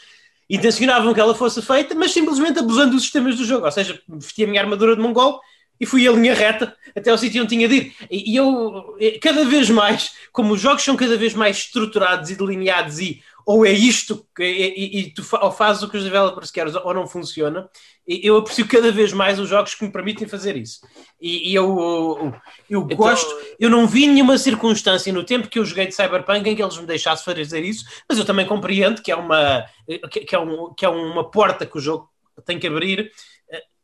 intencionavam 0.49 1.13
que 1.13 1.19
ela 1.19 1.35
fosse 1.35 1.61
feita, 1.61 1.95
mas 1.95 2.11
simplesmente 2.11 2.59
abusando 2.59 2.91
dos 2.91 3.03
sistemas 3.03 3.35
do 3.35 3.45
jogo. 3.45 3.65
Ou 3.65 3.71
seja, 3.71 4.01
vesti 4.07 4.43
a 4.43 4.47
minha 4.47 4.61
armadura 4.61 4.95
de 4.95 5.01
mongol 5.01 5.39
e 5.79 5.85
fui 5.85 6.07
a 6.07 6.11
linha 6.11 6.33
reta 6.33 6.75
até 6.95 7.09
ao 7.11 7.17
sítio 7.17 7.41
onde 7.41 7.55
tinha 7.55 7.67
de 7.67 7.75
ir. 7.75 7.95
E, 8.09 8.35
eu, 8.35 8.95
eh, 8.99 9.17
cada 9.21 9.45
vez 9.45 9.69
mais, 9.69 10.11
como 10.31 10.53
os 10.53 10.61
jogos 10.61 10.83
são 10.83 10.95
cada 10.95 11.17
vez 11.17 11.33
mais 11.33 11.57
estruturados 11.57 12.29
e 12.29 12.35
delineados 12.35 12.99
e 12.99 13.21
ou 13.45 13.65
é 13.65 13.71
isto 13.71 14.25
que, 14.35 14.43
e, 14.43 14.99
e- 14.99 15.13
tu 15.13 15.23
ou 15.41 15.51
fazes 15.51 15.83
o 15.83 15.89
que 15.89 15.97
os 15.97 16.03
developers 16.03 16.49
querem 16.51 16.73
ou 16.83 16.93
não 16.93 17.07
funciona, 17.07 17.69
e 18.07 18.19
eu 18.27 18.37
aprecio 18.37 18.67
cada 18.67 18.91
vez 18.91 19.13
mais 19.13 19.39
os 19.39 19.49
jogos 19.49 19.75
que 19.75 19.83
me 19.85 19.91
permitem 19.91 20.27
fazer 20.27 20.55
isso. 20.57 20.79
E, 21.21 21.51
e 21.51 21.55
eu, 21.55 22.33
eu 22.69 22.81
Então- 22.81 22.97
gosto, 22.97 23.29
eu 23.59 23.69
não 23.69 23.87
vi 23.87 24.07
nenhuma 24.07 24.37
circunstância 24.37 25.11
no 25.13 25.23
tempo 25.23 25.47
que 25.47 25.59
eu 25.59 25.65
joguei 25.65 25.87
de 25.87 25.95
Cyberpunk 25.95 26.47
em 26.49 26.55
que 26.55 26.61
eles 26.63 26.77
me 26.77 26.85
deixassem 26.85 27.23
fazer 27.23 27.63
isso, 27.63 27.85
mas 28.09 28.17
eu 28.17 28.25
também 28.25 28.45
compreendo 28.45 29.01
que 29.01 29.11
é 29.11 29.15
uma, 29.15 29.65
que, 30.11 30.21
que 30.21 30.35
é 30.35 30.39
um, 30.39 30.73
que 30.73 30.85
é 30.85 30.89
uma 30.89 31.29
porta 31.29 31.65
que 31.65 31.77
o 31.77 31.81
jogo 31.81 32.09
tem 32.45 32.59
que 32.59 32.67
abrir. 32.67 33.11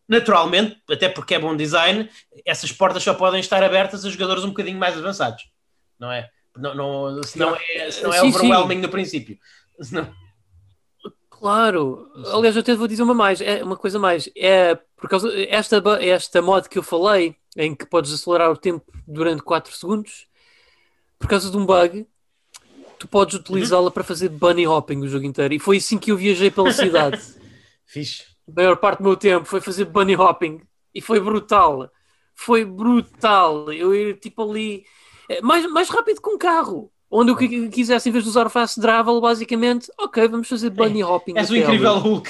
Naturalmente, 0.08 0.76
até 0.90 1.08
porque 1.08 1.36
é 1.36 1.40
bom 1.40 1.56
design, 1.56 2.10
essas 2.44 2.72
portas 2.72 3.04
só 3.04 3.14
podem 3.14 3.40
estar 3.40 3.64
abertas 3.64 4.04
a 4.04 4.10
jogadores 4.10 4.44
um 4.44 4.48
bocadinho 4.50 4.80
mais 4.80 4.98
avançados, 4.98 5.44
não 6.00 6.12
é? 6.12 6.28
Não, 6.60 6.76
não, 6.76 7.24
senão 7.24 7.56
é, 7.56 7.92
senão 7.92 8.14
é 8.14 8.20
Sim, 8.20 8.32
sim. 8.32 8.38
overwhelming 8.38 8.82
no 8.82 8.90
princípio. 8.90 9.38
Senão- 9.82 10.14
Claro, 11.30 12.12
aliás, 12.34 12.54
eu 12.58 12.60
até 12.60 12.76
vou 12.76 12.86
dizer 12.86 13.02
uma 13.02 13.14
mais, 13.14 13.40
é 13.40 13.64
uma 13.64 13.78
coisa 13.78 13.98
mais, 13.98 14.30
é 14.36 14.76
por 14.98 15.10
causa 15.10 15.32
esta 15.48 15.82
esta 16.02 16.42
mod 16.42 16.68
que 16.68 16.78
eu 16.78 16.84
falei, 16.84 17.34
em 17.56 17.74
que 17.74 17.86
podes 17.86 18.12
acelerar 18.12 18.52
o 18.52 18.58
tempo 18.58 18.86
durante 19.08 19.42
4 19.42 19.74
segundos, 19.74 20.28
por 21.18 21.30
causa 21.30 21.50
de 21.50 21.56
um 21.56 21.66
bug, 21.66 22.06
tu 23.00 23.08
podes 23.08 23.40
utilizá-la 23.40 23.86
uhum. 23.86 23.92
para 23.92 24.04
fazer 24.04 24.28
bunny 24.28 24.68
hopping 24.68 25.00
o 25.00 25.08
jogo 25.08 25.26
inteiro. 25.26 25.54
E 25.54 25.60
foi 25.60 25.78
assim 25.78 25.98
que 25.98 26.12
eu 26.12 26.18
viajei 26.18 26.52
pela 26.52 26.74
cidade. 26.74 27.22
Fixe. 27.88 28.26
A 28.46 28.52
maior 28.54 28.76
parte 28.76 29.00
do 29.00 29.06
meu 29.06 29.16
tempo 29.16 29.46
foi 29.46 29.62
fazer 29.62 29.86
bunny 29.86 30.16
hopping 30.16 30.62
e 30.94 31.02
foi 31.02 31.20
brutal. 31.20 31.90
Foi 32.36 32.66
brutal. 32.66 33.72
Eu 33.72 33.96
ia 33.96 34.14
tipo 34.14 34.50
ali 34.50 34.86
mais, 35.42 35.70
mais 35.72 35.90
rápido 35.90 36.22
que 36.22 36.30
um 36.30 36.38
carro. 36.38 36.92
Onde 37.12 37.32
eu 37.32 37.36
quisesse, 37.70 38.08
em 38.08 38.12
vez 38.12 38.24
de 38.24 38.30
usar 38.30 38.46
o 38.46 38.50
fast 38.50 38.80
travel, 38.80 39.20
basicamente, 39.20 39.92
ok, 39.98 40.28
vamos 40.28 40.48
fazer 40.48 40.70
bunny 40.70 41.04
hopping. 41.04 41.38
És 41.38 41.50
o 41.50 41.56
incrível 41.56 41.98
Hulk. 41.98 42.30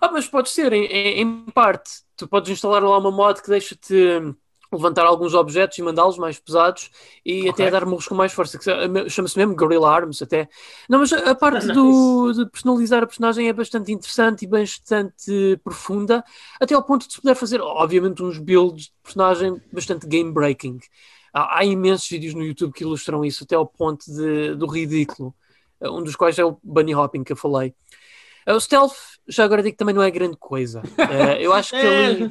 ah, 0.00 0.12
mas 0.12 0.28
pode 0.28 0.48
ser, 0.48 0.72
em, 0.72 0.86
em, 1.20 1.44
parte. 1.46 2.02
Tu 2.16 2.28
podes 2.28 2.50
instalar 2.50 2.82
lá 2.82 2.98
uma 2.98 3.10
mod 3.10 3.42
que 3.42 3.48
deixa-te 3.48 4.34
levantar 4.72 5.06
alguns 5.06 5.34
objetos 5.34 5.78
e 5.78 5.82
mandá-los 5.82 6.18
mais 6.18 6.38
pesados 6.38 6.90
e 7.24 7.40
okay. 7.40 7.50
até 7.50 7.70
dar 7.70 7.86
murros 7.86 8.06
com 8.06 8.14
mais 8.14 8.32
força. 8.32 8.58
Chama-se 9.08 9.38
mesmo 9.38 9.56
Guerrilla 9.56 9.90
Arms 9.90 10.20
até. 10.22 10.48
Não, 10.88 10.98
mas 10.98 11.12
a 11.12 11.34
parte 11.34 11.66
do, 11.72 12.32
de 12.32 12.46
personalizar 12.50 13.02
a 13.02 13.06
personagem 13.06 13.48
é 13.48 13.52
bastante 13.52 13.92
interessante 13.92 14.44
e 14.44 14.48
bastante 14.48 15.58
profunda, 15.64 16.24
até 16.60 16.74
ao 16.74 16.82
ponto 16.82 17.06
de 17.06 17.14
se 17.14 17.20
poder 17.20 17.34
fazer, 17.34 17.60
obviamente, 17.60 18.22
uns 18.22 18.38
builds 18.38 18.84
de 18.84 18.92
personagem 19.02 19.60
bastante 19.72 20.06
game-breaking. 20.06 20.78
Há, 21.32 21.58
há, 21.58 21.64
imensos 21.64 22.08
vídeos 22.08 22.34
no 22.34 22.42
YouTube 22.42 22.72
que 22.72 22.84
ilustram 22.84 23.24
isso 23.24 23.44
até 23.44 23.54
ao 23.54 23.66
ponto 23.66 24.04
de, 24.10 24.54
do 24.54 24.66
ridículo. 24.66 25.34
Um 25.80 26.02
dos 26.02 26.16
quais 26.16 26.38
é 26.38 26.44
o 26.44 26.58
bunny 26.62 26.94
hopping 26.94 27.22
que 27.22 27.32
eu 27.32 27.36
falei. 27.36 27.72
Eh, 28.48 28.54
o 28.54 28.60
stealth, 28.60 28.96
já 29.28 29.44
agora 29.44 29.62
digo 29.62 29.74
que 29.74 29.78
também 29.78 29.94
não 29.94 30.02
é 30.02 30.10
grande 30.10 30.36
coisa. 30.38 30.80
Uh, 30.80 31.36
eu 31.38 31.52
acho 31.52 31.70
que 31.70 31.76
ele. 31.84 32.30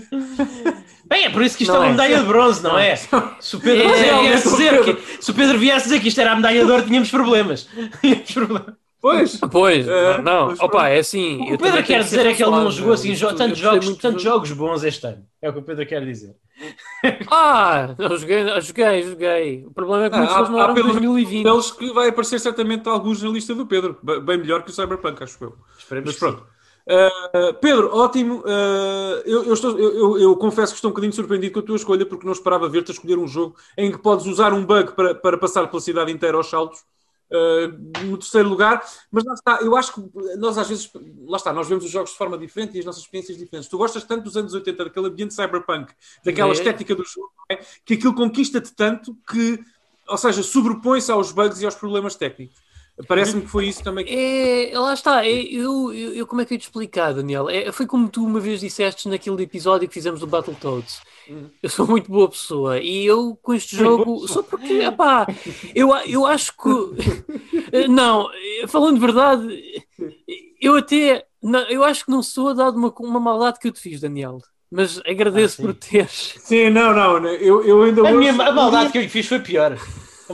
Bem, 1.08 1.26
é 1.26 1.30
por 1.30 1.42
isso 1.42 1.58
que 1.58 1.64
isto 1.64 1.72
não 1.72 1.84
é 1.84 1.86
uma 1.86 1.92
medalha 1.92 2.20
de 2.20 2.26
bronze, 2.26 2.64
não 2.64 2.78
é? 2.78 2.96
Se 2.96 3.56
o 3.56 3.60
Pedro, 3.60 3.88
é, 3.94 4.22
viesse 4.22 4.50
dizer 4.50 4.84
que, 4.84 5.24
se 5.24 5.32
o 5.32 5.34
Pedro 5.34 5.58
viesse 5.58 5.86
dizer 5.86 6.00
que 6.02 6.08
isto 6.10 6.20
era 6.20 6.34
a 6.34 6.36
medalha 6.36 6.66
de 6.66 6.72
ouro, 6.72 6.84
tínhamos 6.84 7.10
problemas. 7.10 7.68
Tínhamos 8.02 8.32
problemas. 8.32 8.76
Pois, 9.00 9.40
pois, 9.52 9.88
é, 9.88 10.22
não, 10.22 10.54
opa, 10.60 10.90
é 10.90 11.00
assim. 11.00 11.54
O 11.54 11.58
Pedro 11.58 11.84
quer 11.84 12.04
dizer 12.04 12.26
é 12.26 12.34
que 12.34 12.44
ele 12.44 12.52
não 12.52 12.72
jogou 12.72 12.94
assim 12.94 13.16
tantos 13.38 13.60
jogos, 13.60 13.98
tantos 13.98 14.24
jogos 14.24 14.52
bons 14.52 14.84
este 14.84 15.06
ano. 15.06 15.24
É 15.40 15.50
o 15.50 15.54
que 15.54 15.60
o 15.60 15.62
Pedro 15.62 15.86
quer 15.86 16.04
dizer. 16.04 16.36
Ah, 17.30 17.94
eu 18.00 18.18
joguei, 18.18 18.44
joguei, 18.62 19.04
joguei. 19.04 19.66
O 19.68 19.72
problema 19.72 20.06
é 20.06 20.10
que 20.10 20.18
muitos 20.18 20.36
ah, 20.36 20.50
não 20.50 20.60
eram 20.60 20.74
2020. 20.74 21.44
Pelos 21.44 21.72
que 21.72 21.94
vai 21.94 22.10
aparecer 22.10 22.40
certamente 22.40 22.90
alguns 22.90 23.22
na 23.22 23.30
lista 23.30 23.54
do 23.54 23.68
Pedro. 23.68 23.98
Bem 24.02 24.40
melhor 24.40 24.64
que 24.64 24.72
o 24.72 24.74
Cyberpunk, 24.74 25.22
acho 25.24 25.38
eu. 25.44 25.56
Esperemos 25.78 26.10
Mas 26.10 26.20
pronto. 26.20 26.44
Uh, 26.88 27.54
Pedro, 27.60 27.94
ótimo. 27.94 28.40
Uh, 28.40 29.22
eu, 29.26 29.44
eu, 29.44 29.54
estou, 29.54 29.78
eu, 29.78 30.18
eu, 30.18 30.36
confesso 30.38 30.72
que 30.72 30.78
estou 30.78 30.90
um 30.90 30.94
bocadinho 30.94 31.12
surpreendido 31.12 31.54
com 31.54 31.60
a 31.60 31.64
tua 31.64 31.76
escolha, 31.76 32.06
porque 32.06 32.26
não 32.26 32.32
esperava 32.32 32.70
ver-te 32.70 32.92
a 32.92 32.94
escolher 32.94 33.20
um 33.20 33.28
jogo 33.28 33.58
em 33.78 33.92
que 33.92 33.98
podes 33.98 34.26
usar 34.26 34.54
um 34.54 34.66
bug 34.66 34.94
para, 34.94 35.14
para 35.14 35.38
passar 35.38 35.68
pela 35.68 35.82
cidade 35.82 36.12
inteira 36.12 36.38
aos 36.38 36.50
saltos. 36.50 36.86
Uh, 37.30 38.06
no 38.06 38.18
terceiro 38.18 38.48
lugar, 38.48 38.82
mas 39.12 39.26
lá 39.26 39.34
está, 39.34 39.60
eu 39.62 39.76
acho 39.76 39.94
que 39.94 40.02
nós 40.38 40.58
às 40.58 40.70
vezes, 40.70 40.90
lá 41.26 41.36
está, 41.36 41.52
nós 41.52 41.68
vemos 41.68 41.84
os 41.84 41.92
jogos 41.92 42.12
de 42.12 42.18
forma 42.18 42.38
diferente 42.38 42.78
e 42.78 42.80
as 42.80 42.86
nossas 42.86 43.02
experiências 43.02 43.38
diferentes. 43.38 43.70
Tu 43.70 43.78
gostas 43.78 44.06
tanto 44.06 44.24
dos 44.24 44.38
anos 44.38 44.54
80, 44.54 44.86
daquele 44.86 45.08
ambiente 45.08 45.34
cyberpunk, 45.34 45.92
daquela 46.24 46.52
é. 46.52 46.54
estética 46.54 46.96
do 46.96 47.04
jogo, 47.04 47.30
é? 47.52 47.60
que 47.84 47.96
aquilo 47.96 48.16
conquista-te 48.16 48.74
tanto 48.74 49.14
que, 49.30 49.60
ou 50.08 50.18
seja, 50.18 50.42
sobrepõe-se 50.42 51.12
aos 51.12 51.34
bugs 51.34 51.62
e 51.62 51.66
aos 51.66 51.76
problemas 51.76 52.16
técnicos. 52.16 52.56
Parece-me 53.06 53.44
que 53.44 53.48
foi 53.48 53.68
isso 53.68 53.84
também. 53.84 54.06
É, 54.10 54.72
lá 54.74 54.94
está. 54.94 55.24
É, 55.24 55.32
eu, 55.32 55.94
eu, 55.94 56.14
eu, 56.16 56.28
como 56.28 56.42
é 56.42 56.46
que 56.46 56.54
eu 56.54 56.56
ia 56.56 56.60
te 56.60 56.64
explicar, 56.64 57.14
Daniel? 57.14 57.48
É, 57.48 57.72
foi 57.72 57.86
como 57.86 58.10
tu 58.10 58.26
uma 58.26 58.40
vez 58.40 58.60
disseste 58.60 59.08
naquele 59.08 59.44
episódio 59.44 59.88
que 59.88 59.94
fizemos 59.94 60.20
do 60.20 60.26
Battletoads. 60.26 61.02
Uhum. 61.30 61.50
Eu 61.62 61.70
sou 61.70 61.86
muito 61.86 62.10
boa 62.10 62.28
pessoa 62.28 62.80
e 62.80 63.06
eu 63.06 63.38
com 63.42 63.54
este 63.54 63.76
jogo, 63.76 64.28
só 64.28 64.42
porque, 64.42 64.82
epá, 64.82 65.28
eu, 65.76 65.96
eu 66.08 66.26
acho 66.26 66.54
que. 66.58 67.86
não, 67.88 68.30
falando 68.68 68.96
de 68.96 69.06
verdade, 69.06 69.86
eu 70.60 70.76
até. 70.78 71.26
Não, 71.42 71.60
eu 71.70 71.84
acho 71.84 72.04
que 72.04 72.12
não 72.12 72.24
sou 72.24 72.50
a 72.50 72.54
dar 72.54 72.72
uma, 72.72 72.92
uma 73.00 73.20
maldade 73.20 73.60
que 73.60 73.68
eu 73.68 73.72
te 73.72 73.80
fiz, 73.80 74.02
Daniel. 74.02 74.40
Mas 74.72 75.00
agradeço 75.06 75.62
ah, 75.62 75.66
por 75.66 75.76
teres. 75.76 76.34
Sim, 76.40 76.72
não, 76.72 76.94
não. 76.94 77.26
Eu, 77.28 77.64
eu 77.64 77.84
ainda. 77.84 78.10
A, 78.10 78.12
minha, 78.12 78.32
a 78.32 78.52
maldade 78.52 78.92
que 78.92 78.98
eu 78.98 79.04
lhe 79.04 79.10
fiz 79.10 79.28
foi 79.28 79.40
pior. 79.40 79.78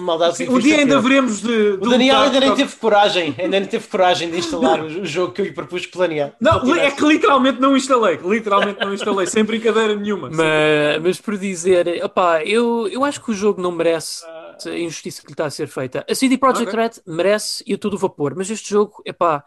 Maldade 0.01 0.37
Sim, 0.37 0.49
um 0.49 0.59
dia 0.59 0.77
ainda 0.77 0.99
veremos 0.99 1.41
de, 1.41 1.77
de 1.77 1.87
O 1.87 1.89
Daniel 1.89 2.21
ainda 2.21 2.39
nem 2.39 2.55
teve 2.55 2.75
coragem, 2.75 3.35
ainda 3.37 3.59
nem 3.59 3.69
teve 3.69 3.87
coragem 3.87 4.29
de 4.29 4.37
instalar 4.37 4.83
o 4.83 5.05
jogo 5.05 5.33
que 5.33 5.41
eu 5.41 5.45
lhe 5.45 5.51
propus 5.51 5.85
planear. 5.85 6.33
Não, 6.39 6.75
é 6.75 6.91
que 6.91 7.05
literalmente 7.05 7.59
não 7.59 7.75
instalei, 7.75 8.17
literalmente 8.17 8.79
não 8.79 8.93
instalei, 8.93 9.27
sem 9.27 9.43
brincadeira 9.43 9.95
nenhuma. 9.95 10.29
Mas, 10.29 11.01
mas 11.01 11.21
por 11.21 11.37
dizer, 11.37 12.03
opá, 12.03 12.43
eu, 12.43 12.87
eu 12.87 13.03
acho 13.03 13.21
que 13.21 13.31
o 13.31 13.33
jogo 13.33 13.61
não 13.61 13.71
merece 13.71 14.25
a 14.65 14.77
injustiça 14.77 15.21
que 15.21 15.27
lhe 15.27 15.33
está 15.33 15.45
a 15.45 15.51
ser 15.51 15.67
feita. 15.67 16.05
A 16.09 16.15
CD 16.15 16.37
Projekt 16.37 16.69
okay. 16.69 16.79
Red 16.79 16.91
merece 17.05 17.63
e 17.65 17.73
a 17.73 17.77
todo 17.77 17.97
vapor, 17.97 18.33
mas 18.35 18.49
este 18.49 18.69
jogo, 18.69 19.01
epá, 19.05 19.43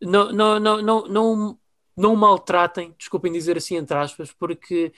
não, 0.00 0.32
não, 0.32 0.58
não, 0.58 0.82
não, 0.82 1.06
não, 1.06 1.58
não 1.96 2.16
maltratem, 2.16 2.94
desculpem 2.98 3.32
dizer 3.32 3.56
assim 3.56 3.76
entre 3.76 3.96
aspas, 3.96 4.32
porque 4.32 4.92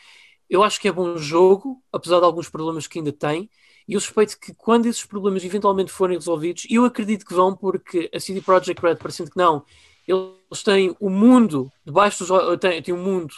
eu 0.48 0.62
acho 0.62 0.80
que 0.80 0.88
é 0.88 0.92
bom 0.92 1.16
jogo, 1.16 1.82
apesar 1.92 2.18
de 2.18 2.24
alguns 2.24 2.48
problemas 2.48 2.86
que 2.86 2.98
ainda 2.98 3.12
tem. 3.12 3.50
E 3.88 3.94
eu 3.94 4.00
suspeito 4.00 4.38
que 4.38 4.54
quando 4.54 4.86
esses 4.86 5.04
problemas 5.04 5.44
eventualmente 5.44 5.90
forem 5.90 6.16
resolvidos, 6.16 6.66
eu 6.70 6.84
acredito 6.84 7.26
que 7.26 7.34
vão, 7.34 7.54
porque 7.54 8.10
a 8.14 8.20
CD 8.20 8.40
Projekt 8.40 8.80
Red, 8.80 8.96
parecendo 8.96 9.30
que 9.30 9.36
não, 9.36 9.64
eles 10.06 10.62
têm 10.64 10.96
o 11.00 11.08
mundo 11.08 11.70
debaixo 11.84 12.20
dos 12.20 12.30
olhos, 12.30 12.58
têm, 12.58 12.82
têm 12.82 12.94
um 12.94 13.02
mundo. 13.02 13.34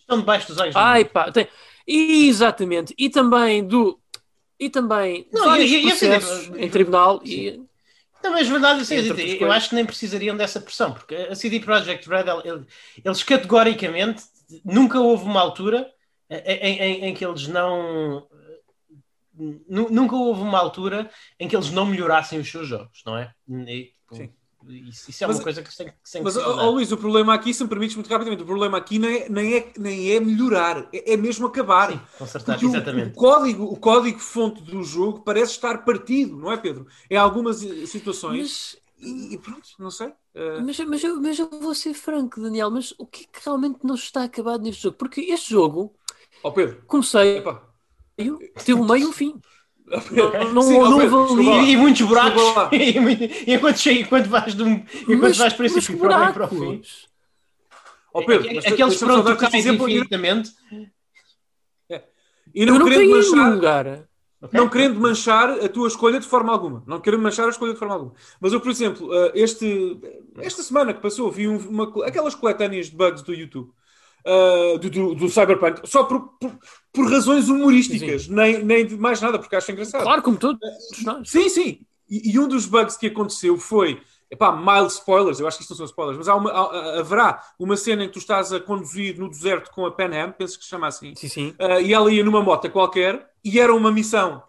Estão 0.00 0.18
debaixo 0.18 0.48
dos 0.48 0.58
olhos. 0.58 0.76
Ai 0.76 1.04
pá, 1.04 1.30
tem, 1.30 1.48
exatamente. 1.86 2.94
E 2.98 3.08
também 3.08 3.64
do. 3.64 3.98
E 4.58 4.70
também 4.70 5.26
não, 5.32 5.46
vários 5.46 5.70
e, 5.70 5.82
processos 5.82 6.48
e, 6.56 6.64
em 6.64 6.70
tribunal. 6.70 7.20
E, 7.24 7.60
não, 8.22 8.30
mas 8.30 8.48
verdade, 8.48 8.82
assim, 8.82 8.94
eu, 8.94 9.16
eu 9.16 9.52
acho 9.52 9.70
que 9.70 9.74
nem 9.74 9.84
precisariam 9.84 10.36
dessa 10.36 10.60
pressão, 10.60 10.92
porque 10.92 11.14
a 11.14 11.34
CD 11.34 11.58
Projekt 11.58 12.08
Red, 12.08 12.24
eles 13.04 13.22
categoricamente 13.24 14.22
nunca 14.64 15.00
houve 15.00 15.24
uma 15.24 15.40
altura 15.40 15.90
em, 16.30 16.78
em, 16.78 17.04
em 17.06 17.14
que 17.14 17.24
eles 17.24 17.48
não 17.48 18.26
nunca 19.34 20.14
houve 20.14 20.42
uma 20.42 20.58
altura 20.58 21.10
em 21.38 21.48
que 21.48 21.56
eles 21.56 21.70
não 21.70 21.86
melhorassem 21.86 22.38
os 22.38 22.50
seus 22.50 22.68
jogos, 22.68 23.02
não 23.04 23.16
é? 23.16 23.32
E, 23.48 23.92
Sim. 24.10 24.30
Isso, 24.68 25.10
isso 25.10 25.24
é 25.24 25.26
mas, 25.26 25.36
uma 25.36 25.42
coisa 25.42 25.62
que 25.62 25.76
tem, 25.76 25.86
que 25.88 26.12
tem 26.12 26.22
Mas, 26.22 26.36
oh, 26.36 26.70
Luís, 26.70 26.92
o 26.92 26.96
problema 26.96 27.34
aqui, 27.34 27.52
se 27.52 27.62
me 27.62 27.68
permites 27.68 27.96
muito 27.96 28.08
rapidamente, 28.08 28.44
o 28.44 28.46
problema 28.46 28.78
aqui 28.78 28.98
nem 28.98 29.22
é, 29.22 29.28
nem 29.28 29.54
é, 29.56 29.72
nem 29.76 30.10
é 30.12 30.20
melhorar, 30.20 30.88
é, 30.92 31.14
é 31.14 31.16
mesmo 31.16 31.46
acabar. 31.46 31.90
Sim, 31.90 32.00
consertar, 32.18 32.62
exatamente. 32.62 33.08
O, 33.08 33.12
o, 33.12 33.14
código, 33.14 33.64
o 33.64 33.76
código 33.76 34.18
fonte 34.20 34.62
do 34.62 34.82
jogo 34.84 35.22
parece 35.22 35.52
estar 35.52 35.84
partido, 35.84 36.36
não 36.36 36.52
é, 36.52 36.56
Pedro? 36.56 36.86
Em 37.10 37.16
algumas 37.16 37.58
situações. 37.58 38.40
Mas... 38.40 38.82
E, 39.04 39.34
e, 39.34 39.38
pronto, 39.38 39.68
não 39.80 39.90
sei. 39.90 40.08
Uh... 40.08 40.62
Mas, 40.64 40.78
mas, 40.78 41.02
eu, 41.02 41.20
mas 41.20 41.38
eu 41.38 41.50
vou 41.50 41.74
ser 41.74 41.92
franco, 41.92 42.40
Daniel, 42.40 42.70
mas 42.70 42.94
o 42.98 43.04
que 43.04 43.24
é 43.24 43.26
que 43.26 43.44
realmente 43.44 43.80
não 43.82 43.96
está 43.96 44.22
acabado 44.22 44.62
neste 44.62 44.84
jogo? 44.84 44.96
Porque 44.96 45.22
este 45.22 45.50
jogo. 45.50 45.92
Oh, 46.40 46.52
Pedro. 46.52 46.82
Comecei. 46.86 47.38
Epa 47.38 47.71
meio, 48.18 48.38
teve 48.64 48.74
um 48.74 48.86
meio 48.86 49.04
e 49.04 49.06
um 49.06 49.12
fim. 49.12 49.40
Não, 50.10 50.32
não, 50.54 50.62
Sim, 50.62 50.78
não 50.78 51.64
e, 51.64 51.72
e, 51.72 51.76
muitos 51.76 52.02
buracos. 52.02 52.42
e, 52.72 53.52
enquanto, 53.52 53.86
enquanto 53.86 54.28
vais, 54.28 54.54
de 54.54 54.62
um, 54.62 54.84
enquanto 55.02 55.20
mas, 55.20 55.38
vais 55.38 55.52
para 55.52 55.66
esse 55.66 55.96
para, 55.96 56.32
para 56.32 56.44
o 56.46 56.48
fim. 56.48 56.82
Oh, 58.14 58.24
Pedro, 58.24 58.54
mas 58.54 58.66
Aqueles 58.66 58.96
pronto 58.98 59.36
caem 59.36 59.68
infinitamente. 59.68 60.50
É. 61.90 62.02
E 62.54 62.66
não, 62.66 62.78
não 62.78 62.86
querendo 62.86 63.10
manchar, 63.10 63.54
lugar. 63.54 63.86
Okay. 64.42 64.60
Não 64.60 64.68
querendo 64.68 65.00
manchar 65.00 65.50
a 65.50 65.68
tua 65.68 65.88
escolha 65.88 66.20
de 66.20 66.26
forma 66.26 66.52
alguma. 66.52 66.82
Não 66.86 67.00
querendo 67.00 67.22
manchar 67.22 67.46
a 67.46 67.50
escolha 67.50 67.72
de 67.72 67.78
forma 67.78 67.94
alguma. 67.94 68.12
Mas 68.40 68.52
eu, 68.52 68.60
por 68.60 68.70
exemplo, 68.70 69.14
eh, 69.14 69.32
este, 69.34 69.98
esta 70.38 70.62
semana 70.62 70.92
que 70.92 71.00
passou, 71.00 71.30
vi 71.30 71.46
uma, 71.46 71.84
aquelas 72.04 72.34
coletâneas 72.34 72.90
de 72.90 72.96
bugs 72.96 73.22
do 73.22 73.32
YouTube 73.32 73.72
uh, 74.26 74.78
do, 74.78 74.90
do, 74.90 75.14
do, 75.14 75.28
Cyberpunk, 75.28 75.88
só 75.88 76.04
por, 76.04 76.20
por, 76.40 76.58
por 76.92 77.10
razões 77.10 77.48
humorísticas, 77.48 78.28
nem, 78.28 78.62
nem 78.64 78.86
de 78.86 78.96
mais 78.96 79.20
nada, 79.20 79.38
porque 79.38 79.56
acho 79.56 79.70
engraçado. 79.72 80.02
Claro, 80.02 80.22
como 80.22 80.36
tudo. 80.36 80.58
sim, 81.24 81.48
sim. 81.48 81.80
E, 82.08 82.32
e, 82.32 82.38
um 82.38 82.46
dos 82.46 82.66
bugs 82.66 82.96
que 82.96 83.06
aconteceu 83.06 83.56
foi. 83.56 84.00
Epá, 84.30 84.50
mild 84.50 84.90
spoilers, 84.90 85.40
eu 85.40 85.46
acho 85.46 85.58
que 85.58 85.62
isto 85.62 85.72
não 85.72 85.76
são 85.76 85.86
spoilers, 85.86 86.16
mas 86.16 86.26
há 86.26 86.34
uma, 86.34 86.50
há, 86.50 87.00
haverá 87.00 87.42
uma 87.58 87.76
cena 87.76 88.02
em 88.02 88.06
que 88.06 88.14
tu 88.14 88.18
estás 88.18 88.50
a 88.50 88.58
conduzir 88.58 89.18
no 89.18 89.28
deserto 89.28 89.70
com 89.70 89.84
a 89.84 89.92
Pan 89.92 90.08
Am, 90.10 90.32
penso 90.32 90.58
que 90.58 90.64
se 90.64 90.70
chama 90.70 90.86
assim, 90.86 91.14
sim, 91.14 91.28
sim. 91.28 91.48
Uh, 91.60 91.82
e 91.82 91.92
ela 91.92 92.10
ia 92.10 92.24
numa 92.24 92.42
moto 92.42 92.70
qualquer, 92.70 93.30
e 93.44 93.60
era 93.60 93.74
uma 93.74 93.92
missão 93.92 94.42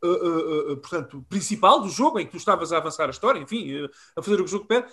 Uh, 0.00 0.06
uh, 0.06 0.72
uh, 0.72 0.76
portanto, 0.76 1.26
principal 1.28 1.80
do 1.80 1.88
jogo, 1.88 2.20
em 2.20 2.24
que 2.24 2.30
tu 2.30 2.36
estavas 2.36 2.72
a 2.72 2.76
avançar 2.76 3.08
a 3.08 3.10
história, 3.10 3.40
enfim, 3.40 3.88
a 4.16 4.22
fazer 4.22 4.36
o 4.36 4.44
que 4.44 4.44
o 4.44 4.46
jogo 4.48 4.64
pede, 4.64 4.86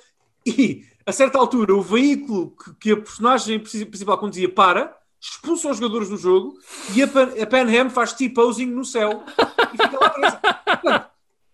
e, 0.46 0.86
a 1.06 1.12
certa 1.12 1.38
altura, 1.38 1.76
o 1.76 1.82
veículo 1.82 2.56
que, 2.56 2.74
que 2.76 2.92
a 2.92 2.98
personagem 2.98 3.60
principal 3.60 4.18
conduzia 4.18 4.50
para, 4.50 4.96
expulsa 5.20 5.70
os 5.70 5.78
jogadores 5.78 6.10
do 6.10 6.18
jogo 6.18 6.54
e 6.94 7.02
a, 7.02 7.08
Pan, 7.08 7.30
a 7.42 7.46
Pan 7.48 7.82
Am 7.82 7.90
faz 7.90 8.14
T-posing 8.14 8.68
no 8.68 8.86
céu 8.86 9.24
e 9.74 9.84
fica 9.84 10.00
lá 10.00 10.10
presa. 10.10 10.42
Portanto, 10.66 11.10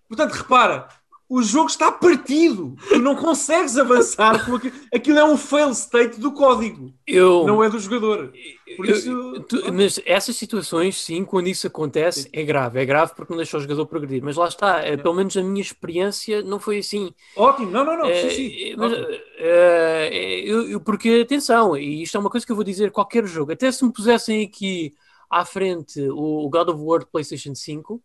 portanto, 0.08 0.32
repara, 0.34 0.88
o 1.34 1.42
jogo 1.42 1.68
está 1.68 1.90
partido. 1.90 2.76
Tu 2.90 3.00
não 3.00 3.16
consegues 3.16 3.78
avançar 3.78 4.46
porque 4.46 4.70
aquilo 4.94 5.18
é 5.18 5.24
um 5.24 5.38
fail 5.38 5.70
state 5.72 6.20
do 6.20 6.34
código, 6.34 6.94
Eu, 7.08 7.46
não 7.48 7.64
é 7.64 7.70
do 7.70 7.80
jogador. 7.80 8.34
Por 8.76 8.86
eu- 8.86 8.96
isso, 8.96 9.42
tu- 9.48 9.74
mas 9.74 10.02
essas 10.06 10.36
situações, 10.36 11.02
sim, 11.02 11.24
quando 11.24 11.48
isso 11.48 11.68
acontece, 11.68 12.30
é 12.34 12.44
grave. 12.44 12.82
É 12.82 12.86
grave 12.86 13.14
porque 13.16 13.32
não 13.32 13.38
deixa 13.38 13.58
o 13.58 13.62
jogador 13.62 13.86
progredir. 13.86 14.22
Mas 14.22 14.36
lá 14.36 14.48
está, 14.50 14.80
é, 14.82 14.98
pelo 14.98 15.14
menos 15.14 15.36
a 15.38 15.42
minha 15.42 15.62
experiência 15.62 16.42
não 16.42 16.60
foi 16.60 16.80
assim. 16.80 17.14
ótimo. 17.38 17.72
Não, 17.72 17.86
não, 17.86 17.98
não. 17.98 18.06
É, 18.08 18.30
sim, 18.30 18.36
sim. 18.36 18.72
é, 18.72 18.76
mas, 18.76 18.92
é, 19.38 20.42
eu, 20.46 20.82
porque, 20.82 21.22
atenção, 21.24 21.78
e 21.78 22.04
isto 22.04 22.18
é 22.18 22.20
uma 22.20 22.30
coisa 22.30 22.46
que 22.46 22.52
eu 22.52 22.56
vou 22.58 22.66
dizer 22.66 22.88
a 22.88 22.92
qualquer 22.92 23.26
jogo, 23.26 23.54
até 23.54 23.72
se 23.72 23.86
me 23.86 23.94
pusessem 23.94 24.44
aqui 24.46 24.94
à 25.30 25.46
frente 25.46 26.02
o, 26.10 26.46
o 26.46 26.50
God 26.50 26.70
of 26.70 26.80
War 26.82 27.00
de 27.00 27.06
PlayStation 27.08 27.56
5, 27.56 28.02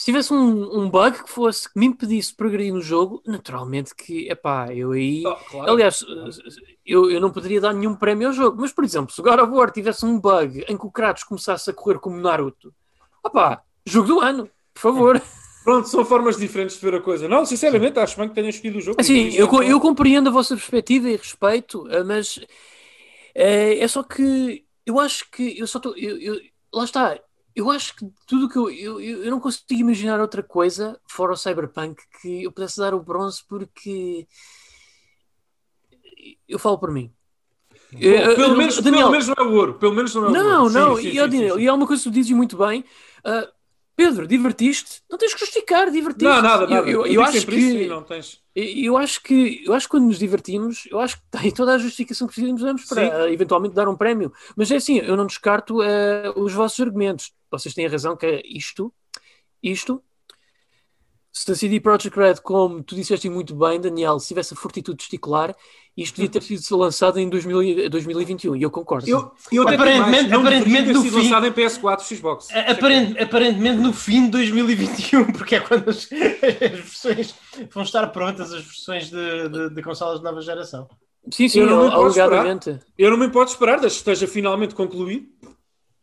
se 0.00 0.06
tivesse 0.06 0.32
um, 0.32 0.80
um 0.80 0.88
bug 0.88 1.24
que 1.24 1.28
fosse 1.28 1.70
que 1.70 1.78
me 1.78 1.84
impedisse 1.84 2.30
de 2.30 2.36
progredir 2.38 2.72
no 2.72 2.80
jogo, 2.80 3.22
naturalmente 3.26 3.94
que, 3.94 4.30
epá, 4.30 4.72
eu 4.72 4.92
aí. 4.92 5.22
Oh, 5.26 5.36
claro. 5.36 5.72
Aliás, 5.72 6.02
eu, 6.86 7.10
eu 7.10 7.20
não 7.20 7.30
poderia 7.30 7.60
dar 7.60 7.74
nenhum 7.74 7.94
prémio 7.94 8.28
ao 8.28 8.32
jogo, 8.32 8.62
mas 8.62 8.72
por 8.72 8.82
exemplo, 8.82 9.12
se 9.12 9.20
o 9.20 9.22
God 9.22 9.38
of 9.40 9.52
War 9.52 9.70
tivesse 9.70 10.06
um 10.06 10.18
bug 10.18 10.64
em 10.66 10.78
que 10.78 10.86
o 10.86 10.90
Kratos 10.90 11.22
começasse 11.24 11.68
a 11.68 11.74
correr 11.74 11.98
como 11.98 12.16
Naruto, 12.16 12.72
opá, 13.22 13.62
jogo 13.84 14.08
do 14.08 14.20
ano, 14.20 14.48
por 14.72 14.80
favor. 14.80 15.22
Pronto, 15.64 15.86
são 15.86 16.02
formas 16.02 16.38
diferentes 16.38 16.80
de 16.80 16.82
ver 16.82 16.94
a 16.94 17.02
coisa. 17.02 17.28
Não, 17.28 17.44
sinceramente, 17.44 17.98
acho 17.98 18.16
bem 18.16 18.26
que 18.30 18.34
tenham 18.34 18.48
escolhido 18.48 18.78
o 18.78 18.80
jogo. 18.80 18.98
Assim, 18.98 19.26
Isso 19.26 19.38
eu, 19.38 19.62
é 19.62 19.70
eu 19.70 19.78
compreendo 19.80 20.30
a 20.30 20.32
vossa 20.32 20.56
perspectiva 20.56 21.10
e 21.10 21.16
respeito, 21.16 21.86
eh, 21.90 22.02
mas 22.02 22.40
eh, 23.34 23.78
é 23.78 23.86
só 23.86 24.02
que 24.02 24.64
eu 24.86 24.98
acho 24.98 25.30
que 25.30 25.58
eu 25.58 25.66
só 25.66 25.76
estou. 25.76 25.94
Lá 26.72 26.84
está, 26.84 27.20
eu 27.54 27.70
acho 27.70 27.96
que 27.96 28.06
tudo 28.26 28.48
que 28.48 28.56
eu, 28.56 28.70
eu, 28.70 29.00
eu 29.00 29.24
eu 29.24 29.30
não 29.30 29.40
consigo 29.40 29.80
imaginar 29.80 30.20
outra 30.20 30.42
coisa 30.42 31.00
fora 31.08 31.32
o 31.32 31.36
Cyberpunk 31.36 32.02
que 32.20 32.44
eu 32.44 32.52
pudesse 32.52 32.78
dar 32.78 32.94
o 32.94 33.02
bronze 33.02 33.42
porque 33.48 34.26
eu 36.48 36.58
falo 36.58 36.78
por 36.78 36.90
mim. 36.90 37.12
Bom, 37.92 37.98
Eh, 38.00 38.34
pelo, 38.36 38.56
menos, 38.56 38.80
Daniel, 38.80 39.10
pelo 39.10 39.10
menos 39.10 39.26
não 39.28 39.34
é 39.36 39.42
o 39.42 39.52
ouro. 39.52 39.74
Pelo 39.74 39.94
menos 39.94 40.14
não 40.14 40.24
é 40.26 40.28
o 40.28 40.30
não, 40.32 40.62
ouro. 40.62 40.72
não, 40.72 40.96
sim, 40.96 41.08
e, 41.08 41.12
sim, 41.12 41.30
sim, 41.30 41.50
sim. 41.50 41.58
e 41.60 41.68
há 41.68 41.74
uma 41.74 41.86
coisa 41.86 42.02
que 42.02 42.08
tu 42.08 42.12
dizes 42.12 42.30
muito 42.32 42.56
bem. 42.56 42.84
ah, 43.24 43.48
Pedro, 44.00 44.26
divertiste? 44.26 45.02
Não 45.10 45.18
tens 45.18 45.34
que 45.34 45.40
justificar, 45.40 45.90
divertiste. 45.90 46.24
Não, 46.24 46.40
nada, 46.40 46.64
Eu- 46.64 46.70
nada. 46.70 46.90
Eu, 47.08 47.22
acho 47.22 47.46
que 47.46 47.86
não 47.86 48.02
tens. 48.02 48.40
Eu 48.56 48.96
acho 48.96 49.22
que 49.22 49.62
eu 49.66 49.74
acho 49.74 49.86
que 49.86 49.90
quando 49.90 50.06
nos 50.06 50.18
divertimos, 50.18 50.88
eu 50.90 50.98
acho 50.98 51.18
que 51.18 51.22
tem 51.30 51.50
toda 51.50 51.74
a 51.74 51.78
justificação 51.78 52.26
que 52.26 52.34
precisamos 52.34 52.86
para 52.86 53.04
Sim. 53.04 53.10
eh, 53.12 53.32
eventualmente 53.34 53.74
dar 53.74 53.88
um 53.90 53.96
prémio. 53.96 54.32
Mas 54.56 54.70
é 54.70 54.76
assim, 54.76 55.00
eu 55.00 55.16
não 55.18 55.26
descarto 55.26 55.82
eh, 55.82 56.32
os 56.34 56.54
vossos 56.54 56.80
argumentos. 56.80 57.30
Vocês 57.50 57.74
têm 57.74 57.86
a 57.86 57.90
razão 57.90 58.16
que 58.16 58.24
é 58.24 58.42
isto, 58.46 58.90
isto. 59.62 60.02
Se 61.32 61.50
a 61.52 61.54
CD 61.54 61.78
Projekt 61.80 62.16
Red, 62.18 62.34
como 62.42 62.82
tu 62.82 62.94
disseste 62.96 63.28
muito 63.28 63.54
bem, 63.54 63.80
Daniel, 63.80 64.18
se 64.18 64.28
tivesse 64.28 64.52
a 64.52 64.56
fortitude 64.56 64.98
testicular, 64.98 65.54
isto 65.96 66.16
devia 66.16 66.28
ter 66.30 66.42
sido 66.42 66.76
lançado 66.76 67.18
em 67.20 67.28
2000 67.28 67.62
e- 67.62 67.88
2021. 67.88 68.56
E 68.56 68.62
eu 68.62 68.70
concordo. 68.70 69.08
Eu, 69.08 69.30
eu 69.52 69.62
Aparentemente- 69.62 70.00
mais, 70.10 70.28
não 70.28 70.40
aparentemente 70.40 70.92
no 70.92 71.02
sido 71.02 71.16
fim- 71.18 71.22
lançado 71.30 71.46
em 71.46 71.52
PS4, 71.52 72.02
Xbox. 72.16 72.48
Aparent- 72.50 73.16
aparentemente 73.20 73.76
no 73.78 73.92
fim 73.92 74.24
de 74.24 74.30
2021, 74.32 75.26
porque 75.32 75.54
é 75.56 75.60
quando 75.60 75.88
as, 75.90 76.08
as 76.10 76.70
versões 76.80 77.34
vão 77.72 77.82
estar 77.84 78.06
prontas, 78.08 78.52
as 78.52 78.64
versões 78.64 79.08
de, 79.10 79.48
de, 79.48 79.70
de 79.74 79.82
consolas 79.82 80.18
de 80.18 80.24
nova 80.24 80.40
geração. 80.40 80.88
sim, 81.30 81.48
sim, 81.48 81.60
eu 81.60 81.66
não 81.66 81.84
me 81.84 81.90
posso 81.92 82.20
alegadamente. 82.20 82.78
Eu 82.98 83.10
não 83.10 83.16
me 83.16 83.26
importo 83.26 83.52
esperar, 83.52 83.78
desde 83.78 83.98
que 84.02 84.10
esteja 84.10 84.26
finalmente 84.26 84.74
concluído. 84.74 85.26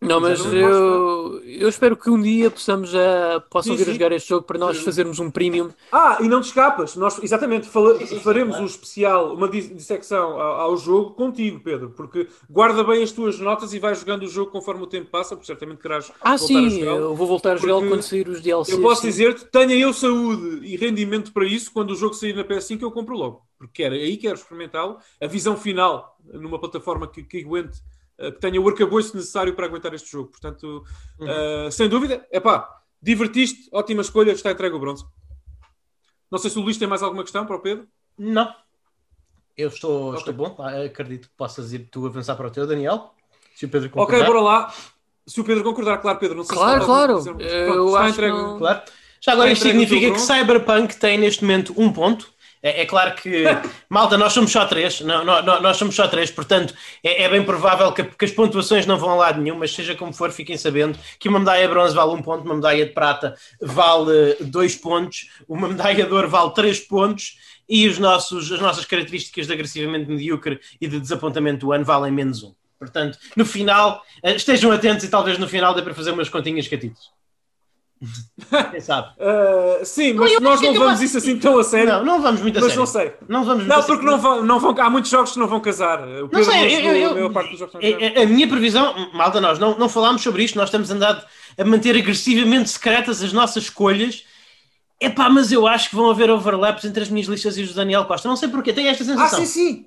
Não, 0.08 0.20
mas 0.22 0.43
eu 0.46 1.41
eu, 1.43 1.70
espero 1.70 1.96
que 1.98 2.10
um 2.10 2.22
dia 2.22 2.50
possamos 2.52 2.89
já 2.89 3.39
possam 3.50 3.76
Sim, 3.76 3.76
vir 3.76 3.89
a 3.89 3.91
sim. 3.91 3.93
jogar 3.93 4.12
este 4.12 4.30
jogo 4.30 4.46
para 4.46 4.58
nós 4.58 4.78
fazermos 4.80 5.20
um 5.20 5.30
premium. 5.32 5.70
Ah, 5.91 6.17
e 6.22 6.28
não 6.28 6.41
te 6.41 6.48
escapas. 6.48 6.96
Nós, 6.98 7.17
exatamente, 7.24 7.67
fala- 7.67 7.98
faremos 8.22 8.60
um 8.60 8.65
especial, 8.65 9.34
uma 9.34 9.48
dis- 9.48 9.74
dissecção 9.74 10.39
ao, 10.39 10.62
ao 10.62 10.78
jogo 10.78 11.12
contigo, 11.15 11.62
Pedro, 11.62 11.91
porque 11.91 12.28
guarda 12.50 12.84
bem 12.84 13.02
as 13.04 13.12
tuas 13.12 13.39
notas 13.39 13.74
e 13.74 13.80
vais 13.80 14.00
jogando 14.00 14.24
o 14.24 14.28
jogo 14.28 14.52
conforme 14.52 14.84
o 14.84 14.88
tempo 14.88 15.10
passa, 15.10 15.36
porque 15.36 15.48
certamente 15.48 15.82
querás 15.82 16.12
Ah, 16.20 16.38
voltar 16.38 16.65
a 16.65 16.70
sim, 16.70 16.80
eu 16.82 17.15
vou 17.15 17.26
voltar 17.28 17.54
a 17.54 17.56
jogá-lo 17.58 17.88
quando 17.88 18.02
sair 18.02 18.28
os 18.28 18.41
DLCs. 18.41 18.74
Eu 18.76 18.82
posso 18.82 19.02
sim. 19.02 19.08
dizer-te, 19.08 19.46
tenha 19.46 19.76
eu 19.76 19.93
saúde 19.93 20.65
e 20.65 20.76
rendimento 20.76 21.32
para 21.32 21.46
isso, 21.46 21.72
quando 21.72 21.91
o 21.91 21.96
jogo 21.96 22.13
sair 22.13 22.34
na 22.36 22.43
PS5 22.43 22.82
eu 22.84 22.91
compro 22.91 23.15
logo. 23.15 23.46
Porque 23.58 23.84
quero, 23.84 23.96
aí 23.96 24.17
quero 24.17 24.36
experimentá-lo. 24.36 24.98
A 25.22 25.28
visão 25.28 25.56
final, 25.56 26.17
numa 26.34 26.60
plataforma 26.60 27.08
que, 27.08 27.24
que 27.24 27.39
aguente, 27.39 27.82
que 28.18 28.32
tenha 28.40 28.60
o 28.62 28.68
arcabouço 28.68 29.16
necessário 29.16 29.54
para 29.56 29.66
aguentar 29.66 29.94
este 29.94 30.12
jogo. 30.12 30.30
Portanto, 30.30 30.84
eh, 31.22 31.70
sem 31.72 31.88
dúvida, 31.88 32.26
é 32.32 32.40
pá, 32.40 32.82
divertiste, 33.02 33.70
ótima 33.72 34.02
escolha, 34.02 34.32
está 34.32 34.52
entregue 34.52 34.76
o 34.76 34.80
bronze. 34.80 35.06
Não 36.32 36.38
sei 36.40 36.50
se 36.50 36.58
o 36.60 36.62
Luís 36.62 36.78
tem 36.78 36.88
mais 36.88 37.04
alguma 37.04 37.24
questão 37.24 37.46
para 37.46 37.56
o 37.56 37.60
Pedro. 37.60 37.88
Não. 38.18 38.54
Eu 39.56 39.70
estou, 39.70 40.10
Ok. 40.10 40.20
estou 40.20 40.34
bom, 40.34 40.56
acredito 40.86 41.30
que 41.30 41.36
possas 41.36 41.74
ir 41.74 41.88
tu 41.92 42.06
avançar 42.06 42.36
para 42.36 42.48
o 42.48 42.52
teu, 42.52 42.68
Daniel. 42.68 43.14
Se 43.56 43.66
o 43.66 43.70
Pedro 43.70 43.88
Ok, 43.90 44.06
concordar. 44.06 44.26
bora 44.28 44.42
lá. 44.42 44.74
Se 45.26 45.42
o 45.42 45.44
Pedro 45.44 45.64
concordar, 45.64 45.98
claro, 45.98 46.20
Pedro, 46.20 46.38
não 46.38 46.44
sei 46.44 46.56
Claro, 46.56 46.80
se 46.82 46.86
claro. 46.86 47.24
Pronto, 47.24 47.42
Eu 47.42 47.88
está 47.88 48.00
acho 48.00 48.06
que 48.06 48.12
entregue. 48.12 48.38
não- 48.38 48.58
Claro. 48.60 48.82
Já 49.20 49.32
agora 49.34 49.52
isto 49.52 49.64
significa 49.64 50.12
que. 50.12 50.20
Cyberpunk 50.20 50.96
tem 50.98 51.18
neste 51.18 51.44
momento 51.44 51.74
um 51.76 51.92
ponto. 51.92 52.32
É, 52.62 52.82
é 52.82 52.86
claro 52.86 53.13
que, 53.15 53.43
malta, 53.89 54.17
nós 54.17 54.34
somos 54.34 54.52
só 54.52 54.65
três, 54.65 55.02
não, 55.02 55.24
não- 55.24 55.62
nós 55.62 55.78
somos 55.78 55.96
só 55.96 56.08
três, 56.08 56.32
portanto 56.32 56.74
é, 57.04 57.24
é 57.24 57.30
bem 57.30 57.43
provável 57.43 57.91
que, 57.91 58.04
que 58.04 58.26
as 58.26 58.32
pontuações 58.32 58.86
não 58.86 58.98
vão 58.98 59.12
a 59.12 59.15
lado 59.15 59.41
nenhum, 59.41 59.58
mas 59.58 59.72
seja 59.74 59.96
como 59.96 60.13
for, 60.13 60.32
fiquem 60.32 60.58
sabendo 60.58 60.98
que 61.20 61.30
uma 61.30 61.39
medalha 61.39 61.62
de 61.67 61.74
bronze 61.74 61.96
vale 61.96 62.12
um 62.12 62.22
ponto, 62.22 62.43
uma 62.46 62.56
medalha 62.56 62.86
de 62.86 62.93
prata 62.93 63.36
vale 63.62 64.32
eh, 64.32 64.38
dois 64.43 64.76
pontos, 64.76 65.30
uma 65.48 65.67
medalha 65.67 66.06
de 66.06 66.13
ouro 66.13 66.30
vale 66.30 66.52
três 66.54 66.80
pontos 66.80 67.38
e 67.70 67.88
os 67.88 68.00
nossos, 68.00 68.52
as 68.52 68.60
nossas 68.62 68.86
características 68.86 69.48
de 69.48 69.54
agressivamente 69.54 70.10
medíocre 70.10 70.60
e 70.80 70.88
de 70.88 71.00
desapontamento 71.00 71.65
do 71.65 71.72
ano 71.72 71.84
valem 71.86 72.12
menos 72.12 72.43
um. 72.43 72.54
Portanto, 72.80 73.17
no 73.36 73.46
final, 73.46 74.02
eh, 74.24 74.36
estejam 74.36 74.72
atentos 74.72 75.04
e 75.04 75.10
talvez 75.10 75.38
no 75.38 75.48
final 75.48 75.74
dê 75.74 75.82
para 75.82 75.93
fazer 75.93 76.12
umas 76.12 76.30
continhas 76.30 76.67
catitas. 76.67 77.10
Quem 78.72 78.80
sabe? 78.80 79.08
Uh, 79.20 79.84
sim, 79.86 80.14
mas 80.14 80.40
nós 80.40 80.62
não 80.62 80.74
vamos 80.74 81.02
isso 81.02 81.18
assim 81.18 81.38
tão 81.38 81.58
a 81.58 81.64
sério. 81.64 81.94
Não, 81.94 82.06
não 82.06 82.22
vamos 82.22 82.42
muito 82.42 82.58
a 82.58 82.62
mas 82.62 82.70
sério. 82.70 82.80
não 82.80 82.86
sei. 82.86 83.14
Não 83.28 83.44
vamos 83.44 83.66
Não, 83.66 83.84
porque 83.84 84.06
não 84.06 84.20
vão, 84.20 84.44
não 84.44 84.60
vão, 84.60 84.76
há 84.80 84.90
muitos 84.90 85.10
jogos 85.10 85.32
que 85.32 85.40
não 85.40 85.48
vão 85.48 85.60
casar. 85.60 86.08
O 86.08 86.30
Não 86.32 86.44
sei, 86.44 86.76
eu- 86.76 86.96
eu- 86.96 87.26
a 87.38 87.44
que 87.44 88.14
não 88.14 88.24
a, 88.24 88.26
minha 88.26 88.48
previsão, 88.48 88.94
malta, 89.14 89.42
nós 89.42 89.58
não, 89.58 89.78
não 89.78 89.90
falámos 89.90 90.22
sobre 90.22 90.44
isto, 90.44 90.56
nós 90.58 90.70
estamos 90.70 90.90
andado 90.92 91.26
a 91.58 91.66
manter 91.66 91.96
agressivamente 91.98 92.70
secretas 92.70 93.22
as 93.24 93.34
nossas 93.34 93.64
escolhas. 93.64 94.24
Epá, 95.00 95.30
mas 95.30 95.52
eu 95.52 95.68
acho 95.68 95.90
que 95.90 95.96
vão 95.96 96.10
haver 96.10 96.30
overlaps 96.30 96.86
entre 96.86 97.04
as 97.04 97.10
minhas 97.10 97.28
listas 97.28 97.58
e 97.58 97.62
os 97.62 97.70
do 97.70 97.76
Daniel 97.76 98.06
Costa. 98.06 98.28
Não 98.28 98.36
sei 98.36 98.50
porquê, 98.50 98.74
tenho 98.74 98.90
esta 98.90 99.04
Ah, 99.04 99.08
sensação. 99.08 99.40
sim, 99.40 99.46
sim. 99.46 99.86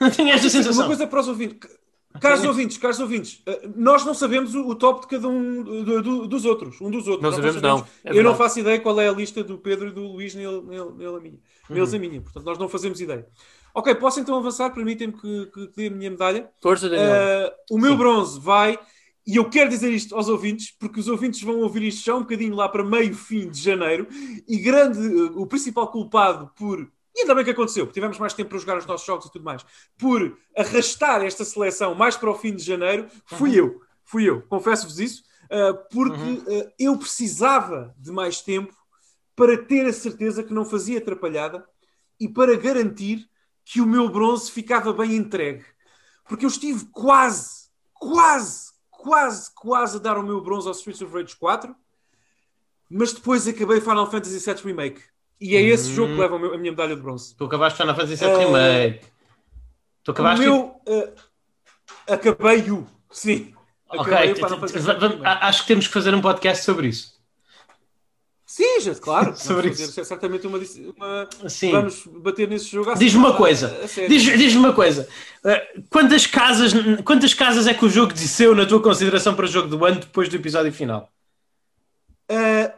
tenho 0.16 0.28
esta 0.30 0.48
sim, 0.48 0.58
sensação. 0.58 0.82
Uma 0.82 0.86
coisa 0.88 1.06
para 1.06 1.20
os 1.20 1.28
ouvintes. 1.28 1.68
Caros 2.18 2.44
ouvintes, 2.44 2.76
caros 2.76 2.98
ouvintes, 2.98 3.40
uh, 3.46 3.72
nós 3.76 4.04
não 4.04 4.14
sabemos 4.14 4.52
o, 4.54 4.74
top 4.74 5.02
de 5.02 5.06
cada 5.06 5.28
um 5.28 5.62
do- 5.62 6.02
do- 6.02 6.26
dos 6.26 6.44
outros. 6.44 6.80
Um 6.80 6.90
dos 6.90 7.06
outros. 7.06 7.22
Não 7.22 7.30
Nós 7.30 7.36
sabemos, 7.36 7.62
não. 7.62 7.86
É 8.04 8.18
eu 8.18 8.24
não 8.24 8.34
faço 8.34 8.58
ideia 8.58 8.80
qual 8.80 9.00
é 9.00 9.08
a 9.08 9.12
lista 9.12 9.44
do 9.44 9.56
Pedro 9.56 9.88
e 9.88 9.92
do 9.92 10.02
Luís 10.02 10.34
nele, 10.34 10.60
nele, 10.62 10.90
nele 10.96 11.16
a 11.16 11.20
minha. 11.20 11.38
Uhum. 11.68 11.76
Neles 11.76 11.94
a 11.94 11.98
minha. 11.98 12.20
Portanto, 12.20 12.44
nós 12.44 12.58
não 12.58 12.68
fazemos 12.68 13.00
ideia. 13.00 13.26
Ok, 13.72 13.94
posso 13.94 14.18
então 14.18 14.36
avançar? 14.36 14.70
Permitem-me 14.70 15.12
que, 15.12 15.46
que, 15.46 15.66
que 15.68 15.76
dê 15.76 15.86
a 15.86 15.90
minha 15.90 16.10
medalha. 16.10 16.50
Força, 16.60 16.88
Daniel. 16.88 17.08
Uh, 17.10 17.74
o 17.76 17.78
meu 17.78 17.92
Sim. 17.92 17.98
bronze 17.98 18.40
vai, 18.40 18.76
e 19.24 19.36
eu 19.36 19.48
quero 19.48 19.70
dizer 19.70 19.90
isto 19.92 20.16
aos 20.16 20.28
ouvintes, 20.28 20.72
porque 20.80 20.98
os 20.98 21.06
ouvintes 21.06 21.40
vão 21.42 21.60
ouvir 21.60 21.84
isto 21.84 22.04
já 22.04 22.16
um 22.16 22.20
bocadinho 22.22 22.56
lá 22.56 22.68
para 22.68 22.82
meio 22.84 23.14
fim 23.14 23.48
de 23.48 23.60
janeiro, 23.62 24.08
e 24.48 24.58
grande, 24.58 24.98
uh, 24.98 25.40
o 25.40 25.46
principal 25.46 25.86
culpado 25.92 26.50
por. 26.56 26.90
E 27.20 27.22
ainda 27.22 27.34
bem 27.34 27.44
que 27.44 27.50
aconteceu, 27.50 27.84
porque 27.84 28.00
tivemos 28.00 28.18
mais 28.18 28.32
tempo 28.32 28.48
para 28.48 28.58
jogar 28.58 28.78
os 28.78 28.86
nossos 28.86 29.06
jogos 29.06 29.26
e 29.26 29.30
tudo 29.30 29.44
mais. 29.44 29.62
Por 29.98 30.38
arrastar 30.56 31.22
esta 31.22 31.44
seleção 31.44 31.94
mais 31.94 32.16
para 32.16 32.30
o 32.30 32.34
fim 32.34 32.56
de 32.56 32.62
janeiro, 32.62 33.08
fui 33.26 33.60
eu. 33.60 33.82
Fui 34.02 34.28
eu, 34.28 34.42
confesso-vos 34.42 34.98
isso, 34.98 35.22
uh, 35.44 35.76
porque 35.92 36.32
uh, 36.32 36.72
eu 36.78 36.98
precisava 36.98 37.94
de 37.98 38.10
mais 38.10 38.40
tempo 38.40 38.74
para 39.36 39.56
ter 39.56 39.86
a 39.86 39.92
certeza 39.92 40.42
que 40.42 40.52
não 40.52 40.64
fazia 40.64 40.98
atrapalhada 40.98 41.64
e 42.18 42.26
para 42.26 42.56
garantir 42.56 43.28
que 43.64 43.80
o 43.80 43.86
meu 43.86 44.08
bronze 44.08 44.50
ficava 44.50 44.92
bem 44.92 45.14
entregue. 45.14 45.64
Porque 46.26 46.44
eu 46.44 46.48
estive 46.48 46.86
quase, 46.86 47.68
quase, 47.92 48.72
quase, 48.90 49.54
quase 49.54 49.98
a 49.98 50.00
dar 50.00 50.18
o 50.18 50.22
meu 50.22 50.40
bronze 50.40 50.66
ao 50.66 50.72
Streets 50.72 51.02
of 51.02 51.14
Rage 51.14 51.36
4, 51.36 51.76
mas 52.88 53.12
depois 53.12 53.46
acabei 53.46 53.80
Final 53.80 54.10
Fantasy 54.10 54.38
VII 54.38 54.62
Remake. 54.64 55.02
E 55.40 55.56
é 55.56 55.62
esse 55.62 55.90
Hum. 55.90 55.94
jogo 55.94 56.14
que 56.14 56.20
leva 56.20 56.36
o 56.36 56.38
meu- 56.38 56.54
a 56.54 56.58
minha 56.58 56.70
medalha 56.72 56.94
de 56.94 57.00
bronze. 57.00 57.34
Tu 57.34 57.44
acabaste 57.44 57.76
de 57.78 57.82
Final 57.82 57.96
Fantasy 57.96 58.16
VII 58.16 58.34
Uh, 58.34 58.38
Remake. 58.38 59.00
Tu 60.04 60.08
O 60.08 60.12
acabaste 60.12 60.44
meu. 60.44 60.56
uh, 60.86 61.12
acabei 62.06 62.70
o. 62.70 62.86
Sim. 63.10 63.54
Ok, 63.88 64.00
Acabei 64.14 64.32
o 64.32 65.22
acho 65.24 65.62
que 65.62 65.68
temos 65.68 65.86
que 65.86 65.92
fazer 65.92 66.14
um 66.14 66.20
podcast 66.20 66.64
sobre 66.64 66.88
isso. 66.88 67.18
Sim, 68.46 68.80
gente, 68.80 69.00
claro. 69.00 69.34
Sobre 69.38 69.68
isso. 69.70 69.86
fazer 69.86 70.04
certamente 70.04 70.44
uma, 70.46 70.58
uma- 70.58 71.48
Sim. 71.48 71.70
Vamos 71.70 72.04
bater 72.06 72.48
nesse 72.48 72.66
jogo. 72.68 72.94
Diz-me 72.96 73.18
uma 73.20 73.36
coisa. 73.36 73.86
sério. 73.86 74.10
Diz- 74.10 74.22
Diz-me 74.38 74.58
uma 74.58 74.72
coisa. 74.72 75.08
Uh, 75.44 75.82
quantas, 75.88 76.26
casas, 76.26 76.72
quantas 77.04 77.32
casas 77.32 77.66
é 77.68 77.74
que 77.74 77.84
o 77.84 77.88
jogo 77.88 78.12
desceu 78.12 78.54
na 78.54 78.66
tua 78.66 78.82
consideração 78.82 79.34
para 79.36 79.44
o 79.44 79.48
jogo 79.48 79.68
do 79.68 79.84
ano 79.84 80.00
depois 80.00 80.28
do 80.28 80.34
episódio 80.36 80.72
final? 80.72 81.08
Uh, 82.30 82.72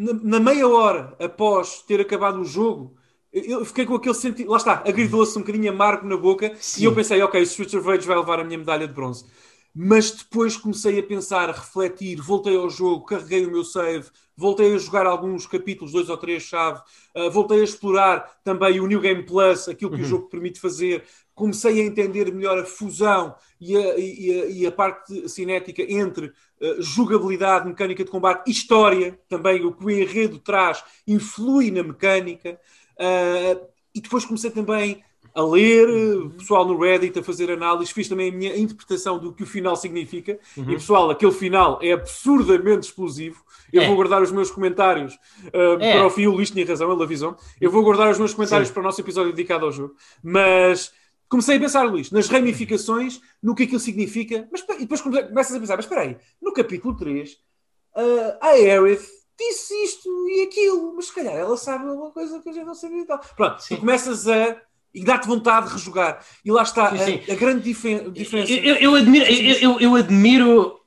na, 0.00 0.14
na 0.14 0.40
meia 0.40 0.66
hora 0.66 1.14
após 1.20 1.82
ter 1.82 2.00
acabado 2.00 2.40
o 2.40 2.44
jogo, 2.44 2.96
eu 3.30 3.64
fiquei 3.66 3.84
com 3.84 3.94
aquele 3.94 4.14
sentido. 4.14 4.50
Lá 4.50 4.56
está, 4.56 4.82
agridou-se 4.86 5.36
um 5.36 5.42
bocadinho 5.42 5.70
amargo 5.70 6.06
na 6.06 6.16
boca 6.16 6.52
Sim. 6.58 6.80
e 6.80 6.84
eu 6.84 6.94
pensei, 6.94 7.20
ok, 7.22 7.40
Streets 7.42 7.74
of 7.74 7.86
Rage 7.86 8.06
vai 8.06 8.16
levar 8.16 8.40
a 8.40 8.44
minha 8.44 8.58
medalha 8.58 8.88
de 8.88 8.94
bronze. 8.94 9.26
Mas 9.72 10.10
depois 10.10 10.56
comecei 10.56 10.98
a 10.98 11.02
pensar, 11.02 11.48
a 11.48 11.52
refletir, 11.52 12.20
voltei 12.20 12.56
ao 12.56 12.68
jogo, 12.68 13.04
carreguei 13.04 13.46
o 13.46 13.52
meu 13.52 13.62
save, 13.62 14.08
voltei 14.36 14.74
a 14.74 14.78
jogar 14.78 15.06
alguns 15.06 15.46
capítulos, 15.46 15.92
dois 15.92 16.08
ou 16.08 16.16
três 16.16 16.42
chave, 16.42 16.80
uh, 17.14 17.30
voltei 17.30 17.60
a 17.60 17.64
explorar 17.64 18.40
também 18.42 18.80
o 18.80 18.86
New 18.86 19.00
Game 19.00 19.22
Plus, 19.22 19.68
aquilo 19.68 19.92
que 19.92 19.98
uhum. 19.98 20.02
o 20.02 20.08
jogo 20.08 20.28
permite 20.28 20.58
fazer, 20.58 21.04
comecei 21.34 21.80
a 21.80 21.84
entender 21.84 22.32
melhor 22.32 22.58
a 22.58 22.64
fusão 22.64 23.34
e 23.60 23.76
a, 23.76 23.98
e 23.98 24.40
a, 24.40 24.46
e 24.46 24.66
a 24.66 24.72
parte 24.72 25.28
cinética 25.28 25.82
entre 25.82 26.32
uh, 26.60 26.82
jogabilidade, 26.82 27.66
mecânica 27.66 28.04
de 28.04 28.10
combate 28.10 28.50
história, 28.50 29.18
também 29.28 29.64
o 29.64 29.72
que 29.72 29.84
o 29.84 29.90
enredo 29.90 30.38
traz 30.38 30.82
influi 31.06 31.70
na 31.70 31.82
mecânica. 31.82 32.58
Uh, 32.96 33.66
e 33.94 34.00
depois 34.00 34.24
comecei 34.24 34.50
também 34.50 35.02
a 35.34 35.42
ler, 35.42 35.88
uhum. 35.88 36.30
pessoal 36.30 36.66
no 36.66 36.78
Reddit 36.78 37.18
a 37.18 37.22
fazer 37.22 37.50
análise, 37.50 37.92
fiz 37.92 38.08
também 38.08 38.30
a 38.30 38.32
minha 38.32 38.56
interpretação 38.56 39.18
do 39.18 39.32
que 39.32 39.42
o 39.42 39.46
final 39.46 39.76
significa. 39.76 40.38
Uhum. 40.56 40.64
E 40.64 40.74
pessoal, 40.74 41.10
aquele 41.10 41.32
final 41.32 41.78
é 41.82 41.92
absurdamente 41.92 42.86
explosivo. 42.86 43.42
Eu 43.72 43.82
é. 43.82 43.86
vou 43.86 43.96
guardar 43.96 44.20
os 44.20 44.32
meus 44.32 44.50
comentários 44.50 45.14
uh, 45.14 45.80
é. 45.80 45.92
para 45.92 46.06
o 46.06 46.10
fim. 46.10 46.26
O 46.26 46.32
Luís 46.32 46.50
tinha 46.50 46.66
razão, 46.66 46.92
ele 46.92 47.02
avisou-me. 47.02 47.36
Eu 47.60 47.70
vou 47.70 47.82
guardar 47.82 48.10
os 48.10 48.18
meus 48.18 48.34
comentários 48.34 48.68
Sim. 48.68 48.74
para 48.74 48.80
o 48.80 48.84
nosso 48.84 49.00
episódio 49.00 49.32
dedicado 49.32 49.64
ao 49.64 49.72
jogo. 49.72 49.94
Mas 50.22 50.92
comecei 51.30 51.56
a 51.56 51.60
pensar, 51.60 51.84
Luís, 51.84 52.10
nas 52.10 52.28
ramificações, 52.28 53.20
no 53.42 53.54
que 53.54 53.62
aquilo 53.62 53.80
significa. 53.80 54.46
Mas 54.52 54.62
e 54.62 54.80
depois 54.80 55.00
começas 55.00 55.56
a 55.56 55.60
pensar, 55.60 55.76
mas 55.76 55.86
espera 55.86 56.02
aí, 56.02 56.16
no 56.42 56.52
capítulo 56.52 56.94
3, 56.96 57.32
uh, 57.32 58.36
a 58.40 58.48
Aerith 58.48 59.08
disse 59.38 59.72
isto 59.84 60.08
e 60.28 60.42
aquilo, 60.42 60.94
mas 60.94 61.06
se 61.06 61.14
calhar 61.14 61.34
ela 61.34 61.56
sabe 61.56 61.88
alguma 61.88 62.10
coisa 62.10 62.40
que 62.40 62.50
a 62.50 62.52
gente 62.52 62.66
não 62.66 62.74
sabia 62.74 63.02
e 63.02 63.06
tal. 63.06 63.20
Pronto, 63.36 63.62
sim. 63.62 63.76
tu 63.76 63.80
começas 63.80 64.28
a. 64.28 64.60
E 64.92 65.04
dá-te 65.04 65.28
vontade 65.28 65.68
de 65.68 65.74
rejogar. 65.74 66.20
E 66.44 66.50
lá 66.50 66.64
está 66.64 66.90
sim, 66.90 66.98
sim. 66.98 67.30
A, 67.30 67.32
a, 67.32 67.36
grande 67.36 67.62
dif 67.62 68.10
diferença. 68.10 68.52
Eu, 68.52 68.74
eu, 68.74 68.94
admiro, 68.96 69.24
eu, 69.24 69.80
eu, 69.80 69.94
admiro. 69.94 70.79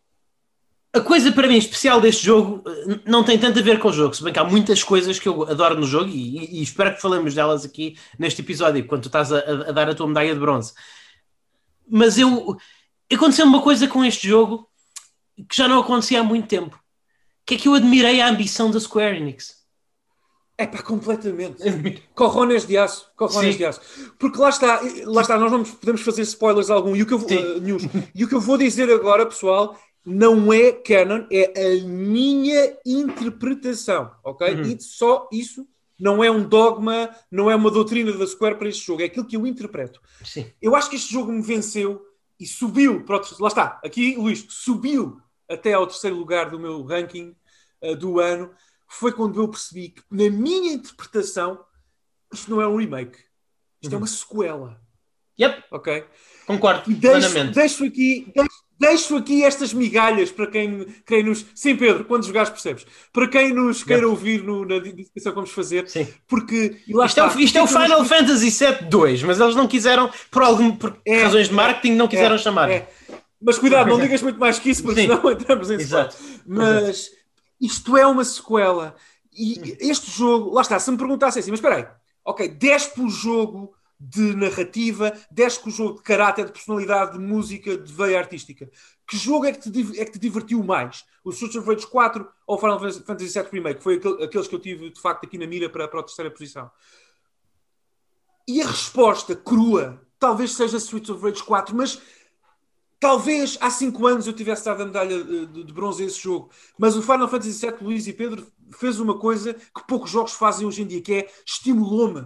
A 0.93 1.01
coisa 1.01 1.32
para 1.32 1.47
mim 1.47 1.58
especial 1.58 1.99
deste 1.99 2.25
jogo 2.25 2.63
eh, 2.67 2.99
não 3.06 3.23
tem 3.23 3.38
tanto 3.39 3.60
a 3.60 3.62
ver 3.62 3.79
com 3.79 3.88
o 3.88 3.93
jogo, 3.93 4.13
se 4.13 4.23
bem 4.23 4.32
que 4.32 4.39
há 4.39 4.43
muitas 4.43 4.84
coisas 4.84 5.17
que 5.17 5.27
eu 5.27 5.43
adoro 5.49 5.75
no 5.75 5.88
jogo 5.88 6.10
e, 6.10 6.60
e 6.60 6.62
espero 6.62 6.93
que 6.93 7.01
falemos 7.01 7.34
delas 7.34 7.65
aqui 7.65 7.97
neste 8.17 8.41
episódio, 8.41 8.86
quando 8.86 9.01
tu 9.01 9.08
estás 9.08 9.34
a, 9.34 9.39
a 9.39 9.71
dar 9.71 9.89
a 9.89 9.95
tua 9.95 10.08
medalha 10.08 10.34
de 10.34 10.39
bronze. 10.39 10.73
Mas 11.89 12.17
eu. 12.17 12.56
Aconteceu 13.12 13.45
uma 13.45 13.62
coisa 13.62 13.88
com 13.88 14.03
este 14.03 14.27
jogo 14.27 14.67
que 15.49 15.56
já 15.56 15.67
não 15.67 15.79
acontecia 15.79 16.21
há 16.21 16.23
muito 16.23 16.47
tempo 16.47 16.84
que 17.45 17.56
é 17.56 17.58
que 17.58 17.67
eu 17.67 17.73
admirei 17.73 18.21
a 18.21 18.29
ambição 18.29 18.71
da 18.71 18.79
Square 18.79 19.17
Enix. 19.17 19.63
É 20.58 20.67
pá, 20.67 20.82
completamente. 20.82 21.63
Corrones 22.13 22.65
de 22.65 22.77
aço. 22.77 23.12
Corrones 23.15 23.58
de 23.58 23.65
aço. 23.65 23.82
Porque 24.19 24.38
lá 24.38 24.49
está, 24.49 24.82
lá 25.06 25.21
está, 25.21 25.38
nós 25.38 25.51
vamos, 25.51 25.71
podemos 25.71 26.01
fazer 26.01 26.21
spoilers 26.21 26.69
algum. 26.69 26.95
E 26.95 27.01
o, 27.01 27.06
que 27.06 27.13
eu, 27.13 27.17
uh, 27.17 27.60
news. 27.60 27.84
e 28.13 28.23
o 28.23 28.27
que 28.27 28.36
eu 28.36 28.39
vou 28.39 28.58
dizer 28.58 28.89
agora, 28.89 29.25
pessoal, 29.25 29.77
não 30.05 30.51
é 30.51 30.71
canon, 30.71 31.25
é 31.31 31.77
a 31.79 31.83
minha 31.85 32.77
interpretação, 32.85 34.11
ok? 34.23 34.53
Uhum. 34.55 34.61
E 34.63 34.81
só 34.81 35.29
isso 35.31 35.67
não 35.99 36.23
é 36.23 36.29
um 36.29 36.43
dogma, 36.43 37.09
não 37.31 37.49
é 37.49 37.55
uma 37.55 37.71
doutrina 37.71 38.11
da 38.11 38.27
Square 38.27 38.57
para 38.57 38.67
este 38.67 38.85
jogo, 38.85 39.01
é 39.01 39.05
aquilo 39.05 39.25
que 39.25 39.37
eu 39.37 39.47
interpreto. 39.47 40.01
Sim. 40.23 40.51
Eu 40.61 40.75
acho 40.75 40.89
que 40.89 40.95
este 40.95 41.13
jogo 41.13 41.31
me 41.31 41.41
venceu 41.41 42.05
e 42.39 42.45
subiu 42.45 43.05
para 43.05 43.21
Lá 43.39 43.47
está, 43.47 43.79
aqui, 43.83 44.15
Luís, 44.15 44.45
subiu 44.49 45.21
até 45.49 45.73
ao 45.73 45.87
terceiro 45.87 46.15
lugar 46.15 46.49
do 46.49 46.59
meu 46.59 46.83
ranking 46.83 47.35
uh, 47.81 47.95
do 47.95 48.19
ano, 48.19 48.51
foi 48.87 49.11
quando 49.11 49.41
eu 49.41 49.47
percebi 49.47 49.89
que, 49.89 50.01
na 50.11 50.29
minha 50.29 50.73
interpretação, 50.73 51.63
isto 52.33 52.51
não 52.51 52.61
é 52.61 52.67
um 52.67 52.75
remake. 52.75 53.19
Isto 53.81 53.93
uhum. 53.93 53.97
é 53.99 54.01
uma 54.01 54.07
sequela. 54.07 54.81
Yep. 55.39 55.63
Ok? 55.71 56.05
Concordo. 56.45 56.91
E 56.91 56.95
deixo, 56.95 57.51
deixo 57.51 57.85
aqui. 57.85 58.31
Deixo, 58.35 58.62
deixo, 58.83 59.15
aqui 59.15 59.43
estas 59.43 59.73
migalhas 59.73 60.31
para 60.31 60.47
quem, 60.47 60.85
quem 61.05 61.23
nos. 61.23 61.45
Sim, 61.55 61.75
Pedro, 61.75 62.05
quando 62.05 62.25
jogares 62.25 62.49
percebes. 62.49 62.85
Para 63.11 63.27
quem 63.27 63.53
nos 63.53 63.83
queira 63.83 64.07
ouvir 64.07 64.43
no, 64.43 64.65
na 64.65 64.79
descrição 64.79 65.31
que 65.31 65.35
vamos 65.35 65.51
fazer. 65.51 65.87
Sim. 65.87 66.07
Porque. 66.27 66.77
isto, 66.87 67.03
está, 67.03 67.23
é 67.23 67.27
o, 67.27 67.39
isto 67.39 67.57
é 67.57 67.63
o 67.63 67.67
Final 67.67 67.99
nos... 67.99 68.09
Fantasy 68.09 68.49
VII 68.49 68.89
2, 68.89 69.23
mas 69.23 69.39
eles 69.39 69.55
não 69.55 69.67
quiseram, 69.67 70.11
por, 70.29 70.43
algum, 70.43 70.75
por 70.75 70.97
é, 71.05 71.23
razões 71.23 71.47
de 71.47 71.53
marketing, 71.53 71.95
não 71.95 72.07
quiseram 72.07 72.35
é, 72.35 72.37
chamar. 72.37 72.69
É. 72.69 72.89
Mas 73.41 73.57
cuidado, 73.57 73.89
não 73.89 73.99
digas 73.99 74.21
muito 74.21 74.39
mais 74.39 74.59
que 74.59 74.69
isso, 74.69 74.83
porque 74.83 75.01
Sim. 75.01 75.07
senão 75.07 75.29
entramos 75.31 75.69
em 75.69 75.75
Exato. 75.75 76.15
Mas 76.45 76.89
Exato. 76.89 77.17
isto 77.59 77.97
é 77.97 78.05
uma 78.05 78.23
sequela. 78.23 78.95
E 79.35 79.77
este 79.79 80.11
jogo, 80.11 80.53
lá 80.53 80.61
está, 80.61 80.79
se 80.79 80.91
me 80.91 80.97
perguntassem 80.97 81.39
assim, 81.39 81.51
mas 81.51 81.59
espera 81.59 81.75
aí, 81.75 81.85
ok, 82.23 82.47
10 82.47 82.85
pelo 82.87 83.09
jogo 83.09 83.73
de 83.99 84.36
narrativa, 84.36 85.13
10 85.32 85.58
com 85.60 85.69
o 85.69 85.71
jogo 85.71 85.97
de 85.97 86.03
caráter, 86.03 86.45
de 86.45 86.51
personalidade, 86.51 87.13
de 87.13 87.19
música, 87.19 87.77
de 87.77 87.91
veia 87.91 88.19
artística. 88.19 88.69
Que 89.08 89.17
jogo 89.17 89.45
é 89.45 89.53
que 89.53 89.69
te, 89.69 89.99
é 89.99 90.06
que 90.06 90.12
te 90.12 90.19
divertiu 90.19 90.63
mais? 90.63 91.06
O 91.23 91.29
Streets 91.29 91.58
of 91.58 91.67
Rage 91.67 91.88
4 91.88 92.27
ou 92.45 92.58
Final 92.58 92.79
Fantasy 92.79 93.39
VII 93.39 93.49
Remake? 93.51 93.84
Foi 93.84 94.01
aqueles 94.21 94.47
que 94.47 94.56
eu 94.56 94.60
tive, 94.60 94.89
de 94.89 94.99
facto, 94.99 95.25
aqui 95.25 95.38
na 95.38 95.47
mira 95.47 95.69
para, 95.69 95.88
para 95.88 96.01
a 96.01 96.03
terceira 96.03 96.32
posição. 96.32 96.69
E 98.47 98.62
a 98.62 98.67
resposta 98.67 99.36
crua 99.36 100.01
talvez 100.19 100.53
seja 100.53 100.77
Streets 100.77 101.10
of 101.10 101.23
Rage 101.23 101.43
4, 101.43 101.75
mas 101.75 102.01
Talvez 103.03 103.58
há 103.60 103.69
5 103.69 104.08
anos 104.08 104.27
eu 104.27 104.32
tivesse 104.32 104.63
dado 104.63 104.84
a 104.84 104.86
medalha 104.86 105.21
de, 105.21 105.45
de, 105.47 105.63
de, 105.65 105.73
bronze 105.73 106.01
a 106.01 106.06
esse 106.06 106.21
jogo, 106.21 106.49
mas 106.77 106.95
o 106.95 107.01
Final 107.01 107.27
Fantasy 107.27 107.67
VII, 107.67 107.75
Luís 107.82 108.08
e 108.08 108.13
Pedro, 108.13 108.47
fez 108.79 108.97
uma 108.97 109.19
coisa 109.19 109.53
que 109.53 109.86
poucos 109.86 110.10
jogos 110.10 110.32
fazem 110.32 110.65
hoje 110.65 110.84
em 110.84 110.88
dia, 110.88 111.01
que 111.01 111.13
é 111.15 111.29
estimulou-me. 111.45 112.25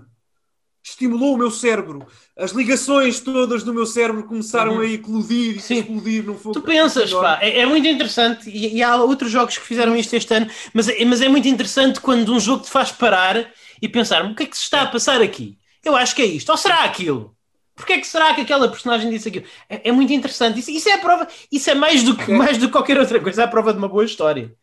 Estimulou 0.89 1.35
o 1.35 1.37
meu 1.37 1.51
cérebro. 1.51 2.07
As 2.35 2.51
ligações 2.51 3.19
todas 3.19 3.61
do 3.61 3.73
meu 3.73 3.85
cérebro 3.85 4.23
começaram 4.23 4.75
uhum. 4.75 4.79
a 4.79 4.85
eclodir 4.85 5.55
e 5.55 5.57
explodir 5.57 6.23
no 6.23 6.35
fogo. 6.35 6.53
Tu 6.53 6.61
pensas, 6.61 7.13
pá, 7.13 7.39
é, 7.41 7.59
é, 7.59 7.65
muito 7.65 7.85
interessante 7.85 8.49
e, 8.49 8.77
e, 8.77 8.81
há 8.81 8.95
outros 8.95 9.29
jogos 9.29 9.57
que 9.57 9.65
fizeram 9.65 9.95
isto 9.97 10.15
este 10.15 10.33
ano, 10.33 10.49
mas, 10.73 10.87
é, 10.87 11.03
mas 11.03 11.21
é 11.21 11.27
muito 11.27 11.47
interessante 11.47 11.99
quando 11.99 12.33
um 12.33 12.39
jogo 12.39 12.63
te 12.63 12.69
faz 12.69 12.91
parar 12.91 13.51
e 13.81 13.89
pensar: 13.89 14.25
o 14.25 14.33
que 14.33 14.43
é 14.43 14.45
que 14.45 14.55
se 14.55 14.63
está 14.63 14.83
a 14.83 14.87
passar 14.87 15.21
aqui? 15.21 15.57
Eu 15.83 15.95
acho 15.95 16.15
que 16.15 16.21
é 16.21 16.25
isto, 16.25 16.49
ou 16.49 16.57
será 16.57 16.83
aquilo? 16.85 17.35
Porquê 17.75 17.93
é 17.93 17.99
que 17.99 18.07
será 18.07 18.33
que 18.33 18.41
aquela 18.41 18.67
personagem 18.69 19.09
disse 19.09 19.27
aquilo? 19.27 19.45
É, 19.69 19.89
é 19.89 19.91
muito 19.91 20.11
interessante. 20.13 20.59
Isso, 20.59 20.71
isso, 20.71 20.89
é 20.89 20.93
a 20.93 20.97
prova, 20.99 21.27
isso 21.51 21.69
é 21.69 21.75
mais 21.75 22.01
do, 22.01 22.15
que, 22.15 22.31
mais 22.31 22.57
do 22.57 22.67
que 22.67 22.71
qualquer 22.71 22.97
outra 22.97 23.19
coisa, 23.19 23.41
é 23.41 23.45
a 23.45 23.47
prova 23.47 23.73
de 23.73 23.77
uma 23.77 23.89
boa 23.89 24.05
história. 24.05 24.55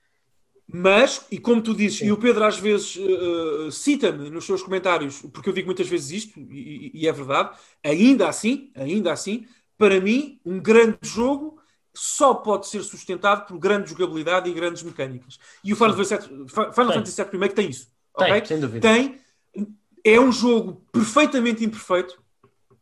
Mas, 0.67 1.27
e 1.31 1.39
como 1.39 1.63
tu 1.63 1.75
dizes, 1.75 1.99
Sim. 1.99 2.07
e 2.07 2.13
o 2.13 2.17
Pedro 2.17 2.45
às 2.45 2.59
vezes 2.59 2.97
uh, 2.97 3.71
cita-me 3.71 4.31
nos 4.31 4.45
seus 4.45 4.63
comentários, 4.63 5.21
porque 5.33 5.49
eu 5.49 5.53
digo 5.53 5.67
muitas 5.67 5.87
vezes 5.87 6.25
isto, 6.25 6.41
e, 6.41 6.91
e, 6.95 7.07
é 7.07 7.13
verdade, 7.13 7.57
ainda 7.83 8.29
assim, 8.29 8.71
ainda 8.75 9.13
assim, 9.13 9.47
para 9.77 10.01
mim, 10.01 10.41
um 10.45 10.59
grande 10.59 10.99
jogo 11.03 11.61
só 11.93 12.35
pode 12.35 12.67
ser 12.67 12.83
sustentado 12.83 13.47
por 13.47 13.59
grande 13.59 13.91
jogabilidade 13.91 14.51
e 14.51 14.55
grandes 14.55 14.83
mecânicas. 14.83 15.39
E 15.63 15.73
o 15.73 15.77
Final, 15.77 15.95
Final 15.95 16.73
Fantasy 16.73 17.23
VII 17.23 17.31
Remake 17.33 17.55
tem 17.55 17.71
isso. 17.71 17.89
Tem, 18.17 18.33
okay? 18.33 18.47
sem 18.47 18.61
dúvida. 18.61 18.81
Tem, 18.81 19.21
é 20.03 20.19
um 20.19 20.33
jogo 20.33 20.85
perfeitamente 20.91 21.65
imperfeito, 21.65 22.21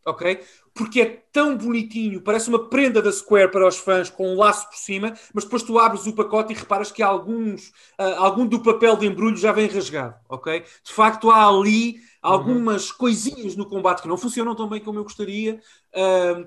ok? 0.06 0.40
Porque 0.74 1.00
é 1.02 1.22
tão 1.32 1.56
bonitinho, 1.56 2.20
parece 2.20 2.48
uma 2.48 2.68
prenda 2.68 3.02
da 3.02 3.10
Square 3.10 3.50
para 3.50 3.66
os 3.66 3.78
fãs 3.78 4.08
com 4.08 4.34
um 4.34 4.36
laço 4.36 4.68
por 4.68 4.76
cima, 4.76 5.14
mas 5.32 5.44
depois 5.44 5.62
tu 5.62 5.78
abres 5.78 6.06
o 6.06 6.14
pacote 6.14 6.52
e 6.52 6.56
reparas 6.56 6.90
que 6.90 7.02
alguns, 7.02 7.68
uh, 7.98 8.16
algum 8.18 8.46
do 8.46 8.62
papel 8.62 8.96
de 8.96 9.06
embrulho 9.06 9.36
já 9.36 9.50
vem 9.50 9.66
rasgado, 9.66 10.14
ok? 10.28 10.60
De 10.60 10.92
facto, 10.92 11.30
há 11.30 11.46
ali 11.46 11.96
algumas 12.20 12.90
uhum. 12.90 12.96
coisinhas 12.98 13.56
no 13.56 13.66
combate 13.66 14.02
que 14.02 14.08
não 14.08 14.16
funcionam 14.16 14.54
tão 14.54 14.68
bem 14.68 14.80
como 14.80 14.98
eu 14.98 15.04
gostaria. 15.04 15.60
Uh, 15.94 16.46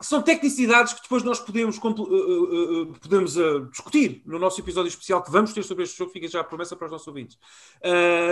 são 0.00 0.20
tecnicidades 0.20 0.92
que 0.94 1.02
depois 1.02 1.22
nós 1.22 1.38
podemos, 1.38 1.78
uh, 1.78 2.94
podemos 3.00 3.34
discutir 3.70 4.20
no 4.26 4.38
nosso 4.38 4.60
episódio 4.60 4.88
especial 4.88 5.22
que 5.22 5.30
vamos 5.30 5.52
ter 5.52 5.62
sobre 5.62 5.84
este 5.84 5.96
jogo, 5.96 6.10
fica 6.10 6.26
já 6.26 6.40
a 6.40 6.44
promessa 6.44 6.74
para 6.74 6.86
os 6.86 6.90
nossos 6.90 7.06
ouvintes. 7.06 7.38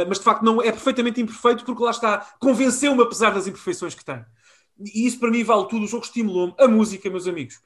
mas 0.08 0.18
de 0.18 0.24
facto 0.24 0.42
não 0.42 0.60
é 0.60 0.72
perfeitamente 0.72 1.20
imperfeito 1.20 1.64
porque 1.64 1.82
lá 1.82 1.92
está, 1.92 2.26
convenceu-me 2.40 3.02
apesar 3.02 3.30
das 3.30 3.46
imperfeições 3.46 3.94
que 3.94 4.04
tem. 4.04 4.24
E 4.80 5.06
isso 5.06 5.18
para 5.18 5.30
mim 5.30 5.44
vale 5.44 5.66
tudo, 5.68 5.84
o 5.84 5.88
jogo 5.88 6.04
estimulou-me. 6.04 6.54
A 6.58 6.66
música, 6.66 7.08
meus 7.10 7.26
amigos. 7.26 7.60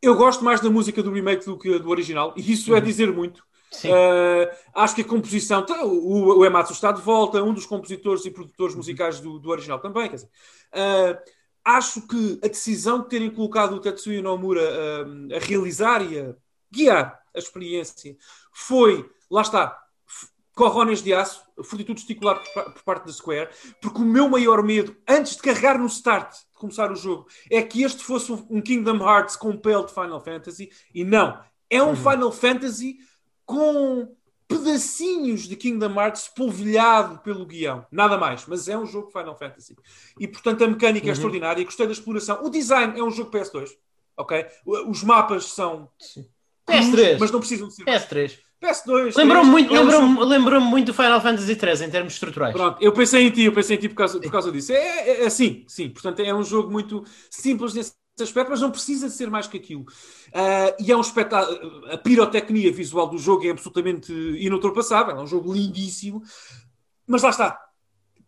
Eu 0.00 0.16
gosto 0.16 0.44
mais 0.44 0.60
da 0.60 0.68
música 0.68 1.02
do 1.02 1.12
remake 1.12 1.44
do 1.44 1.58
que 1.58 1.78
do 1.78 1.88
original, 1.88 2.34
e 2.36 2.52
isso 2.52 2.70
é 2.70 2.72
uhum. 2.72 2.78
é 2.78 2.80
dizer 2.80 3.12
muito. 3.12 3.44
Uh, 3.84 4.54
acho 4.74 4.94
que 4.94 5.00
a 5.00 5.04
composição, 5.04 5.64
tá, 5.64 5.82
o, 5.84 6.38
o 6.38 6.44
Ematsu 6.44 6.72
está 6.72 6.92
de 6.92 7.00
volta, 7.00 7.42
um 7.42 7.54
dos 7.54 7.64
compositores 7.64 8.24
e 8.26 8.30
produtores 8.30 8.74
musicais 8.74 9.18
do, 9.20 9.38
do 9.38 9.48
original 9.48 9.78
também. 9.78 10.08
Quer 10.08 10.16
dizer, 10.16 10.28
uh, 10.74 11.18
acho 11.64 12.06
que 12.06 12.38
a 12.44 12.48
decisão 12.48 13.00
de 13.00 13.08
terem 13.08 13.30
colocado 13.30 13.74
o 13.74 13.80
Tetsuya 13.80 14.20
Nomura 14.20 14.60
a, 14.60 15.36
a 15.36 15.38
realizar 15.38 16.02
e 16.02 16.18
a 16.18 16.34
guiar 16.70 17.18
a 17.34 17.38
experiência 17.38 18.16
foi, 18.52 19.08
lá 19.30 19.40
está, 19.40 19.81
corrones 20.54 21.02
de 21.02 21.14
aço, 21.14 21.42
fortitude 21.64 22.00
testicular 22.00 22.42
por, 22.42 22.64
por 22.72 22.82
parte 22.82 23.06
da 23.06 23.12
Square, 23.12 23.50
porque 23.80 24.00
o 24.00 24.04
meu 24.04 24.28
maior 24.28 24.62
medo, 24.62 24.96
antes 25.08 25.36
de 25.36 25.42
carregar 25.42 25.78
no 25.78 25.86
start, 25.86 26.32
de 26.32 26.58
começar 26.58 26.90
o 26.92 26.96
jogo, 26.96 27.26
é 27.50 27.62
que 27.62 27.82
este 27.82 28.02
fosse 28.02 28.32
um 28.32 28.60
Kingdom 28.60 28.98
Hearts 28.98 29.36
compelled 29.36 29.92
Final 29.92 30.20
Fantasy, 30.20 30.70
e 30.94 31.04
não. 31.04 31.40
É 31.70 31.82
um 31.82 31.88
uhum. 31.88 31.96
Final 31.96 32.32
Fantasy 32.32 32.98
com 33.46 34.14
pedacinhos 34.46 35.48
de 35.48 35.56
Kingdom 35.56 35.98
Hearts 35.98 36.28
polvilhado 36.28 37.18
pelo 37.20 37.46
guião. 37.46 37.86
Nada 37.90 38.18
mais. 38.18 38.44
Mas 38.46 38.68
é 38.68 38.76
um 38.76 38.84
jogo 38.84 39.10
Final 39.10 39.36
Fantasy. 39.36 39.74
E, 40.20 40.28
portanto, 40.28 40.62
a 40.62 40.68
mecânica 40.68 41.06
é 41.06 41.08
Uhum. 41.08 41.12
extraordinária. 41.12 41.64
Gostei 41.64 41.86
da 41.86 41.92
exploração. 41.92 42.44
O 42.44 42.50
design 42.50 42.98
é 42.98 43.02
um 43.02 43.10
jogo 43.10 43.30
PS2. 43.30 43.70
Ok? 44.16 44.46
Os 44.86 45.02
mapas 45.02 45.46
são... 45.46 45.88
PS3. 46.68 47.16
Mas 47.18 47.30
não 47.30 47.40
precisam 47.40 47.68
de 47.68 47.74
ser... 47.74 47.84
PS3. 47.84 48.38
PS2. 48.62 49.16
Lembrou-me 49.16 49.50
muito, 49.50 49.72
lembrou 49.72 50.24
lembrou 50.24 50.60
muito 50.60 50.86
do 50.86 50.94
Final 50.94 51.20
Fantasy 51.20 51.52
III 51.52 51.86
em 51.86 51.90
termos 51.90 52.12
estruturais. 52.12 52.54
Pronto, 52.54 52.78
eu 52.80 52.92
pensei 52.92 53.26
em 53.26 53.30
ti, 53.30 53.42
eu 53.42 53.52
pensei 53.52 53.76
em 53.76 53.80
ti 53.80 53.88
por 53.88 53.96
causa, 53.96 54.20
por 54.20 54.30
causa 54.30 54.52
disso. 54.52 54.72
É, 54.72 54.76
é, 54.76 55.24
é 55.24 55.30
sim, 55.30 55.64
sim. 55.66 55.88
Portanto, 55.88 56.20
é 56.20 56.32
um 56.32 56.44
jogo 56.44 56.70
muito 56.70 57.04
simples 57.28 57.74
nesse 57.74 57.94
aspecto, 58.20 58.50
mas 58.50 58.60
não 58.60 58.70
precisa 58.70 59.08
de 59.08 59.14
ser 59.14 59.28
mais 59.28 59.48
que 59.48 59.56
aquilo. 59.56 59.84
Ah, 60.32 60.74
e 60.78 60.92
é 60.92 60.96
um 60.96 61.00
espetáculo. 61.00 61.86
A 61.90 61.98
pirotecnia 61.98 62.72
visual 62.72 63.08
do 63.08 63.18
jogo 63.18 63.44
é 63.44 63.50
absolutamente 63.50 64.12
inultrapassável. 64.12 65.16
É 65.16 65.20
um 65.20 65.26
jogo 65.26 65.52
lindíssimo. 65.52 66.22
Mas 67.06 67.22
lá 67.22 67.30
está. 67.30 67.58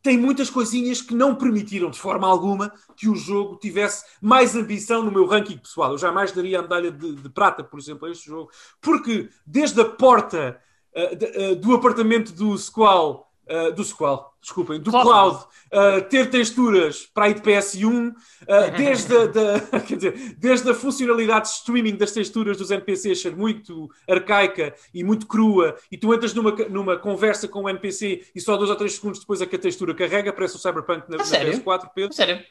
Tem 0.05 0.19
muitas 0.19 0.51
coisinhas 0.51 1.01
que 1.01 1.15
não 1.15 1.35
permitiram 1.35 1.89
de 1.91 1.99
forma 1.99 2.29
alguma 2.29 2.71
que 2.95 3.09
o 3.09 3.15
jogo 3.17 3.57
tivesse 3.57 4.05
mais 4.21 4.55
ambição 4.55 5.03
no 5.03 5.11
meu 5.11 5.25
ranking 5.25 5.57
pessoal. 5.57 5.93
Eu 5.93 5.99
jamais 5.99 6.31
daria 6.31 6.59
a 6.59 6.63
medalha 6.63 6.91
de, 6.93 7.15
de 7.15 7.29
prata, 7.31 7.65
por 7.65 7.81
exemplo, 7.81 8.07
a 8.07 8.11
este 8.11 8.27
jogo. 8.27 8.51
Porque 8.83 9.31
desde 9.47 9.81
a 9.81 9.85
porta 9.87 10.61
ah, 10.95 11.15
de- 11.15 11.27
ah, 11.27 11.55
do 11.55 11.75
apartamento 11.75 12.33
do 12.35 12.57
Squall, 12.59 13.34
ah, 13.49 13.71
do 13.71 13.85
Squall, 13.85 14.33
desculpem, 14.41 14.81
do 14.81 14.91
Cloud. 14.91 15.45
Ah, 15.73 16.01
ter 16.01 16.31
texturas 16.31 17.07
para 17.13 17.25
aí 17.27 17.35
de 17.35 17.41
PS1, 17.43 18.13
ah, 18.49 18.67
desde, 18.77 19.17
a, 19.17 19.27
da- 19.27 19.81
quer 19.81 19.97
dizer, 19.97 20.35
desde 20.39 20.71
a 20.71 20.75
funcionalidade 20.75 21.49
de 21.49 21.55
streaming 21.57 21.97
das 21.97 22.13
texturas 22.13 22.57
dos 22.57 22.71
NPCs 22.71 23.21
ser 23.23 23.35
muito 23.37 23.91
arcaica 24.09 24.75
e 24.93 25.03
muito 25.03 25.27
crua, 25.27 25.77
e 25.91 25.99
tu 25.99 26.13
entras 26.15 26.33
numa, 26.35 26.53
numa 26.69 26.97
conversa 26.97 27.49
com 27.49 27.63
o 27.63 27.69
NPC 27.69 28.25
e 28.35 28.41
só 28.41 28.57
dois 28.57 28.71
ou 28.71 28.77
três 28.77 28.95
segundos 28.95 29.21
depois 29.21 29.41
é 29.41 29.47
que 29.47 29.57
a 29.57 29.59
textura 29.59 29.95
carrega, 29.95 30.33
parece 30.33 30.57
o 30.57 30.59
Cyberpunk 30.59 31.11
na, 31.11 31.17
na 31.19 31.25
sério? 31.25 31.53
PS4, 31.63 31.91
Pedro. 31.95 32.13
Sério? 32.15 32.45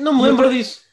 Não, 0.00 0.14
me 0.14 0.22
lembro 0.22 0.48
disso. 0.50 0.86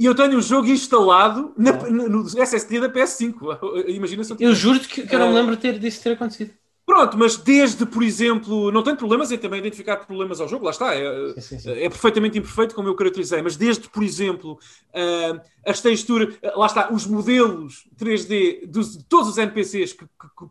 E 0.00 0.04
eu 0.04 0.14
tenho 0.14 0.38
um 0.38 0.40
jogo 0.40 0.68
instalado 0.68 1.52
na- 1.58 1.72
no, 1.72 2.08
no 2.08 2.40
SSD 2.40 2.78
da 2.80 2.88
PS5. 2.88 3.58
Imagina 3.90 4.22
se 4.22 4.32
eu 4.32 4.36
Eu 4.38 4.54
juro 4.54 4.78
que, 4.78 5.04
que 5.04 5.12
eu 5.14 5.18
não 5.18 5.28
me 5.30 5.34
lembro 5.34 5.56
ter, 5.56 5.76
disso 5.78 6.00
ter 6.02 6.12
acontecido. 6.12 6.52
Pronto, 6.88 7.18
mas 7.18 7.36
desde, 7.36 7.84
por 7.84 8.02
exemplo, 8.02 8.72
não 8.72 8.82
tenho 8.82 8.96
problemas 8.96 9.30
em 9.30 9.36
também 9.36 9.58
identificar 9.60 9.98
problemas 9.98 10.40
ao 10.40 10.48
jogo, 10.48 10.64
lá 10.64 10.70
está, 10.70 10.94
é, 10.94 11.34
Sim, 11.34 11.40
sim, 11.42 11.58
sim. 11.58 11.70
é 11.72 11.86
perfeitamente 11.90 12.38
imperfeito 12.38 12.74
como 12.74 12.88
eu 12.88 12.94
caracterizei, 12.96 13.42
mas 13.42 13.56
desde, 13.56 13.90
por 13.90 14.02
exemplo, 14.02 14.58
ah, 14.94 15.38
as 15.66 15.82
texturas, 15.82 16.34
ah, 16.42 16.52
lá 16.58 16.64
está, 16.64 16.90
os 16.90 17.06
modelos 17.06 17.86
3D 17.98 18.64
dos- 18.66 18.96
de 18.96 19.04
todos 19.04 19.28
os 19.28 19.36
NPCs 19.36 19.92
que, 19.92 20.06
que- 20.06 20.46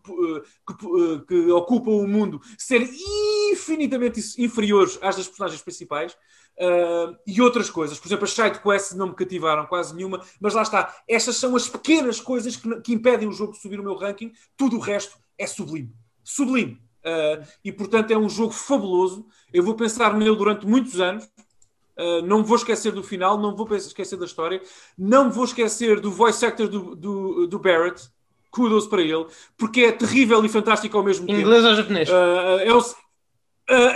que- 0.68 0.76
que- 0.78 1.26
que 1.28 1.52
ocupam 1.52 1.90
o 1.94 2.08
mundo 2.08 2.40
serem 2.56 2.88
infinitamente 3.52 4.20
inferiores 4.38 5.00
às 5.02 5.16
das 5.16 5.28
personagens 5.28 5.62
principais. 5.64 6.16
ah, 6.60 7.16
e 7.26 7.42
outras 7.42 7.68
coisas, 7.70 8.00
por 8.00 8.08
exemplo, 8.08 8.26
as 8.26 8.32
side 8.34 8.60
quests 8.62 8.96
não 8.96 9.08
me 9.08 9.16
cativaram 9.16 9.66
quase 9.66 9.96
nenhuma, 9.96 10.22
mas 10.40 10.54
lá 10.54 10.62
está, 10.62 10.96
estas 11.08 11.36
são 11.38 11.56
as 11.56 11.68
pequenas 11.68 12.20
coisas 12.22 12.56
que, 12.56 12.82
que 12.82 12.94
impedem 12.94 13.28
o 13.28 13.32
jogo 13.32 13.54
de 13.54 13.60
subir 13.60 13.80
o 13.80 13.84
meu 13.84 13.96
ranking, 13.96 14.32
tudo 14.56 14.76
o 14.78 14.80
resto 14.80 15.18
é 15.38 15.48
sublime 15.48 15.92
sublime. 16.30 16.80
Uh, 17.06 17.46
e 17.64 17.72
portanto 17.72 18.12
é 18.12 18.18
um 18.18 18.28
jogo 18.30 18.52
fabuloso. 18.52 19.26
Eu 19.54 19.64
vou 19.64 19.76
pensar 19.76 20.14
nele 20.14 20.36
durante 20.36 20.66
muitos 20.66 21.00
anos. 21.00 21.24
Uh, 21.98 22.22
não 22.24 22.44
vou 22.44 22.58
esquecer 22.58 22.92
do 22.92 23.02
final, 23.02 23.40
não 23.40 23.56
vou 23.56 23.68
esquecer 23.76 24.18
da 24.18 24.26
história, 24.26 24.62
não 24.98 25.32
vou 25.32 25.46
esquecer 25.46 26.00
do 26.00 26.12
voice 26.12 26.46
actor 26.46 26.68
do, 26.68 26.96
do, 26.96 27.48
do 27.48 27.60
Barrett. 27.60 28.10
Kudos 28.52 28.88
para 28.88 29.02
ele, 29.02 29.26
porque 29.58 29.82
é 29.82 29.92
terrível 29.92 30.44
e 30.44 30.50
fantástico 30.50 30.98
ao 30.98 31.04
mesmo 31.04 31.28
tempo. 31.28 31.40
Inglês 31.40 31.64
ou 31.66 31.76
japonês? 31.76 32.10
Uh, 32.10 32.60
é 32.64 32.74
o- 32.74 32.96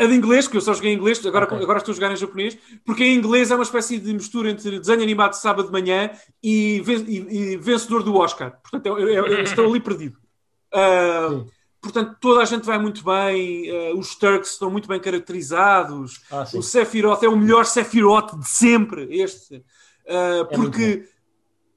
a 0.04 0.06
de 0.06 0.14
inglês, 0.14 0.48
que 0.48 0.58
eu 0.58 0.62
só 0.62 0.74
joguei 0.74 0.92
em 0.92 0.96
inglês, 0.98 1.26
agora, 1.26 1.46
Ok. 1.46 1.58
agora 1.58 1.80
estou 1.80 1.94
a 1.94 1.96
jogar 1.96 2.12
em 2.12 2.16
japonês, 2.18 2.58
porque 2.86 3.04
em 3.06 3.16
inglês 3.16 3.50
é 3.50 3.56
uma 3.56 3.64
espécie 3.64 3.98
de 3.98 4.14
mistura 4.14 4.52
entre 4.52 4.80
desenho 4.80 5.02
animado 5.02 5.32
de 5.32 5.38
sábado 5.40 5.66
de 5.68 5.72
manhã 5.72 6.12
e, 6.44 6.84
e- 7.08 7.54
e 7.54 7.58
vencedor 7.58 8.04
do 8.04 8.16
Oscar. 8.18 8.60
Portanto, 8.62 8.86
eu, 8.88 9.00
eu- 9.00 9.28
eu 9.28 9.42
estou 9.44 9.66
ali 9.66 9.80
perdido. 9.80 10.18
Uh, 10.74 11.46
portanto, 11.82 12.16
toda 12.22 12.42
a 12.42 12.46
gente 12.46 12.66
vai 12.66 12.78
muito 12.78 13.04
bem, 13.04 13.72
uh, 13.72 13.98
os 13.98 14.16
Turks 14.16 14.52
estão 14.52 14.70
muito 14.70 14.88
bem 14.88 15.00
caracterizados, 15.00 16.22
Ah, 16.32 16.46
o 16.54 16.62
Sephiroth 16.62 17.24
é 17.24 17.28
o 17.30 17.36
melhor 17.36 17.66
Sephiroth 17.66 18.38
de 18.40 18.48
sempre, 18.48 19.08
este. 19.20 19.56
Uh, 19.58 20.42
É 20.42 20.44
porque 20.46 21.08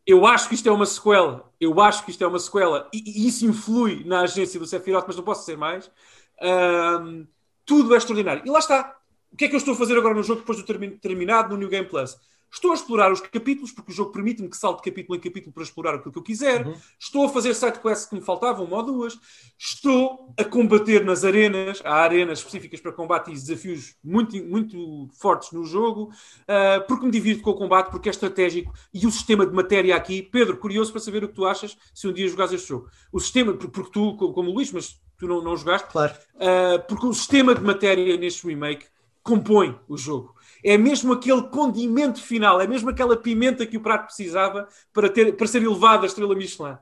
eu 0.07 0.27
acho 0.27 0.49
que 0.49 0.55
isto 0.55 0.69
é 0.69 0.73
uma 0.73 0.87
sequela. 0.87 1.51
Eu 1.61 1.81
acho 1.81 2.05
que 2.05 2.11
isto 2.11 2.23
é 2.23 2.27
uma 2.27 2.39
sequela. 2.39 2.89
E, 2.93 3.25
e 3.25 3.27
isso 3.29 3.47
influi 3.47 4.05
na 4.05 4.21
agência 4.21 4.61
do 4.61 4.67
Sephiroth, 4.67 5.05
mas 5.07 5.17
não 5.17 5.25
posso 5.25 5.41
dizer 5.41 5.57
mais. 5.57 5.91
Um, 6.43 7.27
tudo 7.65 7.95
é 7.95 7.99
extraordinário. 7.99 8.43
E 8.45 8.51
lá 8.51 8.59
está. 8.59 8.97
O 9.33 9.37
que 9.37 9.47
é 9.47 9.49
que 9.49 9.55
eu 9.55 9.59
estou 9.59 9.75
a 9.75 9.77
fazer 9.77 9.97
agora 9.97 10.15
no 10.15 10.23
jogo 10.23 10.41
depois 10.41 10.59
de 10.59 10.65
termi- 10.65 10.99
terminado 10.99 11.49
no 11.51 11.57
New 11.57 11.69
Game 11.69 11.89
Plus? 11.89 12.17
Estou 12.55 12.71
a 12.71 12.75
explorar 12.75 13.13
os 13.13 13.21
capítulos, 13.21 13.73
porque 13.73 13.91
o 13.91 13.95
jogo 13.95 14.13
permite-me 14.13 14.49
que 14.49 14.57
salte 14.57 14.81
capítulo 14.89 15.19
em 15.19 15.21
capítulo 15.21 15.53
para 15.53 15.65
explorar 15.65 15.95
aquilo 15.97 16.13
que 16.13 16.19
eu 16.19 16.23
quiser. 16.23 16.65
Uhum. 16.65 16.75
Estou 16.99 17.25
a 17.27 17.29
fazer 17.29 17.53
side 17.53 17.81
quests 17.81 18.07
que 18.09 18.15
me 18.15 18.21
faltavam, 18.21 18.65
uma 18.65 18.77
ou 18.77 18.83
duas. 18.85 19.19
Estou 19.59 20.33
a 20.39 20.45
combater 20.45 21.05
nas 21.05 21.25
arenas. 21.25 21.83
Há 21.85 21.95
arenas 22.03 22.39
específicas 22.39 22.81
para 22.81 22.93
combate 22.93 23.31
e 23.33 23.35
desafios 23.35 23.97
muito, 24.05 24.37
muito 24.45 25.09
fortes 25.21 25.51
no 25.51 25.65
jogo. 25.65 26.11
Uh, 26.43 26.87
porque 26.87 27.05
me 27.05 27.11
divirto 27.11 27.43
com 27.43 27.51
o 27.51 27.55
combate, 27.55 27.91
porque 27.91 28.09
é 28.09 28.13
estratégico. 28.13 28.73
E 28.95 29.05
o 29.05 29.11
sistema 29.11 29.45
de 29.45 29.53
matéria 29.53 29.97
aqui, 29.97 30.23
Pedro, 30.23 30.57
curioso 30.57 30.93
para 30.93 31.01
saber 31.01 31.25
o 31.25 31.29
que 31.29 31.35
tu 31.35 31.45
achas 31.45 31.77
se 31.93 32.07
um 32.07 32.13
dia 32.13 32.29
jogares 32.29 32.53
este 32.53 32.69
jogo. 32.69 32.89
O 33.13 33.19
sistema, 33.19 33.53
por- 33.55 33.71
porque 33.71 33.91
tu, 33.91 34.17
co- 34.17 34.33
como 34.33 34.51
Luís, 34.53 34.71
mas 34.71 35.01
tu 35.19 35.27
não, 35.27 35.43
não 35.43 35.57
jogaste, 35.57 35.89
Claro. 35.91 36.15
Uh, 36.37 36.87
porque 36.87 37.07
o 37.07 37.13
sistema 37.13 37.53
de 37.53 37.61
matéria 37.63 38.17
neste 38.17 38.47
remake 38.47 38.87
compõe 39.23 39.77
o 39.89 39.97
jogo. 39.97 40.35
É 40.65 40.79
mesmo 40.79 41.13
aquele 41.13 41.43
condimento 41.43 42.23
final, 42.23 42.59
é 42.59 42.67
mesmo 42.67 42.89
aquela 42.89 43.17
pimenta 43.17 43.67
que 43.67 43.77
o 43.77 43.83
prato 43.83 44.07
precisava 44.07 44.67
para, 44.95 45.11
ter, 45.11 45.37
para 45.37 45.47
ser 45.47 45.63
elevado 45.63 46.05
à 46.05 46.07
estrela 46.07 46.35
Michelin. 46.35 46.77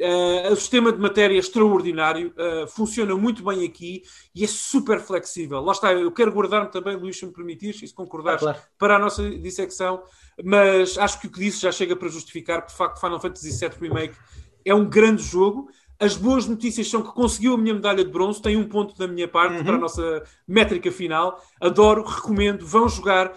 Uh, 0.00 0.50
o 0.50 0.56
sistema 0.56 0.90
de 0.90 0.98
matéria 0.98 1.36
é 1.36 1.38
extraordinário, 1.38 2.32
uh, 2.32 2.66
funciona 2.66 3.14
muito 3.14 3.44
bem 3.44 3.64
aqui 3.64 4.02
e 4.34 4.42
é 4.42 4.48
super 4.48 4.98
flexível. 4.98 5.60
Lá 5.60 5.72
está, 5.72 5.92
eu 5.92 6.10
quero 6.10 6.32
guardar-me 6.32 6.70
também, 6.70 6.96
Luís, 6.96 7.18
se 7.18 7.26
me 7.26 7.32
permitires, 7.32 7.82
e 7.82 7.86
se 7.86 7.94
concordares, 7.94 8.42
Ah, 8.42 8.54
claro. 8.54 8.62
para 8.78 8.96
a 8.96 8.98
nossa 8.98 9.30
dissecção, 9.30 10.02
mas 10.42 10.96
acho 10.96 11.20
que 11.20 11.26
o 11.26 11.30
que 11.30 11.38
disse 11.38 11.60
já 11.60 11.70
chega 11.70 11.94
para 11.94 12.08
justificar 12.08 12.62
que, 12.62 12.72
de 12.72 12.76
facto, 12.76 12.98
Final 12.98 13.20
Fantasy 13.20 13.50
VII 13.50 13.70
Remake 13.80 14.16
é 14.64 14.74
um 14.74 14.88
grande 14.88 15.22
jogo. 15.22 15.68
As 16.04 16.16
boas 16.16 16.46
notícias 16.46 16.88
são 16.90 17.00
que 17.02 17.12
conseguiu 17.12 17.54
a 17.54 17.58
minha 17.58 17.74
medalha 17.74 18.04
de 18.04 18.10
bronze, 18.10 18.42
tem 18.42 18.56
um 18.56 18.68
ponto 18.68 18.96
da 18.98 19.06
minha 19.06 19.28
parte 19.28 19.58
Uhum. 19.58 19.64
para 19.64 19.76
a 19.76 19.78
nossa 19.78 20.22
métrica 20.48 20.90
final. 20.90 21.40
Adoro, 21.60 22.02
recomendo, 22.04 22.66
vão 22.66 22.88
jogar. 22.88 23.32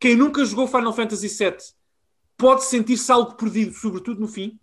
Quem 0.00 0.16
nunca 0.16 0.44
jogou 0.44 0.66
Final 0.66 0.92
Fantasy 0.92 1.28
VII 1.28 1.56
pode 2.36 2.64
sentir-se 2.64 3.10
algo 3.12 3.34
perdido, 3.34 3.72
sobretudo 3.72 4.20
no 4.20 4.26
fim. 4.28 4.58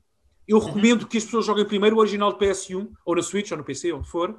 Eu 0.48 0.58
Uhum. 0.58 0.66
recomendo 0.66 1.08
que 1.08 1.18
as 1.18 1.24
pessoas 1.24 1.46
joguem 1.46 1.66
primeiro 1.66 1.96
o 1.96 2.00
original 2.00 2.34
de 2.34 2.40
PS1, 2.40 2.90
ou 3.06 3.16
na 3.16 3.22
Switch, 3.22 3.52
ou 3.52 3.58
no 3.58 3.64
PC, 3.64 3.92
onde 3.94 4.08
for. 4.08 4.32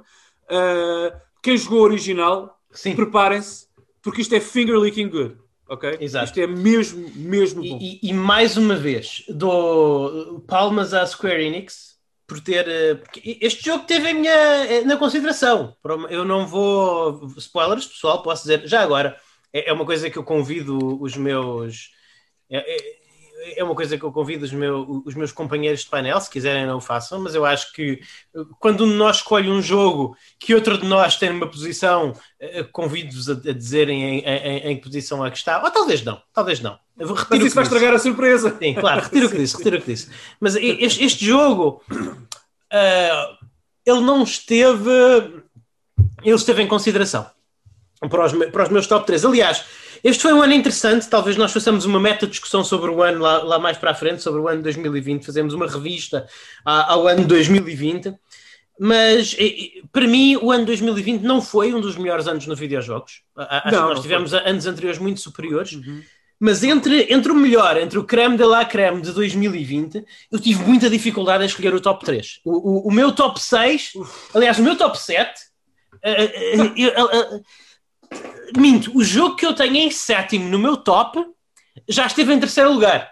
Uh, 0.49 1.11
quem 1.41 1.57
jogou 1.57 1.79
o 1.79 1.83
original, 1.83 2.59
preparem-se, 2.95 3.67
porque 4.01 4.21
isto 4.21 4.33
é 4.35 4.39
finger 4.39 4.77
licking 4.79 5.09
good. 5.09 5.37
Ok? 5.69 5.97
Exato. 5.99 6.25
Isto 6.25 6.39
é 6.39 6.47
mesmo, 6.47 7.09
mesmo 7.15 7.61
bom. 7.61 7.77
E, 7.81 7.99
e- 8.03 8.09
e 8.09 8.13
mais 8.13 8.55
uma 8.57 8.75
vez, 8.75 9.23
dou 9.27 10.39
palmas 10.47 10.93
à 10.93 11.05
Square 11.05 11.43
Enix 11.43 11.96
por 12.27 12.41
ter. 12.41 12.67
eh, 12.67 13.01
este 13.41 13.65
jogo 13.65 13.85
teve 13.85 14.09
a 14.09 14.13
minha. 14.13 14.31
eh, 14.33 14.81
na 14.83 14.97
consideração. 14.97 15.75
Eu 16.09 16.25
não 16.25 16.45
vou. 16.45 17.27
Spoilers, 17.37 17.85
pessoal, 17.87 18.21
posso 18.21 18.43
dizer. 18.43 18.67
Já 18.67 18.81
agora, 18.81 19.17
é, 19.53 19.69
é 19.69 19.73
uma 19.73 19.85
coisa 19.85 20.09
que 20.09 20.17
eu 20.17 20.23
convido 20.23 21.01
os 21.01 21.15
meus. 21.17 21.91
É, 23.55 23.63
uma 23.63 23.75
coisa 23.75 23.97
que 23.97 24.03
eu 24.03 24.11
convido 24.11 24.43
os, 24.45 24.51
meu- 24.51 25.03
os 25.05 25.13
meus 25.13 25.31
companheiros 25.31 25.81
de 25.81 25.89
painel, 25.89 26.19
se 26.19 26.29
quiserem 26.29 26.65
não 26.65 26.77
o 26.77 26.81
façam, 26.81 27.19
mas 27.19 27.35
eu 27.35 27.45
acho 27.45 27.71
que 27.71 28.01
eh, 28.35 28.39
quando 28.59 28.83
um 28.83 28.89
de 28.89 28.95
nós 28.95 29.17
escolhe 29.17 29.47
um 29.49 29.61
jogo 29.61 30.17
que 30.39 30.55
outro 30.55 30.77
de 30.77 30.87
nós 30.87 31.17
tem 31.17 31.29
numa 31.29 31.47
posição, 31.47 32.13
eh, 32.39 32.63
convido-vos 32.71 33.29
a, 33.29 33.33
a 33.33 33.53
dizerem 33.53 34.01
em, 34.03 34.19
em- 34.25 34.59
em 34.71 34.75
que 34.77 34.81
posição 34.83 35.23
é 35.25 35.29
que 35.29 35.37
está, 35.37 35.61
ou 35.63 35.69
talvez 35.69 36.03
não, 36.03 36.19
talvez 36.33 36.59
não. 36.61 36.79
Eu 36.97 37.07
vou 37.07 37.17
Mas 37.29 37.39
isso 37.43 37.53
vai 37.55 37.63
estragar 37.63 37.93
a 37.93 37.99
surpresa. 37.99 38.57
Sim, 38.59 38.73
claro, 38.73 39.01
retiro 39.01 39.27
o 39.27 39.29
que 39.29 39.37
disse, 39.37 39.55
retiro 39.57 39.77
o 39.77 39.81
que 39.81 39.91
disse. 39.93 40.09
Mas 40.39 40.55
este, 40.55 41.03
este 41.05 41.23
jogo, 41.25 41.83
ah, 42.71 43.37
ele 43.85 44.01
não 44.01 44.23
esteve, 44.23 44.89
ele 46.23 46.35
esteve 46.35 46.61
em 46.63 46.67
consideração 46.67 47.29
para 48.09 48.25
os, 48.25 48.31
para 48.51 48.63
os 48.63 48.69
meus 48.69 48.87
top 48.87 49.05
3. 49.05 49.23
Aliás, 49.25 49.63
este 50.03 50.21
foi 50.21 50.33
um 50.33 50.41
ano 50.41 50.53
interessante, 50.53 51.07
talvez 51.07 51.35
nós 51.37 51.51
façamos 51.51 51.85
uma 51.85 51.99
meta 51.99 52.27
discussão 52.27 52.63
sobre 52.63 52.89
o 52.91 53.01
ano 53.01 53.19
lá, 53.19 53.43
lá 53.43 53.59
mais 53.59 53.77
para 53.77 53.91
a 53.91 53.95
frente, 53.95 54.21
sobre 54.21 54.39
o 54.39 54.47
ano 54.47 54.61
2020, 54.61 55.25
fazemos 55.25 55.53
uma 55.53 55.67
revista 55.67 56.27
a- 56.65 56.93
ao 56.93 57.07
ano 57.07 57.25
2020. 57.25 58.13
Mas 58.79 59.35
para 59.91 60.07
mim, 60.07 60.35
o 60.35 60.51
ano 60.51 60.65
2020 60.65 61.23
não 61.23 61.41
foi 61.41 61.73
um 61.73 61.81
dos 61.81 61.97
melhores 61.97 62.27
anos 62.27 62.45
no 62.45 62.55
videojogos. 62.55 63.23
Acho 63.35 63.75
Não, 63.75 63.87
que 63.87 63.93
nós 63.95 64.01
tivemos 64.01 64.33
anos 64.35 64.67
anteriores 64.67 64.99
muito 64.99 65.19
superiores. 65.19 65.79
Mas 66.39 66.63
entre, 66.63 67.11
entre 67.11 67.31
o 67.31 67.35
melhor, 67.35 67.75
entre 67.77 67.97
o 67.97 68.03
creme 68.03 68.37
de 68.37 68.43
la 68.43 68.63
creme 68.63 69.01
de 69.01 69.11
2020, 69.11 70.05
eu 70.31 70.39
tive 70.39 70.63
muita 70.63 70.87
dificuldade 70.87 71.43
em 71.43 71.47
escolher 71.47 71.73
o 71.73 71.81
top 71.81 72.05
3. 72.05 72.39
O, 72.45 72.51
o, 72.51 72.87
o 72.89 72.91
meu 72.91 73.11
top 73.11 73.41
6, 73.41 73.93
aliás, 74.35 74.59
o 74.59 74.61
meu 74.61 74.75
top 74.77 74.95
7, 74.99 75.31
uh, 75.95 76.61
uh, 76.61 77.37
uh, 77.37 77.43
minto, 78.57 78.91
o 78.97 79.03
jogo 79.03 79.35
que 79.35 79.45
eu 79.45 79.53
tenho 79.53 79.75
em 79.75 79.91
sétimo 79.91 80.47
no 80.49 80.59
meu 80.59 80.77
top 80.77 81.23
já 81.87 82.05
esteve 82.05 82.33
em 82.33 82.39
terceiro 82.39 82.71
lugar. 82.71 83.11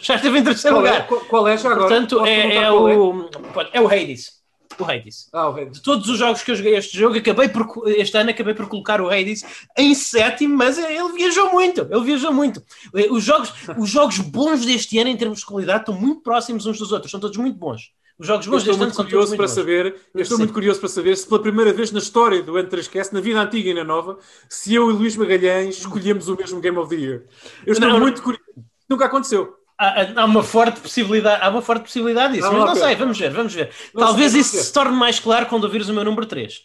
Já 0.00 0.16
esteve 0.16 0.38
em 0.38 0.44
terceiro 0.44 0.76
Qual 0.76 0.86
é? 0.86 0.90
lugar. 0.90 1.06
Qual- 1.06 1.20
Qual 1.26 1.48
é 1.48 1.56
já 1.56 1.70
agora? 1.70 1.88
Portanto, 1.88 2.26
é, 2.26 2.54
é 2.56 2.70
o, 2.72 3.28
é 3.72 3.80
o 3.80 3.86
Hades. 3.86 4.38
O 4.78 4.84
Hades. 4.84 5.28
Ah, 5.32 5.48
o 5.48 5.52
Hades. 5.56 5.74
De 5.74 5.82
todos 5.82 6.08
os 6.08 6.18
jogos 6.18 6.42
que 6.42 6.50
eu 6.50 6.56
joguei 6.56 6.76
este 6.76 6.96
jogo, 6.98 7.16
acabei 7.16 7.48
por, 7.48 7.66
este 7.88 8.16
ano 8.16 8.30
acabei 8.30 8.54
por 8.54 8.68
colocar 8.68 9.00
o 9.00 9.08
Hades 9.08 9.44
em 9.76 9.94
sétimo, 9.94 10.56
mas 10.56 10.78
ele 10.78 11.12
viajou 11.12 11.52
muito. 11.52 11.82
Ele 11.90 12.00
viajou 12.04 12.32
muito. 12.32 12.62
Os 13.10 13.22
jogos, 13.24 13.52
os 13.78 13.88
jogos 13.88 14.18
bons 14.18 14.64
deste 14.66 14.98
ano, 14.98 15.10
em 15.10 15.16
termos 15.16 15.40
de 15.40 15.46
qualidade, 15.46 15.80
estão 15.80 15.94
muito 15.94 16.22
próximos 16.22 16.66
uns 16.66 16.78
dos 16.78 16.90
outros. 16.92 17.10
São 17.10 17.20
todos 17.20 17.36
muito 17.36 17.56
bons. 17.58 17.90
Os 18.18 18.26
jogos 18.26 18.46
bons 18.48 18.62
estou 18.62 18.76
muito 18.76 18.94
curioso 18.96 19.36
para 19.36 19.46
bons. 19.46 19.52
saber, 19.54 19.86
eu 20.14 20.20
estou 20.22 20.36
Sim. 20.36 20.42
muito 20.42 20.52
curioso 20.52 20.80
para 20.80 20.88
saber 20.88 21.16
se 21.16 21.26
pela 21.26 21.40
primeira 21.40 21.72
vez 21.72 21.92
na 21.92 22.00
história 22.00 22.42
do 22.42 22.54
N3Cast, 22.54 23.12
na 23.12 23.20
vida 23.20 23.40
antiga 23.40 23.70
e 23.70 23.74
na 23.74 23.84
nova, 23.84 24.18
se 24.48 24.74
eu 24.74 24.90
e 24.90 24.92
Luís 24.92 25.16
Magalhães 25.16 25.78
escolhemos 25.78 26.28
o 26.28 26.34
mesmo 26.36 26.60
Game 26.60 26.76
of 26.78 26.88
the 26.94 27.00
Year. 27.00 27.22
Eu 27.64 27.72
estou 27.72 27.86
Não, 27.88 27.94
não. 27.94 28.00
muito 28.02 28.20
curioso. 28.22 28.44
Nunca 28.88 29.04
aconteceu. 29.04 29.54
Há, 29.78 30.20
há 30.22 30.24
uma 30.24 30.42
forte 30.42 30.80
possibilidade, 30.80 31.40
há 31.44 31.48
uma 31.48 31.62
forte 31.62 31.82
possibilidade 31.82 32.34
disso, 32.34 32.48
Ah, 32.48 32.52
mas 32.52 32.64
não 32.66 32.74
sei, 32.74 32.96
vamos 32.96 33.16
ver, 33.16 33.30
vamos 33.30 33.54
ver. 33.54 33.70
Vamos 33.94 34.08
Talvez 34.08 34.34
isso 34.34 34.56
se 34.56 34.72
torne 34.72 34.96
mais 34.96 35.20
claro 35.20 35.46
quando 35.46 35.62
ouvires 35.64 35.88
o 35.88 35.94
meu 35.94 36.02
número 36.04 36.26
3. 36.26 36.62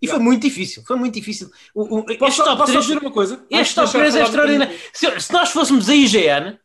E 0.00 0.06
foi 0.06 0.18
muito 0.20 0.42
difícil, 0.42 0.84
foi 0.86 0.94
muito 0.94 1.14
difícil. 1.14 1.50
O, 1.74 1.98
o, 1.98 2.04
Posso, 2.04 2.24
este 2.26 2.44
top 2.44 2.58
posso 2.58 2.72
só 2.72 2.78
3, 2.78 2.84
dizer 2.84 2.98
uma 2.98 3.10
coisa? 3.10 3.34
Antes 3.34 3.60
este 3.60 3.68
de 3.70 3.74
top 3.74 3.86
deixar 3.86 3.98
3 3.98 4.14
é 4.16 4.22
extraordinário. 4.22 4.78
Se, 4.92 5.20
se 5.20 5.32
nós 5.32 5.50
fôssemos 5.50 5.88
a 5.88 5.94
IGN 5.94 6.58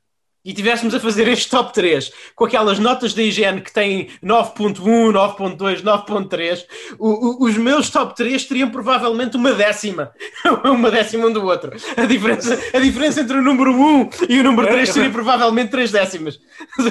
e 0.43 0.53
tivéssemos 0.53 0.95
a 0.95 0.99
fazer 0.99 1.27
este 1.27 1.49
top 1.49 1.71
3 1.73 2.11
com 2.35 2.45
aquelas 2.45 2.79
notas 2.79 3.13
da 3.13 3.21
IGN 3.21 3.61
que 3.61 3.71
têm 3.71 4.09
9.1, 4.23 5.11
9.2, 5.11 5.81
9.3, 5.83 6.65
o- 6.97 7.43
o- 7.43 7.45
os 7.45 7.55
meus 7.57 7.89
top 7.89 8.15
3 8.15 8.43
teriam 8.45 8.69
provavelmente 8.71 9.37
uma 9.37 9.53
décima. 9.53 10.11
uma 10.65 10.89
décima 10.89 11.27
um 11.27 11.31
do 11.31 11.43
outro. 11.45 11.71
A 11.95 12.05
diferença, 12.05 12.59
a 12.73 12.79
diferença 12.79 13.21
entre 13.21 13.37
o 13.37 13.41
número 13.41 13.71
1 13.73 14.09
e 14.29 14.39
o 14.39 14.43
número 14.43 14.67
3 14.67 14.89
seria 14.89 15.09
provavelmente 15.11 15.69
3 15.71 15.91
décimas. 15.91 16.39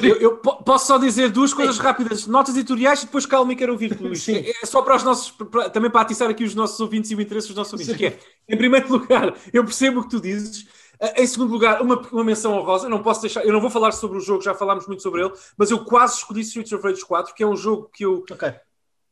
Eu, 0.03 0.17
eu 0.17 0.37
po- 0.37 0.63
posso 0.63 0.87
só 0.87 0.99
dizer 0.99 1.31
duas 1.31 1.53
coisas 1.53 1.79
rápidas, 1.79 2.27
notas 2.27 2.55
editoriais 2.57 3.03
e 3.03 3.07
depois 3.07 3.27
calma 3.27 3.53
e 3.53 3.57
quero. 3.57 3.77
Sim. 4.15 4.37
É 4.37 4.51
é 4.63 4.67
só 4.67 4.83
para 4.83 4.97
os 4.97 5.03
nossos, 5.03 5.31
para- 5.31 5.71
também 5.71 5.91
para 5.91 6.03
atiçar 6.03 6.29
aqui 6.31 6.45
os 6.45 6.55
nossos 6.55 6.79
ouvintes 6.81 7.11
e 7.11 7.15
o 7.15 7.21
interesse 7.21 7.49
dos 7.49 7.57
nossos 7.57 7.73
ouvintes. 7.73 7.97
Que 7.97 8.07
é, 8.07 8.19
em 8.49 8.57
primeiro 8.57 8.89
lugar, 8.93 9.35
eu 9.53 9.65
percebo 9.65 10.01
o 10.01 10.03
que 10.05 10.11
tu 10.11 10.21
dizes. 10.21 10.67
Em 11.17 11.27
segundo 11.27 11.51
lugar, 11.53 11.81
uma, 11.81 11.97
uma 12.13 12.25
menção 12.25 12.53
honrosa. 12.59 12.89
Não 12.89 13.03
posso 13.03 13.23
deixar, 13.23 13.45
eu 13.45 13.53
não 13.53 13.61
vou 13.61 13.71
falar 13.71 13.93
sobre 13.93 14.19
o 14.19 14.21
jogo, 14.21 14.43
já 14.43 14.55
falámos 14.55 14.87
muito 14.87 15.03
sobre 15.03 15.23
ele, 15.23 15.33
mas 15.57 15.71
eu 15.71 15.85
quase 15.85 16.17
escolhi 16.17 16.41
Streets 16.43 16.73
of 16.73 16.83
Rage 16.87 17.05
4, 17.05 17.35
que 17.35 17.43
é 17.43 17.47
um 17.47 17.57
jogo 17.57 17.89
que 17.93 18.05
eu 18.05 18.25
Ok. 18.31 18.53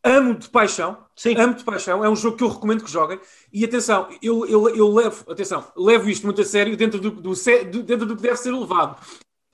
amo 0.04 0.34
de 0.34 0.48
paixão. 0.50 0.98
Sim. 1.16 1.34
Amo 1.36 1.54
de 1.54 1.64
paixão. 1.64 2.04
É 2.04 2.08
um 2.10 2.14
jogo 2.16 2.36
que 2.36 2.44
eu 2.44 2.48
recomendo 2.48 2.84
que 2.84 2.90
joguem. 2.90 3.18
E 3.52 3.64
atenção, 3.64 4.08
eu, 4.22 4.46
eu, 4.46 4.68
eu 4.68 4.92
levo, 4.92 5.24
atenção, 5.30 5.64
levo 5.76 6.08
isto 6.10 6.24
muito 6.26 6.40
a 6.40 6.44
sério 6.44 6.76
dentro 6.76 7.00
do, 7.00 7.10
do, 7.10 7.32
do- 7.32 7.82
dentro 7.82 8.04
do 8.06 8.16
que 8.16 8.22
deve 8.22 8.36
ser 8.36 8.52
levado. 8.52 9.00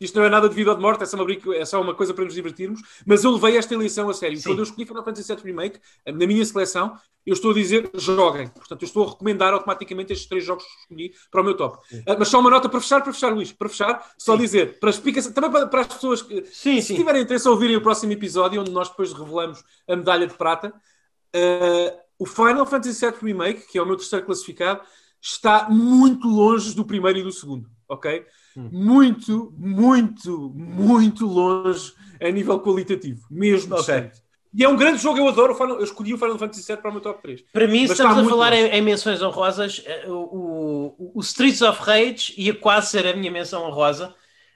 Isto 0.01 0.19
não 0.19 0.27
é 0.27 0.29
nada 0.29 0.49
de 0.49 0.55
vida 0.55 0.71
ou 0.71 0.77
de 0.77 0.83
morte, 0.83 1.03
é 1.03 1.07
só, 1.07 1.17
uma, 1.17 1.57
é 1.57 1.65
só 1.65 1.81
uma 1.81 1.95
coisa 1.95 2.13
para 2.13 2.25
nos 2.25 2.35
divertirmos, 2.35 2.81
mas 3.07 3.23
eu 3.23 3.31
levei 3.31 3.57
esta 3.57 3.75
eleição 3.75 4.09
a 4.11 4.15
sério. 4.15 4.37
Sim. 4.37 4.49
Quando 4.49 4.59
eu 4.59 4.65
escolhi 4.65 4.87
Final 4.87 5.05
Fantasy 5.05 5.33
VII 5.33 5.45
Remake, 5.45 5.81
na 6.07 6.27
minha 6.27 6.45
seleção, 6.45 6.99
eu 7.25 7.33
estou 7.33 7.53
a 7.53 7.55
dizer 7.55 7.91
joguem. 7.95 8.49
Portanto, 8.49 8.83
eu 8.83 8.87
estou 8.87 9.07
a 9.07 9.11
recomendar 9.11 9.53
automaticamente 9.55 10.13
estes 10.13 10.29
três 10.29 10.45
jogos 10.45 10.65
que 10.65 10.81
escolhi 10.81 11.15
para 11.31 11.41
o 11.41 11.45
meu 11.45 11.57
top. 11.57 11.79
Ah, 12.07 12.17
mas 12.19 12.29
só 12.29 12.41
uma 12.41 12.51
nota 12.51 12.69
para 12.69 12.81
fechar, 12.81 13.03
para 13.03 13.13
fechar, 13.13 13.33
Luís, 13.33 13.53
para 13.53 13.69
fechar, 13.69 14.13
só 14.19 14.33
Sim. 14.35 14.43
dizer, 14.43 14.79
para 14.81 14.91
explicação, 14.91 15.33
também 15.33 15.51
para, 15.51 15.67
para 15.69 15.81
as 15.83 15.87
pessoas 15.87 16.23
que, 16.23 16.45
Sim, 16.47 16.81
se 16.81 16.89
sim. 16.89 16.97
tiverem 16.97 17.23
interesse 17.23 17.47
a 17.47 17.51
ouvirem 17.51 17.77
o 17.77 17.81
próximo 17.81 18.13
episódio, 18.13 18.61
onde 18.61 18.73
nós 18.73 18.89
depois 18.89 19.13
revelamos 19.13 19.63
a 19.89 19.97
medalha 19.97 20.27
de 20.27 20.35
prata, 20.35 20.69
uh, 20.69 21.99
o 22.19 22.27
Final 22.27 22.67
Fantasy 22.67 23.07
VII 23.07 23.15
Remake, 23.23 23.69
que 23.69 23.79
é 23.79 23.83
o 23.83 23.87
meu 23.87 23.97
terceiro 23.97 24.27
classificado, 24.27 24.81
está 25.21 25.69
muito 25.71 26.29
longe 26.29 26.75
do 26.75 26.85
primeiro 26.85 27.21
e 27.21 27.23
do 27.23 27.33
segundo, 27.33 27.71
ok? 27.89 28.27
Hum. 28.57 28.69
Muito, 28.73 29.53
muito, 29.57 30.53
muito 30.55 31.27
longe 31.27 31.93
a 32.21 32.31
nível 32.31 32.61
qualitativo, 32.61 33.27
mesmo 33.31 33.75
Ok. 33.75 33.79
distante. 33.79 34.25
E 34.57 34.63
é 34.63 34.69
um 34.69 34.77
grande 34.77 34.99
jogo, 35.03 35.19
eu 35.19 35.27
adoro 35.27 35.53
o 35.53 35.57
Final, 35.57 35.79
eu 35.79 35.85
escolhi 35.85 36.15
o 36.15 36.19
Final 36.19 36.39
Fantasy 36.39 36.65
VII 36.65 36.77
para 36.77 36.91
o 36.91 36.93
meu 36.93 37.03
top 37.03 37.21
3. 37.23 37.43
Para 37.53 37.67
mim, 37.67 37.83
estamos 37.83 38.19
a 38.19 38.25
falar 38.25 38.53
em, 38.53 38.67
em 38.67 38.81
menções 38.81 39.21
honrosas, 39.21 39.83
eh, 39.85 40.05
o, 40.07 40.95
o, 40.97 41.13
o 41.17 41.21
Streets 41.21 41.61
of 41.61 41.83
Rage 41.83 42.33
ia 42.37 42.55
quase 42.55 42.91
ser 42.91 43.05
a 43.05 43.17
minha 43.17 43.33
menção 43.33 43.65
honrosa, 43.65 44.15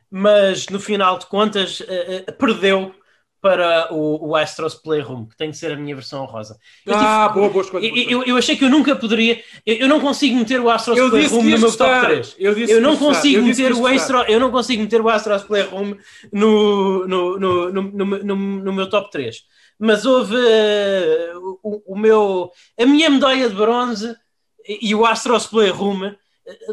mas 0.08 0.68
no 0.68 0.78
final 0.78 1.18
de 1.18 1.26
contas 1.26 1.82
eh, 1.88 2.24
eh, 2.28 2.32
perdeu 2.32 2.94
para 3.40 3.92
o, 3.94 4.30
o 4.30 4.36
Astros 4.36 4.74
Playroom, 4.74 5.26
que 5.26 5.36
tem 5.36 5.50
de 5.50 5.56
ser 5.56 5.70
a 5.72 5.76
minha 5.76 5.94
versão 5.94 6.22
honrosa. 6.22 6.58
Eu, 6.84 6.92
tive- 6.94 7.04
Ah, 7.06 7.28
boa, 7.28 7.48
boa 7.48 7.50
boa 7.50 7.64
escolha. 7.64 7.86
eu- 8.10 8.24
eu 8.24 8.36
achei 8.36 8.56
que 8.56 8.64
eu 8.64 8.70
nunca 8.70 8.96
poderia. 8.96 9.40
Eu, 9.64 9.76
eu 9.76 9.88
não 9.88 10.00
consigo 10.00 10.36
meter 10.36 10.60
o 10.60 10.68
Astros 10.68 10.98
Eu 10.98 11.08
Playroom 11.10 11.42
no 11.44 11.58
meu 11.58 11.76
top 11.76 12.06
3. 12.06 12.36
Eu, 12.38 12.80
não 12.80 12.96
consigo 12.96 13.42
meter 13.42 13.72
o. 13.72 13.86
Astro, 13.86 14.22
eu 14.22 14.40
não 14.40 14.50
consigo 14.50 14.82
meter 14.82 15.00
o 15.00 15.08
Astros 15.08 15.42
Playroom 15.44 15.94
no, 16.32 17.06
no, 17.06 17.38
no, 17.38 17.72
no, 17.72 17.82
no, 17.82 18.36
no- 18.36 18.72
meu 18.72 18.88
top 18.90 19.10
3. 19.10 19.36
Mas 19.78 20.04
houve 20.04 20.34
eh, 20.36 21.32
o, 21.62 21.94
o 21.94 21.96
meu 21.98 22.50
a 22.76 22.84
minha 22.84 23.08
medalha 23.08 23.48
de 23.48 23.54
bronze 23.54 24.14
e, 24.68 24.92
o 24.94 25.06
Astros 25.06 25.46
Playroom 25.46 26.12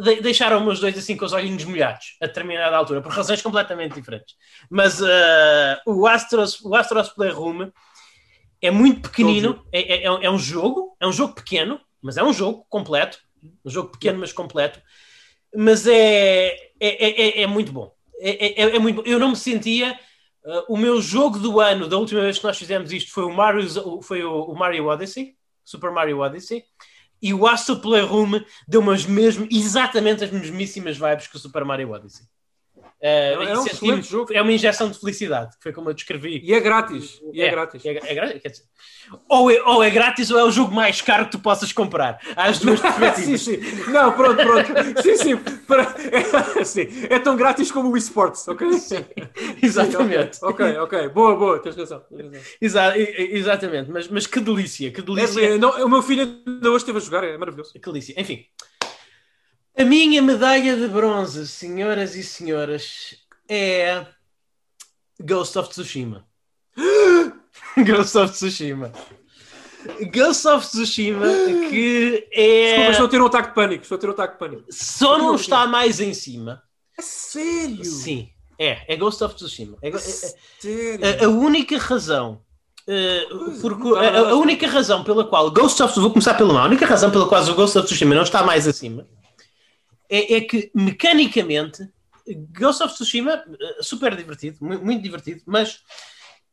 de, 0.01 0.21
deixaram-me 0.21 0.69
os 0.69 0.80
dois 0.80 0.97
assim 0.97 1.17
com 1.17 1.26
os 1.26 1.34
olhinhos 1.34 1.63
molhados 1.65 2.15
a 2.21 2.28
determinada 2.28 2.76
altura, 2.78 3.01
por 3.01 3.11
razões 3.11 3.41
completamente 3.41 3.93
diferentes. 3.95 4.36
Mas 4.69 5.01
eh, 5.01 5.82
o, 5.86 6.07
Astros, 6.07 6.61
o 6.61 6.73
Astros 6.76 7.09
Playroom 7.09 7.71
é 8.61 8.71
muito 8.71 9.01
pequenino, 9.09 9.65
é, 9.71 10.03
é, 10.03 10.03
é 10.05 10.32
um 10.32 10.39
jogo, 10.39 10.95
é 10.99 11.05
um 11.07 11.11
jogo 11.11 11.36
pequeno, 11.36 11.80
mas 12.01 12.17
é 12.17 12.23
um 12.23 12.34
jogo 12.34 12.65
completo, 12.69 13.19
um 13.63 13.69
jogo 13.69 13.89
pequeno, 13.89 14.19
mas 14.19 14.32
completo, 14.32 14.82
mas 15.55 15.86
é, 15.88 16.47
é, 16.47 16.55
é, 16.80 17.21
é- 17.39 17.41
é 17.43 17.47
muito 17.47 17.71
bom. 17.71 17.93
É, 18.19 18.61
é- 18.63 18.76
é 18.76 18.80
muito 18.80 18.97
bom. 18.97 19.03
Eu 19.05 19.19
não 19.19 19.30
me 19.30 19.36
sentia. 19.36 19.99
uh, 20.45 20.73
o 20.73 20.78
meu 20.78 21.01
jogo 21.01 21.39
do 21.39 21.59
ano, 21.59 21.88
da 21.88 21.97
última 21.97 22.21
vez 22.21 22.38
que 22.38 22.43
nós 22.45 22.57
fizemos 22.57 22.91
isto, 22.91 23.11
foi 23.11 23.23
o 23.23 23.34
Mario, 23.34 24.01
foi 24.03 24.23
o, 24.23 24.43
o 24.43 24.55
Mario 24.57 24.86
Odyssey, 24.88 25.36
Super 25.63 25.91
Mario 25.91 26.19
Odyssey, 26.19 26.63
e 27.26 27.34
o 27.34 27.47
Astro 27.47 27.78
Playroom 27.78 28.39
deu-me 28.67 28.93
as 28.93 29.03
mesmo, 29.03 29.47
exatamente 29.49 30.23
as 30.23 30.30
mesmíssimas 30.30 30.95
vibes 30.95 31.26
que 31.26 31.36
o 31.36 31.39
Super 31.39 31.65
Mario 31.65 31.89
Odyssey. 31.89 32.28
Uh, 33.06 33.43
É 33.43 33.60
um 33.60 33.66
excelente 33.68 34.10
jogo. 34.10 34.34
É 34.34 34.41
uma 34.41 34.51
injeção 34.51 34.89
de 34.89 34.97
felicidade, 34.99 35.56
que 35.58 35.62
foi 35.64 35.72
como 35.72 35.89
eu 35.89 35.93
descrevi. 35.93 36.41
E 36.43 36.53
é 36.53 36.60
grátis. 36.60 37.22
E 37.32 37.41
é, 37.41 37.51
grátis. 37.51 37.86
É, 37.86 37.89
é 37.91 38.16
grátis, 38.16 38.41
quer 38.41 38.49
dizer, 38.49 38.64
ou, 39.30 39.51
é, 39.51 39.62
ou 39.62 39.84
é 39.84 39.89
grátis 39.91 40.32
ou 40.32 40.39
é 40.39 40.43
o 40.43 40.49
jogo 40.51 40.74
mais 40.74 41.01
caro 41.01 41.26
que 41.26 41.32
tu 41.34 41.39
possas 41.39 41.72
comprar. 41.72 42.20
Há 42.36 42.45
as 42.45 42.58
duas 42.60 42.80
sim, 42.82 42.88
perspectivas. 42.88 43.41
sim. 43.41 43.58
Não, 43.91 44.12
pronto, 44.14 44.38
pronto. 44.38 45.01
sim, 45.03 45.18
sim. 45.18 45.38
Para... 45.68 45.84
É, 46.58 46.64
sim. 46.66 46.88
é 47.08 47.20
tão 47.20 47.36
grátis 47.36 47.72
como 47.72 47.91
o 47.91 47.97
eSports, 47.97 48.47
ok? 48.47 48.74
Sim. 48.80 49.06
Exatamente. 49.62 50.39
Ok, 50.41 50.78
ok. 50.78 51.10
Boa, 51.10 51.36
boa. 51.36 51.60
Tens 51.60 51.76
razão. 51.76 51.99
Tens 52.10 52.26
razão. 52.26 52.41
Exa- 52.62 52.97
exatamente, 52.97 53.91
mas, 53.91 54.08
mas 54.08 54.26
que 54.26 54.39
delícia, 54.39 54.91
que 54.91 55.01
É, 55.01 55.03
delícia. 55.03 55.41
é, 55.41 55.58
não, 55.58 55.70
o 55.86 55.89
meu 55.89 56.01
filho 56.01 56.24
ainda 56.47 56.70
hoje 56.70 56.78
esteve 56.78 56.97
a 56.97 57.01
jogar, 57.01 57.24
é 57.24 57.38
maravilhoso. 57.38 57.72
Que 57.74 57.80
delícia. 57.80 58.14
Enfim, 58.20 58.45
a 59.78 59.84
minha 59.84 60.21
medalha 60.21 60.76
de 60.78 60.88
bronze, 60.88 61.47
senhoras 61.47 62.15
e 62.15 62.23
senhores, 62.23 63.17
é 63.49 64.05
Ghost 65.19 65.57
of 65.57 65.69
Tsushima. 65.69 66.26
Ghost 67.78 68.17
of 68.17 68.34
Tsushima. 68.34 68.91
Ghost 70.11 70.47
of 70.47 70.65
Tsushima, 70.65 71.28
que 71.69 72.11
Desculpa, 72.11 72.36
é. 72.36 72.89
estou 72.91 73.05
a 73.05 73.09
ter 73.09 73.21
um 73.21 73.26
ataque 73.26 73.49
de 73.49 73.55
pânico. 73.55 73.84
Estou 73.84 73.97
a 73.97 73.99
ter 73.99 74.07
um 74.07 74.11
ataque 74.11 74.34
de 74.34 74.39
pânico. 74.39 74.63
Só 74.71 75.17
não 75.17 75.36
está 75.36 75.67
mais 75.67 75.99
em 75.99 76.13
cima. 76.13 76.63
É 76.97 77.01
sério? 77.01 77.84
Sim, 77.84 78.30
é. 78.57 78.93
É 78.93 78.95
Ghost 78.95 79.23
of 79.23 79.36
Tsushima. 79.36 79.78
É, 79.82 79.89
é- 79.89 81.21
é- 81.21 81.26
a, 81.26 81.30
única 81.30 81.78
razão. 81.78 82.41
Pois, 82.86 83.61
porque 83.61 83.89
a, 83.97 84.19
a 84.30 84.36
única 84.36 84.67
razão 84.67 85.03
pela 85.03 85.26
qual 85.26 85.51
Ghost 85.51 85.84
of 85.84 85.99
vou 85.99 86.11
começar 86.11 86.36
pela 86.36 86.53
má, 86.53 86.63
a 86.63 86.67
única 86.67 86.86
razão 86.86 87.11
pela 87.11 87.28
qual 87.28 87.43
o 87.43 87.55
Ghost 87.55 87.78
of 87.78 87.86
Tsushima 87.88 88.15
não 88.15 88.23
está 88.23 88.43
mais 88.43 88.67
acima 88.67 89.05
é, 90.10 90.36
é 90.36 90.41
que 90.41 90.72
mecanicamente 90.74 91.88
Ghost 92.58 92.82
of 92.84 92.93
Tsushima 92.93 93.43
eh, 93.60 93.78
super 93.84 94.16
divertido, 94.16 94.58
mu- 94.62 94.80
muito, 94.84 95.01
divertido, 95.03 95.41
mas 95.45 95.80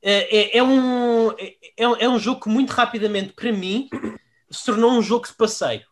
eh, 0.03 0.57
é, 0.57 0.59
é 0.59 0.62
um, 0.62 1.30
é, 1.32 1.55
é 1.76 1.88
um- 1.88 1.96
é 1.96 2.09
um 2.09 2.18
jogo 2.18 2.40
que 2.42 2.48
muito 2.48 2.70
rapidamente 2.70 3.32
para 3.32 3.53
mim 3.53 3.88
se 4.50 4.64
tornou 4.66 4.90
um 4.92 5.03
jogo 5.03 5.26
de 5.26 5.34
passeio. 5.34 5.82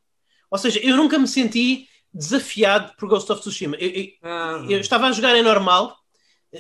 Ou 0.50 0.58
seja, 0.58 0.80
eu 0.80 0.96
nunca 0.96 1.18
me 1.18 1.28
senti 1.28 1.88
desafiado 2.12 2.92
por 2.98 3.08
Ghost 3.08 3.30
of 3.32 3.40
Tsushima. 3.40 3.76
Eu- 3.76 3.88
eu- 3.90 4.08
Ah, 4.22 4.64
eu 4.68 4.80
estava 4.80 5.06
a 5.06 5.12
jogar 5.12 5.34
em 5.36 5.42
normal, 5.42 5.96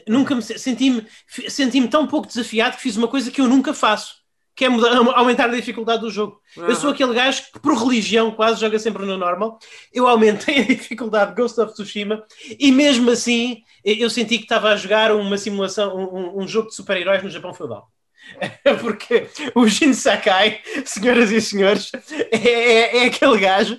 nunca 0.08 0.34
me 0.34 0.40
se- 0.42 0.58
senti-me 0.58 1.04
senti-me 1.48 1.88
tão 1.88 2.06
pouco 2.06 2.26
desafiado 2.28 2.76
que 2.76 2.82
fiz 2.82 2.96
uma 2.96 3.08
coisa 3.08 3.30
que 3.30 3.40
eu 3.40 3.48
nunca 3.48 3.74
faço, 3.74 4.19
que 4.60 4.66
é 4.66 4.68
mudar, 4.68 4.94
aumentar 5.16 5.48
a 5.48 5.56
dificuldade 5.56 6.02
do 6.02 6.10
jogo. 6.10 6.38
Uhum. 6.54 6.66
Eu 6.66 6.76
sou 6.76 6.90
aquele 6.90 7.14
gajo 7.14 7.44
que, 7.50 7.58
por 7.58 7.72
religião, 7.72 8.30
quase 8.30 8.60
joga 8.60 8.78
sempre 8.78 9.06
no 9.06 9.16
normal. 9.16 9.58
Eu 9.90 10.06
aumentei 10.06 10.58
a 10.60 10.66
dificuldade 10.66 11.30
de 11.30 11.40
Ghost 11.40 11.58
of 11.58 11.72
Tsushima 11.72 12.22
e 12.58 12.70
mesmo 12.70 13.10
assim 13.10 13.62
eu 13.82 14.10
senti 14.10 14.36
que 14.36 14.44
estava 14.44 14.68
a 14.68 14.76
jogar 14.76 15.12
uma 15.12 15.38
simulação, 15.38 15.96
um, 15.96 16.42
um 16.42 16.46
jogo 16.46 16.68
de 16.68 16.74
super-heróis 16.74 17.22
no 17.22 17.30
Japão 17.30 17.54
feudal. 17.54 17.88
Porque 18.82 19.28
o 19.54 19.66
Jin 19.66 19.94
Sakai, 19.94 20.60
senhoras 20.84 21.30
e 21.30 21.40
senhores, 21.40 21.90
é, 22.30 22.36
é, 22.36 22.96
é 22.98 23.04
aquele 23.06 23.38
gajo 23.38 23.78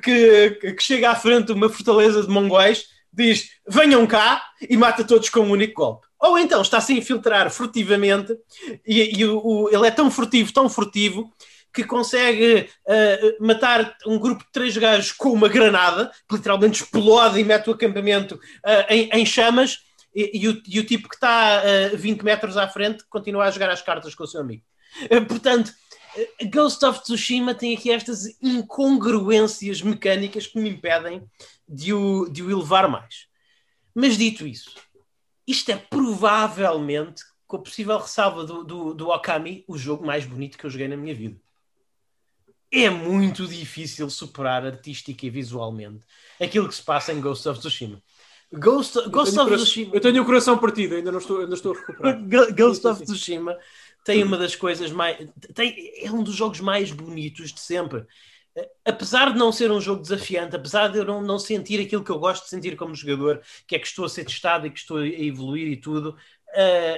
que, 0.00 0.50
que 0.76 0.80
chega 0.80 1.10
à 1.10 1.16
frente 1.16 1.46
de 1.46 1.52
uma 1.54 1.68
fortaleza 1.68 2.22
de 2.22 2.28
mongóis, 2.28 2.86
diz 3.14 3.50
venham 3.66 4.06
cá 4.06 4.42
e 4.68 4.76
mata 4.76 5.04
todos 5.04 5.28
com 5.28 5.40
um 5.40 5.50
único 5.50 5.74
golpe. 5.74 6.06
Ou 6.20 6.38
então 6.38 6.62
está-se 6.62 6.92
a 6.92 6.96
infiltrar 6.96 7.50
furtivamente 7.50 8.36
e, 8.86 9.18
e 9.18 9.24
o, 9.24 9.38
o, 9.44 9.68
ele 9.68 9.86
é 9.86 9.90
tão 9.90 10.10
furtivo, 10.10 10.52
tão 10.52 10.68
furtivo, 10.68 11.30
que 11.74 11.82
consegue 11.82 12.70
uh, 12.86 13.44
matar 13.44 13.96
um 14.06 14.16
grupo 14.16 14.44
de 14.44 14.52
três 14.52 14.76
gajos 14.76 15.10
com 15.10 15.30
uma 15.30 15.48
granada, 15.48 16.10
que 16.28 16.36
literalmente 16.36 16.82
explode 16.82 17.38
e 17.40 17.44
mete 17.44 17.68
o 17.68 17.72
acampamento 17.72 18.36
uh, 18.36 18.86
em, 18.88 19.10
em, 19.12 19.26
chamas, 19.26 19.80
e, 20.14 20.40
e, 20.40 20.48
o, 20.48 20.62
e, 20.68 20.78
o, 20.78 20.84
tipo 20.84 21.08
que 21.08 21.16
está 21.16 21.62
uh, 21.92 21.96
20 21.96 22.22
metros 22.22 22.56
à 22.56 22.68
frente 22.68 23.04
continua 23.10 23.46
a 23.46 23.50
jogar 23.50 23.70
as 23.70 23.82
cartas 23.82 24.14
com 24.14 24.22
o 24.22 24.26
seu 24.26 24.40
amigo. 24.40 24.62
Uh, 25.10 25.26
portanto, 25.26 25.72
Ghost 26.50 26.84
of 26.84 27.02
Tsushima 27.02 27.54
tem 27.54 27.76
aqui 27.76 27.90
estas 27.90 28.26
incongruências 28.40 29.82
mecânicas 29.82 30.46
que 30.46 30.58
me 30.58 30.70
impedem 30.70 31.22
de 31.68 31.92
o, 31.92 32.28
de 32.28 32.42
o 32.42 32.50
elevar 32.50 32.88
mais. 32.88 33.26
Mas 33.94 34.16
dito 34.16 34.46
isso, 34.46 34.74
isto 35.46 35.70
é 35.70 35.76
provavelmente, 35.76 37.22
com 37.46 37.56
a 37.56 37.62
possível 37.62 37.98
ressalva 37.98 38.44
do, 38.44 38.64
do, 38.64 38.94
do 38.94 39.08
Okami, 39.08 39.64
o 39.68 39.76
jogo 39.76 40.04
mais 40.04 40.24
bonito 40.24 40.58
que 40.58 40.64
eu 40.64 40.70
joguei 40.70 40.88
na 40.88 40.96
minha 40.96 41.14
vida. 41.14 41.40
É 42.72 42.90
muito 42.90 43.46
difícil 43.46 44.10
superar 44.10 44.66
artística 44.66 45.24
e 45.24 45.30
visualmente 45.30 46.04
aquilo 46.40 46.68
que 46.68 46.74
se 46.74 46.82
passa 46.82 47.12
em 47.12 47.20
Ghost 47.20 47.48
of 47.48 47.60
Tsushima. 47.60 48.02
Ghost, 48.52 49.08
Ghost 49.08 49.38
of 49.38 49.54
Tsushima. 49.54 49.94
Eu 49.94 50.00
tenho 50.00 50.22
o 50.22 50.26
coração 50.26 50.58
partido, 50.58 50.94
ainda 50.94 51.12
não 51.12 51.18
estou, 51.18 51.40
ainda 51.40 51.54
estou 51.54 51.72
a 51.72 51.78
recuperar. 51.78 52.54
Ghost 52.54 52.86
of 52.86 53.04
Tsushima 53.04 53.56
tem 54.04 54.22
uma 54.22 54.36
das 54.36 54.54
coisas 54.54 54.92
mais. 54.92 55.16
Tem, 55.54 55.92
é 56.04 56.10
um 56.12 56.22
dos 56.22 56.36
jogos 56.36 56.60
mais 56.60 56.92
bonitos 56.92 57.52
de 57.52 57.60
sempre 57.60 58.06
apesar 58.84 59.32
de 59.32 59.38
não 59.38 59.50
ser 59.50 59.70
um 59.70 59.80
jogo 59.80 60.02
desafiante, 60.02 60.54
apesar 60.54 60.88
de 60.88 60.98
eu 60.98 61.04
não, 61.04 61.20
não 61.20 61.38
sentir 61.38 61.80
aquilo 61.80 62.04
que 62.04 62.10
eu 62.10 62.18
gosto 62.18 62.44
de 62.44 62.50
sentir 62.50 62.76
como 62.76 62.94
jogador, 62.94 63.42
que 63.66 63.74
é 63.74 63.78
que 63.78 63.86
estou 63.86 64.04
a 64.04 64.08
ser 64.08 64.24
testado 64.24 64.66
e 64.66 64.70
que 64.70 64.78
estou 64.78 64.98
a 64.98 65.06
evoluir 65.06 65.68
e 65.68 65.76
tudo, 65.76 66.10
uh, 66.10 66.16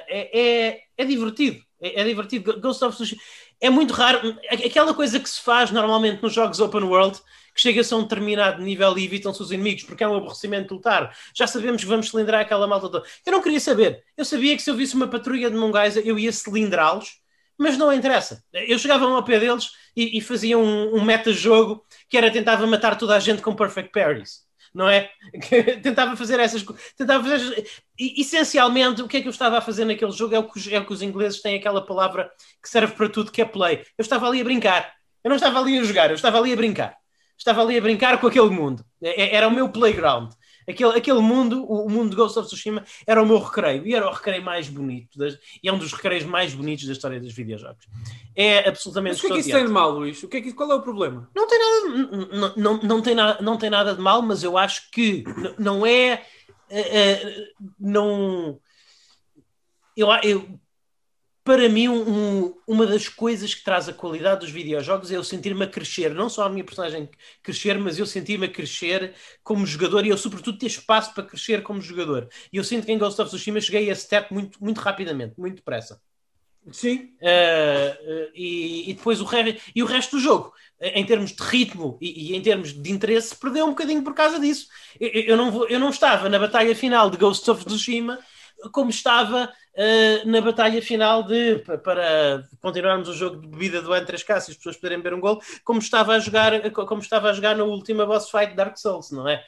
é, 0.09 0.39
é, 0.39 0.83
é, 0.97 1.05
divertido. 1.05 1.65
É, 1.81 2.01
é, 2.01 2.05
divertido. 2.05 2.61
Ghost 2.61 2.85
of 2.85 2.97
Tsushima 2.97 3.21
é 3.61 3.71
muito 3.71 3.95
raro. 3.95 4.37
Aquela 4.51 4.93
coisa 4.95 5.19
que 5.19 5.29
se 5.29 5.41
faz 5.43 5.71
normalmente 5.71 6.23
nos 6.23 6.33
jogos 6.33 6.61
open 6.61 6.85
world, 6.85 7.19
que 7.57 7.63
chega-se 7.63 7.93
a 7.95 7.97
um 7.97 8.03
determinado 8.03 8.63
nível 8.63 8.97
e 8.99 9.05
evitam-se 9.05 9.43
os 9.43 9.51
inimigos, 9.51 9.83
porque 9.85 10.05
é 10.05 10.09
um 10.09 10.15
aborrecimento 10.15 10.75
lutar. 10.75 11.17
Já 11.35 11.47
sabemos 11.47 11.83
que 11.83 11.89
vamos 11.89 12.11
cilindrar 12.11 12.43
aquela 12.43 12.67
malta 12.67 12.91
toda. 12.91 13.07
Eu 13.25 13.33
não 13.33 13.43
queria 13.43 13.59
saber. 13.59 14.05
Eu 14.15 14.27
sabia 14.27 14.55
que 14.55 14.63
se 14.63 14.71
eu 14.71 14.77
visse 14.77 14.95
uma 14.95 15.09
patrulha 15.09 15.51
de 15.51 15.57
mongais, 15.57 15.97
eu 15.97 16.19
ia 16.19 16.31
cilindrá-los 16.31 17.25
mas 17.59 17.79
não 17.79 17.91
interessa. 17.91 18.45
Eu 18.53 18.79
chegava 18.79 19.07
ao 19.07 19.25
pé 19.25 19.41
deles 19.41 19.71
e, 19.97 20.19
e 20.19 20.21
fazia 20.21 20.59
um, 20.59 20.95
um 20.95 21.03
meta-jogo 21.03 21.83
que 22.07 22.19
era 22.19 22.31
tentava 22.31 22.67
matar 22.67 22.99
toda 22.99 23.17
a 23.17 23.19
gente 23.19 23.41
com 23.41 23.57
perfect 23.57 23.93
parries. 23.93 24.45
Não 24.75 24.91
é? 24.91 25.11
tentava 25.83 26.15
fazer 26.17 26.39
essas 26.39 26.63
tentava 26.95 27.27
fazer 27.27 27.67
e, 27.99 28.21
essencialmente 28.21 29.01
o 29.01 29.09
que 29.09 29.17
é 29.17 29.23
que 29.23 29.27
eu 29.27 29.31
estava 29.31 29.57
a 29.57 29.63
fazer 29.63 29.87
naquele 29.87 30.13
jogo 30.13 30.35
é 30.35 30.39
o, 30.39 30.45
que, 30.45 30.75
é 30.75 30.79
o 30.79 30.85
que 30.85 30.93
os 30.93 31.01
ingleses 31.01 31.41
têm 31.41 31.57
aquela 31.57 31.81
palavra 31.81 32.31
que 32.63 32.69
serve 32.69 32.95
para 32.95 33.09
tudo 33.09 33.33
que 33.33 33.41
é 33.41 33.47
play. 33.47 33.87
Eu 33.97 34.03
estava 34.03 34.29
ali 34.29 34.43
a 34.43 34.45
brincar. 34.45 34.95
Eu 35.25 35.31
não 35.31 35.37
estava 35.37 35.59
ali 35.59 35.79
a 35.79 35.83
jogar, 35.83 36.11
eu 36.11 36.15
estava 36.15 36.39
ali 36.39 36.53
a 36.53 36.57
brincar. 36.57 36.97
Estava 37.37 37.63
ali 37.63 37.77
a 37.79 37.81
brincar 37.81 38.21
com 38.21 38.27
aquele 38.27 38.51
mundo. 38.51 38.85
É, 39.03 39.23
é, 39.23 39.35
era 39.35 39.49
o 39.49 39.51
meu 39.51 39.69
playground. 39.69 40.33
Aquele, 40.69 40.99
aquele 40.99 41.21
mundo, 41.21 41.65
o 41.65 41.89
mundo 41.89 42.11
de 42.11 42.17
Ghost 42.17 42.37
of 42.39 42.49
Tsushima, 42.49 42.85
era 43.07 43.23
o 43.23 43.27
meu 43.27 43.39
recreio. 43.39 43.87
E 43.87 43.95
era 43.95 44.09
o 44.09 44.13
recreio 44.13 44.43
mais 44.43 44.69
bonito. 44.69 45.17
Das, 45.17 45.39
e 45.63 45.69
é 45.69 45.73
um 45.73 45.79
dos 45.79 45.93
recreios 45.93 46.25
mais 46.25 46.55
bonitos 46.55 46.87
da 46.87 46.93
história 46.93 47.21
dos 47.21 47.33
videojogos. 47.33 47.87
É 48.35 48.69
absolutamente 48.69 49.13
Mas 49.13 49.19
o 49.19 49.27
que 49.27 49.33
é 49.33 49.35
que 49.35 49.41
isso 49.43 49.53
tem 49.53 49.65
de 49.65 49.73
mal, 49.73 49.93
Luís? 49.93 50.23
O 50.25 50.29
que 50.29 50.39
é 50.39 50.41
que, 50.41 50.53
qual 50.53 50.73
é 50.73 50.75
o 50.75 50.83
problema? 50.83 51.31
Não 51.35 51.47
tem 51.47 51.59
nada, 51.59 52.29
não, 52.33 52.55
não, 52.57 52.81
não, 52.83 53.03
tem, 53.03 53.15
nada, 53.15 53.43
não 53.43 53.57
tem 53.57 53.71
nada 53.71 53.95
de 53.95 54.01
mal, 54.01 54.21
mas 54.23 54.43
eu 54.43 54.59
acho 54.59 54.91
que 54.91 55.23
não 55.57 55.87
é... 55.87 56.25
Uh, 56.69 56.75
uh, 56.75 57.67
não... 57.79 58.61
Eu, 59.97 60.09
eu, 60.25 60.61
para 61.47 61.69
mim, 61.69 61.87
um, 61.87 62.53
uma 62.67 62.85
das 62.85 63.09
coisas 63.09 63.55
que 63.55 63.63
traz 63.63 63.89
a 63.89 63.93
qualidade 63.93 64.41
dos 64.41 64.51
videojogos 64.51 65.13
é 65.13 65.17
eu 65.17 65.23
sentir-me 65.23 65.63
a 65.63 65.69
crescer, 65.69 66.13
não 66.13 66.29
só 66.29 66.45
a 66.45 66.49
minha 66.49 66.65
personagem 66.65 67.09
crescer, 67.41 67.79
mas 67.79 68.01
eu 68.01 68.05
sentir-me 68.05 68.47
a 68.47 68.51
crescer 68.51 69.15
como 69.45 69.65
jogador 69.65 70.05
e 70.05 70.09
eu, 70.09 70.19
sobretudo, 70.19 70.59
ter 70.59 70.67
espaço 70.67 71.15
para 71.15 71.23
crescer 71.23 71.63
como 71.63 71.81
jogador. 71.81 72.29
E 72.53 72.57
eu 72.57 72.65
sinto 72.65 72.85
que 72.85 72.91
em 72.91 72.99
Ghost 72.99 73.23
of 73.23 73.31
Tsushima 73.31 73.61
cheguei 73.61 73.89
a 73.89 73.93
esse 73.93 74.03
step 74.03 74.35
muito, 74.35 74.59
muito 74.63 74.81
rapidamente, 74.81 75.35
muito 75.39 75.55
depressa. 75.55 76.01
Sim. 76.73 77.13
Uh, 77.23 78.25
uh, 78.25 78.31
e, 78.35 78.91
e, 78.91 78.95
depois 78.95 79.21
o, 79.21 79.25
re... 79.25 79.61
e 79.73 79.85
o 79.85 79.87
resto 79.87 80.17
do 80.17 80.21
jogo, 80.21 80.53
em 80.81 81.07
termos 81.07 81.31
de 81.31 81.41
ritmo 81.45 81.97
e, 82.01 82.33
e, 82.33 82.37
em 82.37 82.43
termos 82.43 82.73
de 82.73 82.91
interesse, 82.91 83.37
perdeu 83.37 83.67
um 83.67 83.71
bocadinho 83.71 84.03
por 84.03 84.15
causa 84.15 84.41
disso. 84.41 84.67
Eu, 84.99 85.09
eu, 85.11 85.37
não, 85.37 85.53
vou, 85.53 85.69
eu 85.69 85.79
não 85.79 85.91
estava 85.91 86.29
na 86.29 86.41
batalha 86.41 86.75
final 86.75 87.09
de 87.09 87.17
Ghost 87.17 87.49
of 87.49 87.65
Tsushima 87.65 88.19
como 88.71 88.91
estava 88.91 89.45
uh, 89.45 90.29
na 90.29 90.41
batalha 90.41 90.81
final 90.83 91.23
de 91.23 91.63
para 91.83 92.45
continuarmos 92.61 93.09
o 93.09 93.15
jogo 93.15 93.41
de 93.41 93.49
bebida 93.49 93.83
do 93.83 93.91
N3K, 93.91 94.41
se 94.41 94.51
as 94.51 94.57
pessoas 94.57 94.77
poderem 94.77 95.03
ver 95.03 95.15
um 95.15 95.21
gol, 95.21 95.41
como 95.65 95.79
estava 95.79 96.15
a 96.15 96.19
jogar, 96.19 96.71
como 96.71 97.01
estava 97.01 97.31
a 97.31 97.33
jogar 97.33 97.57
na 97.57 97.65
última 97.65 98.07
boss 98.07 98.31
fight 98.31 98.51
de 98.51 98.57
Dark 98.57 98.77
Souls, 98.77 99.11
não 99.11 99.29
é? 99.29 99.43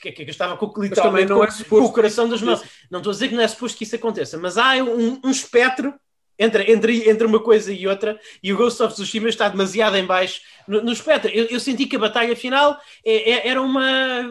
Que, 0.00 0.12
que, 0.12 0.24
que 0.24 0.30
estava 0.30 0.56
com, 0.56 0.72
literalmente 0.80 1.28
não 1.28 1.42
é 1.42 1.46
com, 1.46 1.64
com 1.64 1.84
o 1.84 1.92
coração 1.92 2.28
das 2.28 2.42
mãos. 2.42 2.62
Não 2.90 3.00
estou 3.00 3.10
a 3.10 3.14
dizer 3.14 3.28
que 3.28 3.34
não 3.34 3.42
é 3.42 3.48
suposto 3.48 3.76
que 3.78 3.84
isso 3.84 3.96
aconteça, 3.96 4.38
mas 4.38 4.56
há 4.56 4.74
um, 4.76 5.20
um 5.24 5.30
espectro 5.30 5.94
entre, 6.38 6.70
entre, 6.70 7.10
entre 7.10 7.26
uma 7.26 7.40
coisa 7.40 7.72
e 7.72 7.86
outra, 7.86 8.18
e 8.42 8.52
o 8.52 8.56
Ghost 8.56 8.82
of 8.82 8.94
Tsushima 8.94 9.28
está 9.28 9.48
demasiado 9.48 9.96
em 9.96 10.06
baixo 10.06 10.40
no, 10.66 10.82
no 10.82 10.92
espectro. 10.92 11.30
Eu, 11.30 11.46
eu, 11.46 11.58
senti 11.58 11.86
que 11.86 11.96
a 11.96 12.00
batalha 12.00 12.36
final 12.36 12.78
é, 13.04 13.32
é, 13.32 13.48
era, 13.48 13.60
uma, 13.60 13.86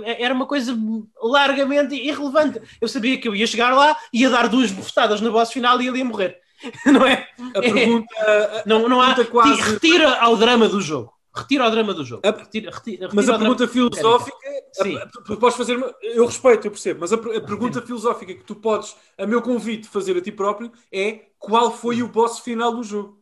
era 0.05 0.33
uma 0.33 0.45
coisa 0.45 0.77
largamente 1.21 1.95
irrelevante. 1.95 2.61
Eu 2.79 2.87
sabia 2.87 3.17
que 3.17 3.27
eu 3.27 3.35
ia 3.35 3.47
chegar 3.47 3.73
lá, 3.73 3.97
ia 4.13 4.29
dar 4.29 4.47
duas 4.47 4.71
bofetadas 4.71 5.19
no 5.19 5.31
boss 5.31 5.51
final 5.51 5.81
e 5.81 5.87
ele 5.87 5.99
ia 5.99 6.05
morrer. 6.05 6.37
Não 6.85 7.05
é? 7.05 7.27
A 7.53 7.61
pergunta, 7.61 8.07
é, 8.19 8.63
não, 8.65 8.89
não 8.89 8.99
há, 8.99 9.13
quase... 9.25 9.61
retira 9.61 10.15
ao 10.15 10.35
drama 10.35 10.67
do 10.67 10.81
jogo. 10.81 11.13
Retira 11.37 11.67
o 11.67 11.69
drama 11.69 11.93
do 11.93 12.03
jogo. 12.03 12.21
A, 12.25 12.31
retira, 12.31 12.71
retira, 12.71 13.07
retira 13.07 13.09
mas 13.13 13.29
a 13.29 13.37
pergunta 13.37 13.67
filosófica, 13.67 14.37
a, 14.79 15.33
a, 15.33 15.37
podes 15.37 15.57
fazer, 15.57 15.95
eu 16.01 16.25
respeito, 16.25 16.67
eu 16.67 16.71
percebo, 16.71 17.01
mas 17.01 17.13
a, 17.13 17.17
pergunta 17.17 17.81
filosófica 17.81 18.33
que 18.33 18.43
tu 18.43 18.55
podes, 18.55 18.95
a 19.17 19.25
meu 19.27 19.41
convite, 19.41 19.87
fazer 19.87 20.17
a 20.17 20.21
ti 20.21 20.31
próprio 20.31 20.71
é 20.91 21.25
qual 21.37 21.71
foi 21.71 22.01
o 22.01 22.07
boss 22.07 22.39
final 22.39 22.73
do 22.73 22.83
jogo? 22.83 23.21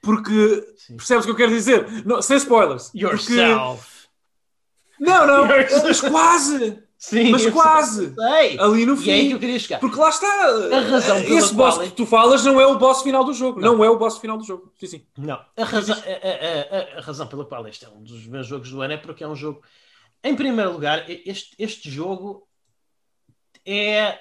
Porque 0.00 0.74
Sim. 0.76 0.96
percebes 0.96 1.24
o 1.24 1.26
que 1.26 1.32
eu 1.32 1.36
quero 1.36 1.50
dizer? 1.50 2.06
Não, 2.06 2.22
sem 2.22 2.36
spoilers. 2.36 2.90
Yourself. 2.94 3.84
Porque... 4.96 5.10
Não, 5.10 5.26
não, 5.26 5.46
mas 5.46 6.00
quase. 6.00 6.82
Sim, 6.98 7.30
mas 7.30 7.46
quase. 7.46 8.12
Sei. 8.12 8.58
Ali 8.58 8.84
no 8.84 8.96
fim. 8.96 9.06
E 9.06 9.10
é 9.10 9.14
aí 9.14 9.28
que 9.28 9.34
eu 9.34 9.38
queria 9.38 9.58
chegar. 9.60 9.78
Porque 9.78 9.96
lá 9.96 10.08
está. 10.08 10.26
A 10.26 10.80
razão 10.80 11.16
Esse 11.18 11.54
boss 11.54 11.78
que 11.78 11.90
tu 11.90 12.04
falas 12.04 12.44
não 12.44 12.60
é 12.60 12.66
o 12.66 12.76
boss 12.76 13.02
final 13.02 13.22
do 13.22 13.32
jogo. 13.32 13.60
Não, 13.60 13.76
não 13.76 13.84
é 13.84 13.88
o 13.88 13.96
boss 13.96 14.18
final 14.18 14.36
do 14.36 14.44
jogo. 14.44 14.72
Sim, 14.76 14.86
sim. 14.88 15.06
Não. 15.16 15.40
A 15.56 15.64
razão, 15.64 15.96
a, 15.96 16.00
a, 16.00 16.96
a, 16.96 16.98
a, 16.98 17.00
razão 17.00 17.28
pela 17.28 17.44
qual 17.44 17.66
este 17.68 17.84
é 17.84 17.88
um 17.88 18.02
dos 18.02 18.26
meus 18.26 18.48
jogos 18.48 18.68
do 18.70 18.82
ano 18.82 18.94
é 18.94 18.96
porque 18.96 19.22
é 19.22 19.28
um 19.28 19.36
jogo. 19.36 19.62
Em 20.24 20.34
primeiro 20.34 20.72
lugar, 20.72 21.08
este, 21.08 21.54
este 21.56 21.88
jogo 21.88 22.48
é 23.64 24.18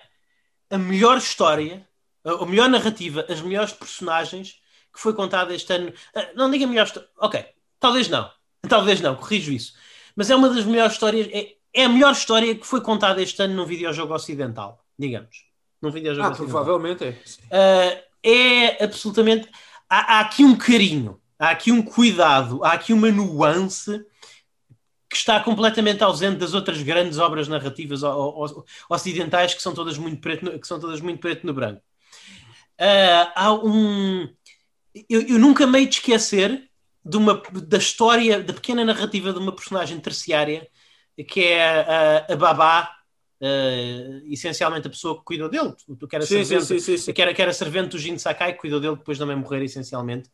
a 0.69 0.78
melhor 0.78 1.17
história, 1.17 1.88
a 2.23 2.45
melhor 2.45 2.69
narrativa, 2.69 3.25
as 3.28 3.41
melhores 3.41 3.73
personagens 3.73 4.61
que 4.93 4.99
foi 4.99 5.15
contada 5.15 5.51
este 5.55 5.73
ano. 5.73 5.91
Ah, 6.15 6.30
não 6.36 6.51
diga 6.51 6.67
melhor 6.67 6.86
história. 6.86 7.09
Ok, 7.17 7.43
talvez 7.80 8.07
não. 8.07 8.30
Talvez 8.69 9.01
não, 9.01 9.15
corrijo 9.15 9.51
isso. 9.51 9.73
Mas 10.15 10.30
é 10.30 10.36
uma 10.36 10.49
das 10.49 10.63
melhores 10.63 10.93
histórias. 10.93 11.28
É, 11.32 11.57
é 11.78 11.86
a 11.86 11.89
melhor 11.89 12.11
história 12.11 12.55
que 12.55 12.65
foi 12.65 12.82
contada 12.82 13.21
este 13.21 13.39
ano 13.43 13.53
num 13.53 13.65
videojogo 13.65 14.11
ocidental, 14.11 14.84
digamos. 14.97 15.45
Num 15.80 15.91
videojogo 15.91 16.28
ah, 16.28 16.32
ocidental. 16.32 16.63
provavelmente 16.63 17.03
é. 17.03 17.09
Uh, 17.11 18.03
é 18.23 18.84
absolutamente. 18.84 19.47
Há, 19.88 20.17
há, 20.17 20.19
aqui 20.21 20.43
um 20.43 20.55
carinho, 20.55 21.21
há 21.38 21.51
aqui 21.51 21.71
um 21.71 21.84
cuidado, 21.84 22.63
há 22.63 22.71
aqui 22.71 22.91
uma 22.93 23.11
nuance 23.11 24.03
que 25.07 25.15
está 25.15 25.39
completamente 25.39 26.03
ausente 26.03 26.38
das 26.38 26.55
outras 26.55 26.82
grandes 26.82 27.19
obras 27.19 27.47
narrativas 27.47 28.01
ocidentais 28.89 29.53
que 29.53 29.61
são 29.61 29.73
todas 29.73 29.99
muito 29.99 30.19
preto 30.19 30.45
no, 30.45 30.59
que 30.59 30.67
são 30.67 30.80
todas 30.80 30.99
muito 30.99 31.19
preto 31.19 31.45
no 31.45 31.53
branco. 31.53 31.82
Uh, 32.82 33.32
há 33.36 33.53
um. 33.53 34.28
Eu, 35.07 35.21
eu 35.21 35.38
nunca 35.38 35.67
me 35.67 35.78
hei 35.78 35.86
de 35.86 35.97
esquecer 35.97 36.67
de 37.05 37.17
uma, 37.17 37.39
da 37.51 37.78
história, 37.78 38.41
da 38.41 38.51
pequena 38.51 38.84
narrativa 38.84 39.32
de 39.32 39.38
uma 39.38 39.51
personagem 39.51 39.99
terciária 39.99 40.67
que 41.24 41.43
é 41.43 41.82
a, 41.82 42.34
a 42.34 42.36
babá 42.36 42.91
uh, 43.41 44.32
essencialmente 44.32 44.88
a 44.88 44.89
pessoa 44.89 45.18
que 45.18 45.26
cuidou 45.26 45.49
dele, 45.49 45.74
tu, 45.99 46.07
que 46.07 46.15
era 46.15 46.26
Sim, 46.26 46.43
servente, 46.43 46.65
sim, 46.65 46.80
sim, 46.80 46.97
sim. 46.97 47.13
Que, 47.13 47.22
era, 47.22 47.34
que 47.34 47.41
era 47.41 47.53
servente 47.53 47.89
do 47.89 47.99
Jin 47.99 48.18
Sakai, 48.18 48.53
que 48.53 48.59
cuidou 48.59 48.80
dele 48.80 48.95
depois 48.95 49.18
de 49.18 49.24
também 49.24 49.36
morrer 49.36 49.63
essencialmente. 49.63 50.30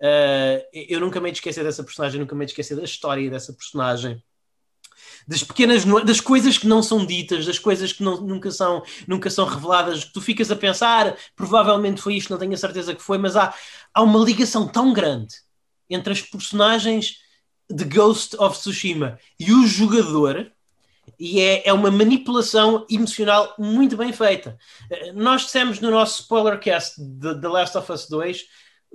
Uh, 0.00 0.62
eu 0.72 0.98
nunca 1.00 1.20
me 1.20 1.30
esquecer 1.30 1.62
dessa 1.62 1.84
personagem, 1.84 2.20
nunca 2.20 2.34
me 2.34 2.44
esquecer 2.44 2.74
da 2.74 2.82
história 2.82 3.30
dessa 3.30 3.52
personagem 3.52 4.22
das 5.26 5.42
pequenas 5.42 5.84
das 6.04 6.20
coisas 6.20 6.58
que 6.58 6.66
não 6.66 6.82
são 6.82 7.04
ditas, 7.04 7.46
das 7.46 7.58
coisas 7.58 7.92
que 7.92 8.02
não, 8.02 8.20
nunca, 8.20 8.50
são, 8.50 8.82
nunca 9.06 9.30
são 9.30 9.46
reveladas, 9.46 10.04
que 10.04 10.12
tu 10.12 10.20
ficas 10.20 10.50
a 10.50 10.56
pensar, 10.56 11.16
provavelmente 11.36 12.00
foi 12.00 12.14
isto, 12.14 12.30
não 12.30 12.38
tenho 12.38 12.52
a 12.52 12.56
certeza 12.56 12.94
que 12.94 13.02
foi, 13.02 13.18
mas 13.18 13.36
há, 13.36 13.54
há 13.94 14.02
uma 14.02 14.18
ligação 14.24 14.66
tão 14.66 14.92
grande 14.92 15.34
entre 15.88 16.12
as 16.12 16.22
personagens 16.22 17.18
de 17.72 17.84
Ghost 17.84 18.36
of 18.38 18.58
Tsushima 18.58 19.18
e 19.38 19.52
o 19.52 19.66
jogador, 19.66 20.52
e 21.18 21.40
é, 21.40 21.68
é 21.68 21.72
uma 21.72 21.90
manipulação 21.90 22.86
emocional 22.90 23.54
muito 23.58 23.96
bem 23.96 24.12
feita. 24.12 24.58
Eh, 24.90 25.12
nós 25.12 25.42
dissemos 25.42 25.80
no 25.80 25.90
nosso 25.90 26.22
spoilercast 26.22 27.00
de 27.00 27.40
The 27.40 27.48
Last 27.48 27.78
of 27.78 27.90
Us 27.90 28.08
2 28.08 28.44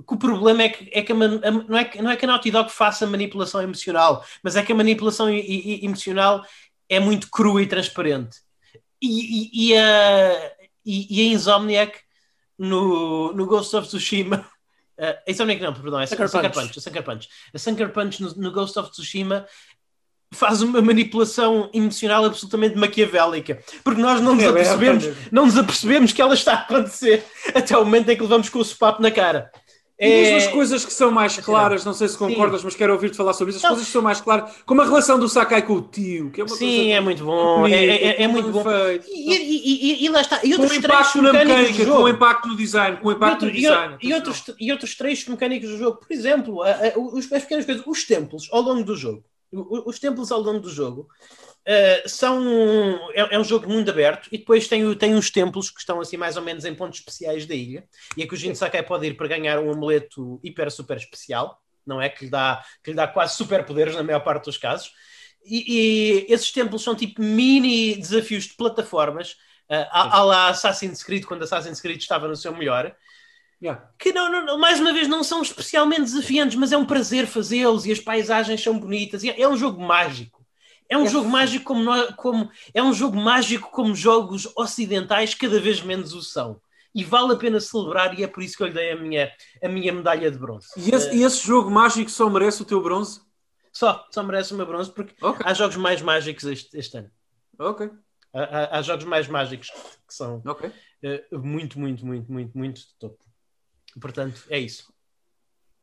que 0.08 0.14
o 0.14 0.18
problema 0.18 0.64
é 0.64 0.70
que, 0.70 0.90
é 0.94 1.02
que 1.02 1.12
a, 1.12 1.16
a, 1.16 1.52
não, 1.52 1.78
é 1.78 1.86
que, 1.86 2.02
não 2.02 2.12
é 2.12 2.16
que 2.16 2.26
a 2.26 2.28
Naughty 2.28 2.52
Dog 2.52 2.72
faça 2.72 3.08
manipulação 3.08 3.62
emocional, 3.62 4.24
mas 4.44 4.56
é 4.56 4.64
que 4.64 4.72
a 4.72 4.76
manipulação 4.76 5.30
e, 5.30 5.40
e, 5.40 5.86
emocional 5.86 6.46
é 6.88 7.00
muito 7.00 7.30
crua 7.32 7.64
e 7.64 7.68
transparente. 7.68 8.38
E, 9.02 9.72
e, 9.72 9.78
a, 9.78 10.52
e, 10.86 11.22
a 11.22 11.34
Insomniac 11.34 12.00
no, 12.58 13.34
no 13.34 13.46
Ghost 13.46 13.76
of 13.76 13.88
Tsushima. 13.88 14.48
Uh, 14.98 15.16
a 15.28 15.32
Insomniac 15.32 15.62
não, 15.62 15.74
perdão, 15.74 16.00
é 16.00 16.08
Sucker, 16.08 16.30
Punch. 16.30 16.54
Punch. 16.54 16.80
A 16.80 16.82
Sucker 16.82 17.04
Punch. 17.04 17.30
A 17.54 17.60
Sucker 17.60 17.90
Punch 17.90 18.22
no, 18.22 18.34
no 18.36 18.52
Ghost 18.52 18.78
of 18.80 18.92
Tsushima 18.92 19.46
faz 20.32 20.62
uma 20.62 20.82
manipulação 20.82 21.70
emocional 21.74 22.26
absolutamente 22.26 22.76
maquiavélica, 22.76 23.60
porque 23.84 24.02
nós 24.02 24.20
não 24.20 24.36
nos, 24.36 24.44
é, 24.44 24.48
apercebemos, 24.48 25.06
é, 25.06 25.16
não 25.32 25.46
nos 25.46 25.58
apercebemos 25.58 26.12
que 26.12 26.22
ela 26.22 26.34
está 26.34 26.54
a 26.54 26.60
acontecer 26.60 27.24
até 27.56 27.78
o 27.78 27.86
momento 27.86 28.10
em 28.10 28.16
que 28.16 28.22
levamos 28.22 28.50
com 28.50 28.60
o 28.60 28.66
sopapo 28.66 29.02
na 29.02 29.12
cara. 29.12 29.52
E 30.00 30.06
é- 30.06 30.48
coisas 30.52 30.86
que 30.86 30.94
são 30.94 31.10
mais 31.10 31.38
claras, 31.38 31.84
não 31.84 31.94
sei 31.94 32.08
se 32.08 32.16
concordas, 32.16 32.62
Sim. 32.62 32.68
mas 32.68 32.76
quero 32.76 32.94
ouvir-te 32.94 33.18
falar 33.18 33.34
sobre 33.34 33.50
isso. 33.50 33.58
As 33.58 33.64
não. 33.64 33.70
coisas 33.72 33.88
que 33.88 33.92
são 33.92 34.02
mais 34.02 34.22
claras, 34.22 34.52
como 34.64 34.82
a 34.82 34.86
relação 34.86 35.18
do 35.18 35.28
Sakai 35.28 35.64
com 35.64 35.74
o 35.74 35.82
tio, 35.82 36.30
que 36.30 36.40
é 36.40 36.44
uma 36.44 36.56
Sim, 36.56 36.92
é 36.92 37.02
muito 37.02 37.26
bom. 37.26 37.62
Bonita, 37.62 37.78
é, 37.78 38.04
é, 38.04 38.24
é, 38.24 38.28
muito 38.28 38.50
bom. 38.50 38.64
E, 38.70 39.02
e, 39.08 40.04
e, 40.04 40.06
e, 40.06 40.10
lá 40.10 40.22
está. 40.22 40.40
E 40.44 40.54
outros 40.54 40.72
com 40.72 40.78
impacto 40.78 41.22
na 41.22 41.34
mecânica, 41.34 41.86
com 41.86 42.04
o 42.04 42.10
impacto 42.10 42.48
no 42.48 42.56
design, 42.56 42.98
com 42.98 43.12
impacto 43.12 43.46
outro, 43.46 43.48
no 43.48 43.54
design. 43.54 43.98
E, 44.00 44.14
outros, 44.14 44.44
e 44.60 44.72
outros 44.72 44.96
trechos 44.96 45.28
mecânicos 45.28 45.70
do 45.70 45.78
jogo, 45.78 45.98
por 45.98 46.14
exemplo, 46.14 46.62
a, 46.62 46.70
a, 46.70 47.00
os, 47.00 47.32
as 47.32 47.42
pequenas 47.42 47.66
coisas, 47.66 47.84
os 47.88 48.04
templos 48.04 48.48
ao 48.52 48.62
longo 48.62 48.84
do 48.84 48.96
jogo. 48.96 49.24
Os 49.52 49.98
templos 49.98 50.32
ao 50.32 50.42
longo 50.42 50.60
do 50.60 50.70
jogo 50.70 51.08
Uh, 51.68 52.08
são 52.08 52.42
é, 53.14 53.36
é, 53.36 53.38
um 53.38 53.44
jogo 53.44 53.68
muito 53.68 53.92
aberto 53.92 54.30
e 54.32 54.38
depois 54.38 54.70
tem, 54.70 54.96
tem 54.96 55.14
uns 55.14 55.30
templos 55.30 55.70
que 55.70 55.82
estão 55.82 56.00
assim 56.00 56.16
mais 56.16 56.38
ou 56.38 56.42
menos 56.42 56.64
em 56.64 56.74
pontos 56.74 57.00
especiais 57.00 57.46
da 57.46 57.54
ilha 57.54 57.84
e 58.16 58.24
é 58.24 58.26
que 58.26 58.34
o 58.34 58.38
Jin 58.38 58.56
Sakai 58.56 58.82
pode 58.82 59.06
ir 59.06 59.18
para 59.18 59.28
ganhar 59.28 59.60
um 59.60 59.70
amuleto 59.70 60.40
hiper 60.42 60.72
super 60.72 60.96
especial 60.96 61.62
não 61.86 62.02
é? 62.02 62.08
Que 62.08 62.24
lhe 62.24 62.32
dá, 62.32 62.64
que 62.82 62.92
lhe 62.92 62.96
dá 62.96 63.06
quase 63.06 63.36
superpoderes 63.36 63.96
na 63.96 64.04
maior 64.04 64.22
parte 64.22 64.46
dos 64.46 64.58
casos 64.58 64.94
e, 65.46 66.26
e 66.30 66.34
esses 66.34 66.54
templos 66.54 66.82
são 66.82 66.96
tipo 66.96 67.22
mini 67.22 67.98
desafios 67.98 68.46
de 68.46 68.54
plataformas 68.54 69.34
uh, 69.70 69.88
à, 69.92 70.24
lá 70.24 70.48
Assassin's 70.48 71.04
Creed 71.04 71.26
quando 71.26 71.44
Assassin's 71.44 71.82
Creed 71.82 72.00
estava 72.00 72.30
no 72.30 72.36
seu 72.38 72.56
melhor 72.56 72.96
Yeah. 73.62 73.90
Que 73.98 74.14
não, 74.14 74.46
não, 74.46 74.60
mais 74.60 74.80
uma 74.80 74.94
vez 74.94 75.08
não 75.08 75.24
são 75.24 75.42
especialmente 75.42 76.02
desafiantes, 76.02 76.56
mas 76.56 76.72
é 76.72 76.78
um 76.78 76.86
prazer 76.86 77.26
fazê-los 77.26 77.88
e 77.88 77.92
as 77.92 78.00
paisagens 78.00 78.62
são 78.62 78.78
bonitas. 78.78 79.24
É, 79.24 79.42
é 79.42 79.50
um 79.50 79.58
jogo 79.58 79.82
mágico. 79.82 80.37
É 80.90 80.98
um 80.98 81.06
é. 81.06 81.10
jogo 81.10 81.30
mágico 81.30 81.66
como, 81.66 81.84
nós, 81.84 82.16
como 82.16 82.50
é 82.74 82.82
um 82.82 82.94
jogo 82.94 83.18
mágico 83.18 83.70
como 83.72 83.96
jogos 83.96 84.48
ocidentais 84.56 85.34
cada 85.34 85.60
vez 85.60 85.82
menos 85.82 86.14
o 86.14 86.22
são. 86.22 86.62
E 86.96 87.04
vale 87.04 87.34
a 87.34 87.38
pena 87.38 87.60
celebrar, 87.60 88.18
e 88.18 88.24
é 88.24 88.28
por 88.28 88.42
isso 88.42 88.58
que 88.58 88.64
eu 88.64 88.68
lhe 88.68 88.74
dei 88.74 88.92
a 88.92 88.96
minha, 88.96 89.32
a 89.62 89.68
minha 89.68 89.94
medalha 89.94 90.32
de 90.32 90.38
bronze. 90.38 90.68
E 90.78 90.90
esse, 90.90 91.10
uh, 91.10 91.14
e 91.14 91.24
esse 91.24 91.46
jogo 91.46 91.70
mágico 91.70 92.10
só 92.10 92.30
merece 92.30 92.62
o 92.62 92.66
teu 92.66 92.82
bronze? 92.82 93.22
Só, 93.72 94.08
só 94.10 94.24
merece 94.24 94.54
o 94.54 94.58
meu 94.58 94.66
bronze, 94.66 94.92
porque 94.92 95.14
okay. 95.24 95.46
há 95.46 95.54
jogos 95.54 95.76
mais 95.76 96.02
mágicos 96.02 96.44
este, 96.46 96.76
este 96.76 96.98
ano. 96.98 97.12
Ok. 97.60 97.92
Há, 98.34 98.80
há, 98.80 98.82
jogos 98.82 99.06
mais 99.06 99.28
mágicos 99.28 99.70
que 99.70 100.14
são 100.14 100.42
okay. 100.46 100.72
uh, 101.32 101.40
muito, 101.40 101.80
muito, 101.80 102.06
muito, 102.06 102.32
muito, 102.32 102.58
muito 102.58 102.82
de 102.82 102.96
topo. 102.98 103.24
Portanto, 104.00 104.44
é 104.50 104.58
isso. 104.58 104.92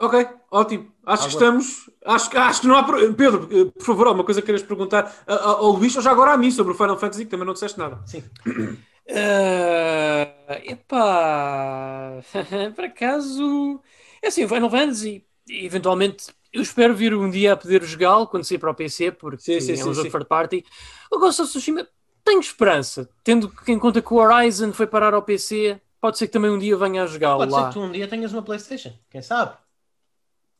Ok, 0.04 0.28
ótimo. 0.50 0.92
Acho 1.06 1.24
que 1.24 1.32
estamos. 1.32 1.90
Acho, 2.04 2.38
acho 2.38 2.60
que 2.60 2.66
não 2.66 2.76
há. 2.76 2.84
Pedro, 2.84 3.72
por 3.72 3.84
favor, 3.84 4.06
alguma 4.06 4.24
coisa 4.24 4.40
que 4.40 4.46
queiras 4.46 4.62
perguntar 4.62 5.14
ao 5.26 5.70
Luís 5.70 5.96
ou 5.96 6.02
já 6.02 6.10
agora 6.10 6.32
a 6.32 6.36
mim 6.36 6.50
sobre 6.50 6.72
o 6.72 6.76
Final 6.76 6.98
Fantasy, 6.98 7.24
que 7.24 7.30
também 7.30 7.46
não 7.46 7.54
disseste 7.54 7.78
nada. 7.78 8.02
Sim. 8.06 8.22
Uh, 8.46 8.76
epá, 10.64 12.20
por 12.76 12.84
acaso, 12.84 13.80
é 14.22 14.28
assim, 14.28 14.44
o 14.44 14.48
Final 14.48 14.70
Fantasy, 14.70 15.24
eventualmente, 15.48 16.26
eu 16.52 16.60
espero 16.60 16.94
vir 16.94 17.14
um 17.14 17.30
dia 17.30 17.54
a 17.54 17.56
poder 17.56 17.82
jogá-lo 17.82 18.26
quando 18.26 18.44
sair 18.44 18.58
para 18.58 18.70
o 18.70 18.74
PC, 18.74 19.12
porque 19.12 19.42
sim, 19.42 19.60
sim, 19.60 19.72
é 19.72 19.84
um 19.84 19.88
sim, 19.88 19.94
jogo 19.94 20.10
third 20.10 20.26
party. 20.26 20.64
O 21.10 21.18
Ghost 21.18 21.40
of 21.40 21.50
Tsushima, 21.50 21.86
tenho 22.22 22.40
esperança, 22.40 23.08
tendo 23.22 23.50
em 23.66 23.78
conta 23.78 24.02
que 24.02 24.12
o 24.12 24.16
Horizon 24.16 24.72
foi 24.72 24.86
parar 24.86 25.14
ao 25.14 25.22
PC, 25.22 25.80
pode 26.00 26.18
ser 26.18 26.26
que 26.26 26.32
também 26.32 26.50
um 26.50 26.58
dia 26.58 26.76
venha 26.76 27.02
a 27.02 27.06
jogá-lo 27.06 27.40
lá. 27.40 27.46
Pode 27.46 27.62
ser 27.62 27.68
que 27.68 27.74
tu 27.74 27.80
um 27.80 27.92
dia 27.92 28.06
tenhas 28.06 28.32
uma 28.32 28.42
Playstation, 28.42 28.92
quem 29.10 29.22
sabe? 29.22 29.56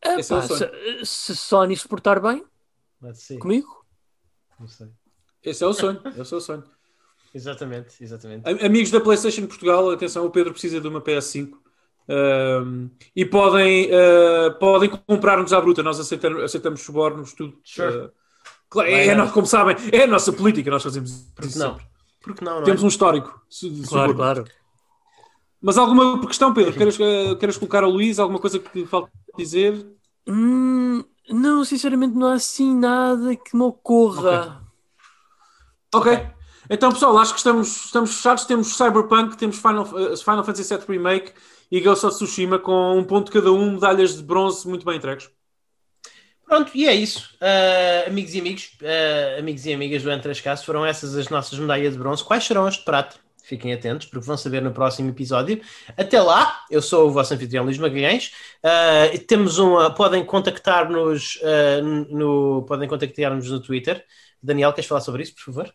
É, 0.05 0.21
Esse 0.21 0.29
pá, 0.29 0.37
é 0.37 0.39
o 0.39 0.43
sonho. 0.43 0.71
Se, 1.05 1.07
se 1.07 1.37
Sony 1.37 1.77
se 1.77 1.89
portar 1.89 2.21
bem 2.21 2.45
comigo, 3.41 3.85
não 4.59 4.69
sei. 4.69 4.89
Esse 5.43 5.65
é 5.65 5.67
o 5.67 5.73
sonho. 5.73 6.01
Esse 6.17 6.35
é 6.35 6.37
o 6.37 6.41
sonho. 6.41 6.65
exatamente, 7.35 8.03
exatamente. 8.03 8.49
Amigos 8.65 8.91
da 8.91 9.01
PlayStation 9.01 9.47
Portugal, 9.47 9.91
atenção, 9.91 10.25
o 10.25 10.31
Pedro 10.31 10.53
precisa 10.53 10.81
de 10.81 10.89
uma 10.89 11.01
PS5. 11.01 11.53
Um, 12.07 12.91
e 13.17 13.25
podem, 13.25 13.87
uh, 13.87 14.55
podem 14.59 14.91
comprar-nos 14.91 15.53
à 15.55 15.61
bruta, 15.61 15.83
nós 15.83 15.99
aceitamos, 15.99 16.43
aceitamos 16.43 16.83
subornos, 16.83 17.33
tudo. 17.33 17.59
Sure. 17.65 17.97
Uh, 17.97 18.13
claro, 18.69 18.91
é, 18.91 19.07
é, 19.07 19.27
como 19.29 19.47
sabem, 19.47 19.77
é 19.91 20.03
a 20.03 20.07
nossa 20.07 20.33
política, 20.33 20.71
nós 20.71 20.83
fazemos 20.83 21.31
Porque 21.35 21.49
isso 21.49 21.59
não? 21.59 21.79
Porque 22.21 22.45
não, 22.45 22.57
não 22.57 22.65
Temos 22.65 22.83
é? 22.83 22.85
um 22.85 22.89
histórico. 22.89 23.41
De 23.51 23.87
claro, 23.87 24.15
claro. 24.15 24.45
Mas 25.65 25.79
alguma 25.79 26.21
questão, 26.27 26.53
Pedro? 26.53 26.75
Queres, 26.75 26.99
uh, 26.99 27.37
queres 27.37 27.57
colocar 27.57 27.83
ao 27.83 27.89
Luís? 27.89 28.19
Alguma 28.19 28.39
coisa 28.39 28.59
que 28.59 28.85
falta 28.85 29.11
dizer? 29.35 29.87
Hum, 30.29 31.03
não, 31.31 31.65
sinceramente, 31.65 32.15
não 32.15 32.27
há 32.27 32.35
assim 32.35 32.77
nada 32.77 33.35
que 33.35 33.57
me 33.57 33.63
ocorra. 33.63 34.63
Ok. 35.95 36.13
okay. 36.13 36.27
Então, 36.69 36.93
pessoal, 36.93 37.17
acho 37.17 37.33
que 37.33 37.39
estamos, 37.39 37.87
estamos 37.87 38.15
fechados. 38.15 38.45
Temos 38.45 38.77
Cyberpunk, 38.77 39.39
temos 39.39 39.57
Final, 39.57 39.85
uh, 39.85 40.15
Final 40.19 40.45
Fantasy 40.45 40.69
VII 40.69 40.85
Remake 40.87 41.33
e 41.71 41.81
Ghost 41.81 42.05
of 42.05 42.15
Tsushima 42.15 42.59
com 42.59 42.99
um 42.99 43.05
ponto 43.05 43.33
cada 43.33 43.51
um, 43.51 43.73
medalhas 43.73 44.19
de 44.19 44.23
bronze 44.23 44.69
muito 44.69 44.85
bem 44.85 44.97
entregues. 44.99 45.31
Pronto, 46.47 46.73
e 46.75 46.87
é 46.87 46.95
isso. 46.95 47.31
Uh, 47.41 48.11
amigos 48.11 48.35
e 48.35 48.41
amigos, 48.41 48.71
uh, 48.83 49.39
amigos 49.39 49.65
e 49.65 49.73
amigas 49.73 50.03
do 50.03 50.11
Entre 50.11 50.31
as 50.31 50.43
Casas, 50.43 50.63
foram 50.63 50.85
essas 50.85 51.17
as 51.17 51.31
nossas 51.31 51.59
medalhas 51.59 51.95
de 51.95 51.99
bronze. 51.99 52.23
Quais 52.23 52.45
serão 52.45 52.67
as 52.67 52.75
de 52.75 52.85
prata? 52.85 53.24
Fiquem 53.45 53.75
atentos, 53.75 54.07
porque 54.07 54.25
vão 54.25 54.39
saber 54.39 54.63
no 54.63 54.73
próximo 54.73 55.11
episódio. 55.11 55.61
Até 55.99 56.19
lá, 56.19 56.65
eu 56.71 56.81
sou 56.81 57.09
o 57.09 57.11
vosso 57.11 57.35
anfitrião 57.35 57.63
Luís 57.63 57.77
Magalhães. 57.77 58.33
Uh, 58.65 59.19
temos 59.27 59.59
uma, 59.59 59.95
podem 59.95 60.25
contactar-nos 60.25 61.37
uh, 61.43 61.83
no, 62.11 62.65
podem 62.67 62.89
contactar-nos 62.89 63.51
no 63.51 63.61
Twitter. 63.61 64.03
Daniel, 64.43 64.73
queres 64.73 64.89
falar 64.89 65.03
sobre 65.03 65.25
isso, 65.25 65.35
por 65.35 65.45
favor? 65.45 65.75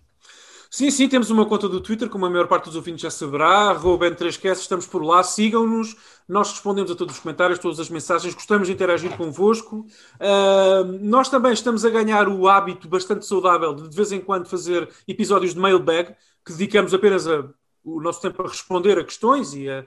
Sim, 0.72 0.90
sim, 0.90 1.08
temos 1.08 1.30
uma 1.30 1.48
conta 1.48 1.68
do 1.70 1.80
Twitter, 1.80 2.10
como 2.10 2.26
a 2.26 2.30
maior 2.30 2.48
parte 2.48 2.66
dos 2.66 2.76
ouvintes 2.76 3.02
já 3.02 3.10
saberá, 3.10 3.76
Ruben3Cast, 3.76 4.62
estamos 4.62 4.86
por 4.86 5.04
lá, 5.04 5.24
sigam-nos, 5.24 5.96
nós 6.28 6.52
respondemos 6.52 6.92
a 6.92 6.96
todos 6.96 7.16
os 7.16 7.22
comentários, 7.22 7.58
todas 7.58 7.80
as 7.80 7.90
mensagens, 7.90 8.36
gostamos 8.36 8.68
de 8.68 8.74
interagir 8.74 9.16
convosco. 9.18 9.88
Uh, 10.20 10.84
nós 11.02 11.28
também 11.28 11.54
estamos 11.54 11.86
a 11.86 11.90
ganhar 11.90 12.28
o 12.28 12.48
hábito 12.48 12.88
bastante 12.88 13.26
saudável 13.26 13.74
de 13.74 13.90
de 13.90 13.96
vez 13.96 14.12
em 14.12 14.22
quando 14.22 14.48
fazer 14.48 14.88
episódios 15.08 15.56
de 15.56 15.60
mailbag, 15.60 16.16
que 16.46 16.54
dedicamos 16.54 16.94
apenas 16.94 17.28
a 17.28 17.50
o 17.96 18.02
nosso 18.02 18.22
tempo 18.22 18.42
a 18.42 18.48
responder 18.48 18.98
a 18.98 19.04
questões 19.04 19.54
e 19.54 19.70
a, 19.70 19.86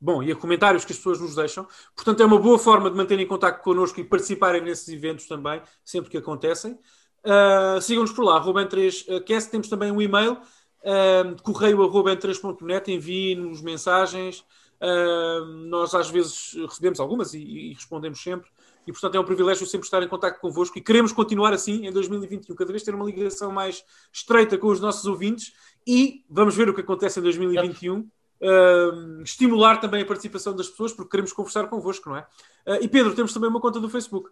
bom, 0.00 0.22
e 0.22 0.30
a 0.30 0.36
comentários 0.36 0.84
que 0.84 0.92
as 0.92 0.98
pessoas 0.98 1.20
nos 1.20 1.34
deixam. 1.34 1.66
Portanto, 1.94 2.22
é 2.22 2.26
uma 2.26 2.38
boa 2.38 2.58
forma 2.58 2.90
de 2.90 2.96
manterem 2.96 3.24
em 3.24 3.28
contato 3.28 3.62
connosco 3.62 4.00
e 4.00 4.04
participarem 4.04 4.60
nesses 4.62 4.88
eventos 4.88 5.26
também, 5.26 5.60
sempre 5.84 6.10
que 6.10 6.16
acontecem. 6.16 6.78
Uh, 7.24 7.80
Sigam-nos 7.80 8.12
por 8.12 8.24
lá, 8.24 8.42
Ruben3Cast. 8.42 9.50
Temos 9.50 9.68
também 9.68 9.90
um 9.90 10.00
e-mail, 10.00 10.34
uh, 10.34 11.42
correio 11.42 11.78
ruben3.net. 11.78 12.92
Enviem-nos 12.92 13.60
mensagens. 13.60 14.44
Uh, 14.80 15.44
nós 15.68 15.94
às 15.94 16.10
vezes 16.10 16.52
recebemos 16.52 17.00
algumas 17.00 17.34
e, 17.34 17.40
e, 17.40 17.72
respondemos 17.72 18.22
sempre. 18.22 18.48
E 18.86 18.92
portanto 18.92 19.16
é 19.16 19.20
um 19.20 19.24
privilégio 19.24 19.66
sempre 19.66 19.86
estar 19.86 20.02
em 20.02 20.08
contato 20.08 20.38
convosco 20.38 20.78
e 20.78 20.80
queremos 20.82 21.12
continuar 21.12 21.52
assim 21.52 21.86
em 21.86 21.92
2021, 21.92 22.54
cada 22.54 22.70
vez 22.70 22.84
ter 22.84 22.94
uma 22.94 23.04
ligação 23.04 23.50
mais 23.50 23.82
estreita 24.12 24.56
com 24.56 24.68
os 24.68 24.78
nossos 24.78 25.04
ouvintes 25.06 25.52
e 25.86 26.24
vamos 26.28 26.56
ver 26.56 26.68
o 26.68 26.74
que 26.74 26.80
acontece 26.80 27.20
em 27.20 27.22
2021. 27.22 28.08
Uh, 28.38 29.22
estimular 29.22 29.78
também 29.78 30.02
a 30.02 30.06
participação 30.06 30.54
das 30.54 30.68
pessoas, 30.68 30.92
porque 30.92 31.10
queremos 31.10 31.32
conversar 31.32 31.68
convosco, 31.68 32.10
não 32.10 32.16
é? 32.16 32.26
Uh, 32.66 32.82
e 32.82 32.88
Pedro, 32.88 33.14
temos 33.14 33.32
também 33.32 33.48
uma 33.48 33.60
conta 33.60 33.80
do 33.80 33.88
Facebook. 33.88 34.30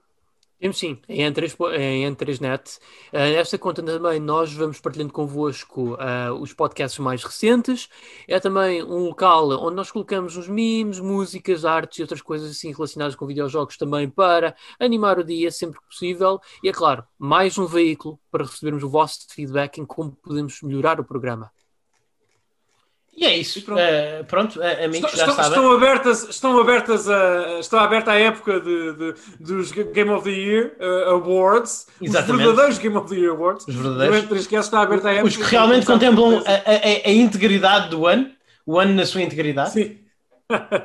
Sim, 0.72 0.98
em 1.08 1.30
N3net. 1.30 2.78
Uh, 3.12 3.18
nesta 3.18 3.58
conta 3.58 3.82
também 3.82 4.18
nós 4.18 4.52
vamos 4.54 4.80
partilhando 4.80 5.12
convosco 5.12 5.94
uh, 5.94 6.32
os 6.40 6.54
podcasts 6.54 6.98
mais 6.98 7.22
recentes. 7.22 7.88
É 8.26 8.40
também 8.40 8.82
um 8.82 9.04
local 9.04 9.50
onde 9.50 9.76
nós 9.76 9.90
colocamos 9.90 10.36
uns 10.36 10.48
memes, 10.48 10.98
músicas, 10.98 11.64
artes 11.66 11.98
e 11.98 12.02
outras 12.02 12.22
coisas 12.22 12.50
assim 12.50 12.72
relacionadas 12.72 13.14
com 13.14 13.26
videojogos 13.26 13.76
também 13.76 14.08
para 14.08 14.56
animar 14.80 15.18
o 15.18 15.24
dia 15.24 15.50
sempre 15.50 15.78
que 15.80 15.86
possível. 15.86 16.40
E 16.62 16.68
é 16.68 16.72
claro, 16.72 17.04
mais 17.18 17.58
um 17.58 17.66
veículo 17.66 18.18
para 18.30 18.44
recebermos 18.44 18.82
o 18.82 18.88
vosso 18.88 19.26
feedback 19.30 19.78
em 19.78 19.84
como 19.84 20.12
podemos 20.12 20.62
melhorar 20.62 20.98
o 20.98 21.04
programa. 21.04 21.50
E 23.16 23.24
é 23.24 23.36
isso. 23.36 23.62
pronto, 23.62 23.80
uh, 23.80 24.24
pronto 24.24 24.60
amigos 24.62 25.12
estão, 25.12 25.26
já 25.26 25.32
estão, 25.32 25.44
Estão 25.44 25.72
abertas, 25.72 26.28
estão 26.28 26.60
abertas 26.60 27.08
a, 27.08 27.58
está 27.60 27.82
aberta 27.82 28.10
a 28.10 28.18
época 28.18 28.60
de, 28.60 28.92
de, 28.92 29.14
dos 29.38 29.70
Game 29.70 30.10
of 30.10 30.24
the 30.24 30.30
Year 30.30 30.76
uh, 30.80 31.10
Awards. 31.10 31.86
Exatamente. 32.00 32.32
Os 32.32 32.46
verdadeiros 32.46 32.78
Game 32.78 32.96
of 32.96 33.08
the 33.08 33.16
Year 33.16 33.30
Awards. 33.30 33.66
Os 33.68 33.74
verdadeiros. 33.74 34.30
Os, 34.30 34.52
está 34.52 34.80
aberta 34.82 35.08
a 35.08 35.12
época 35.12 35.28
os 35.28 35.36
que 35.36 35.42
realmente 35.42 35.86
contemplam 35.86 36.42
a, 36.44 36.50
a, 36.50 37.08
a, 37.08 37.12
integridade 37.12 37.90
do 37.90 38.06
ano. 38.06 38.30
O 38.66 38.78
ano 38.78 38.94
na 38.94 39.06
sua 39.06 39.22
integridade. 39.22 39.72
Sim. 39.72 39.98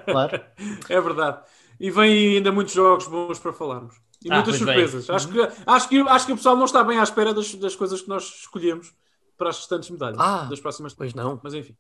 Claro. 0.05 0.41
é 0.89 1.01
verdade. 1.01 1.39
E 1.79 1.89
vem 1.89 2.37
ainda 2.37 2.51
muitos 2.51 2.73
jogos 2.73 3.07
bons 3.07 3.39
para 3.39 3.53
falarmos. 3.53 3.95
E 4.23 4.29
ah, 4.29 4.35
muitas 4.35 4.57
surpresas. 4.57 5.09
Acho 5.09 5.29
que, 5.29 5.39
acho, 5.65 5.89
que, 5.89 5.99
acho 6.01 6.25
que 6.25 6.33
o 6.33 6.35
pessoal 6.35 6.57
não 6.57 6.65
está 6.65 6.83
bem 6.83 6.99
à 6.99 7.03
espera 7.03 7.33
das, 7.33 7.55
das 7.55 7.75
coisas 7.75 8.01
que 8.01 8.09
nós 8.09 8.23
escolhemos 8.41 8.93
para 9.37 9.49
as 9.49 9.57
restantes 9.57 9.89
medalhas 9.89 10.19
ah, 10.19 10.45
das 10.49 10.59
próximas. 10.59 10.93
Pois 10.93 11.13
não. 11.13 11.39
Mas 11.41 11.53
enfim. 11.53 11.75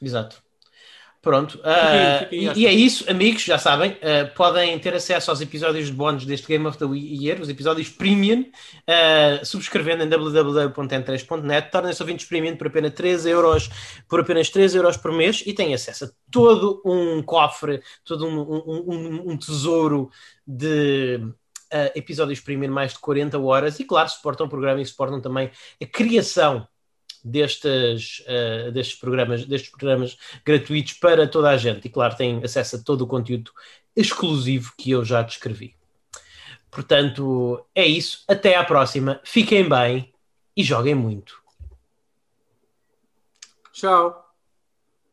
Exato. 0.00 0.42
Pronto. 1.20 1.58
Uh, 1.58 2.32
e, 2.32 2.60
e, 2.60 2.66
é 2.66 2.72
isso, 2.72 3.04
amigos, 3.10 3.42
já 3.42 3.58
sabem. 3.58 3.92
Uh, 3.92 4.32
podem 4.36 4.78
ter 4.78 4.94
acesso 4.94 5.30
aos 5.30 5.40
episódios 5.40 5.86
de 5.86 5.92
bónus 5.92 6.24
deste 6.24 6.46
Game 6.46 6.64
of 6.66 6.78
the 6.78 6.86
Year, 6.86 7.40
os 7.40 7.48
episódios 7.48 7.88
premium, 7.88 8.42
uh, 8.42 9.44
subscrevendo 9.44 10.04
em 10.04 10.08
www.n3.net. 10.08 11.70
Tornem-se 11.72 12.02
ouvintes 12.02 12.26
premium 12.26 12.56
por 12.56 12.68
apenas 12.68 12.94
3 12.94 13.26
euros, 13.26 13.68
por 14.08 14.20
apenas 14.20 14.48
3 14.48 14.76
euros 14.76 14.96
por 14.96 15.12
mês 15.12 15.42
e 15.44 15.52
têm 15.52 15.74
acesso 15.74 16.04
a 16.04 16.08
todo 16.30 16.80
um 16.84 17.20
cofre, 17.22 17.82
todo 18.04 18.24
um, 18.24 18.40
um, 18.40 18.84
um, 18.86 19.32
um 19.32 19.36
tesouro 19.36 20.10
de 20.46 21.20
episódios 21.94 22.40
premium, 22.40 22.72
mais 22.72 22.92
de 22.92 23.00
40 23.00 23.38
horas. 23.38 23.80
E 23.80 23.84
claro, 23.84 24.08
suportam 24.08 24.46
o 24.46 24.48
programa 24.48 24.80
e 24.80 24.86
suportam 24.86 25.20
também 25.20 25.50
a 25.82 25.86
criação 25.86 26.66
destes, 27.28 28.20
uh, 28.20 28.72
destes, 28.72 28.98
programas, 28.98 29.44
destes 29.44 29.70
programas 29.70 30.16
gratuitos 30.44 30.94
para 30.94 31.26
toda 31.26 31.50
a 31.50 31.56
gente. 31.56 31.86
E 31.86 31.90
claro, 31.90 32.16
tem 32.16 32.42
acesso 32.42 32.76
a 32.76 32.78
todo 32.82 33.02
o 33.02 33.06
conteúdo 33.06 33.50
exclusivo 33.94 34.72
que 34.76 34.90
eu 34.90 35.04
já 35.04 35.22
descrevi. 35.22 35.76
Portanto, 36.70 37.64
é 37.74 37.86
isso. 37.86 38.24
Até 38.28 38.56
à 38.56 38.64
próxima. 38.64 39.20
Fiquem 39.24 39.68
bem 39.68 40.12
e 40.56 40.62
joguem 40.62 40.94
muito. 40.94 41.40
Tchau. 43.72 44.27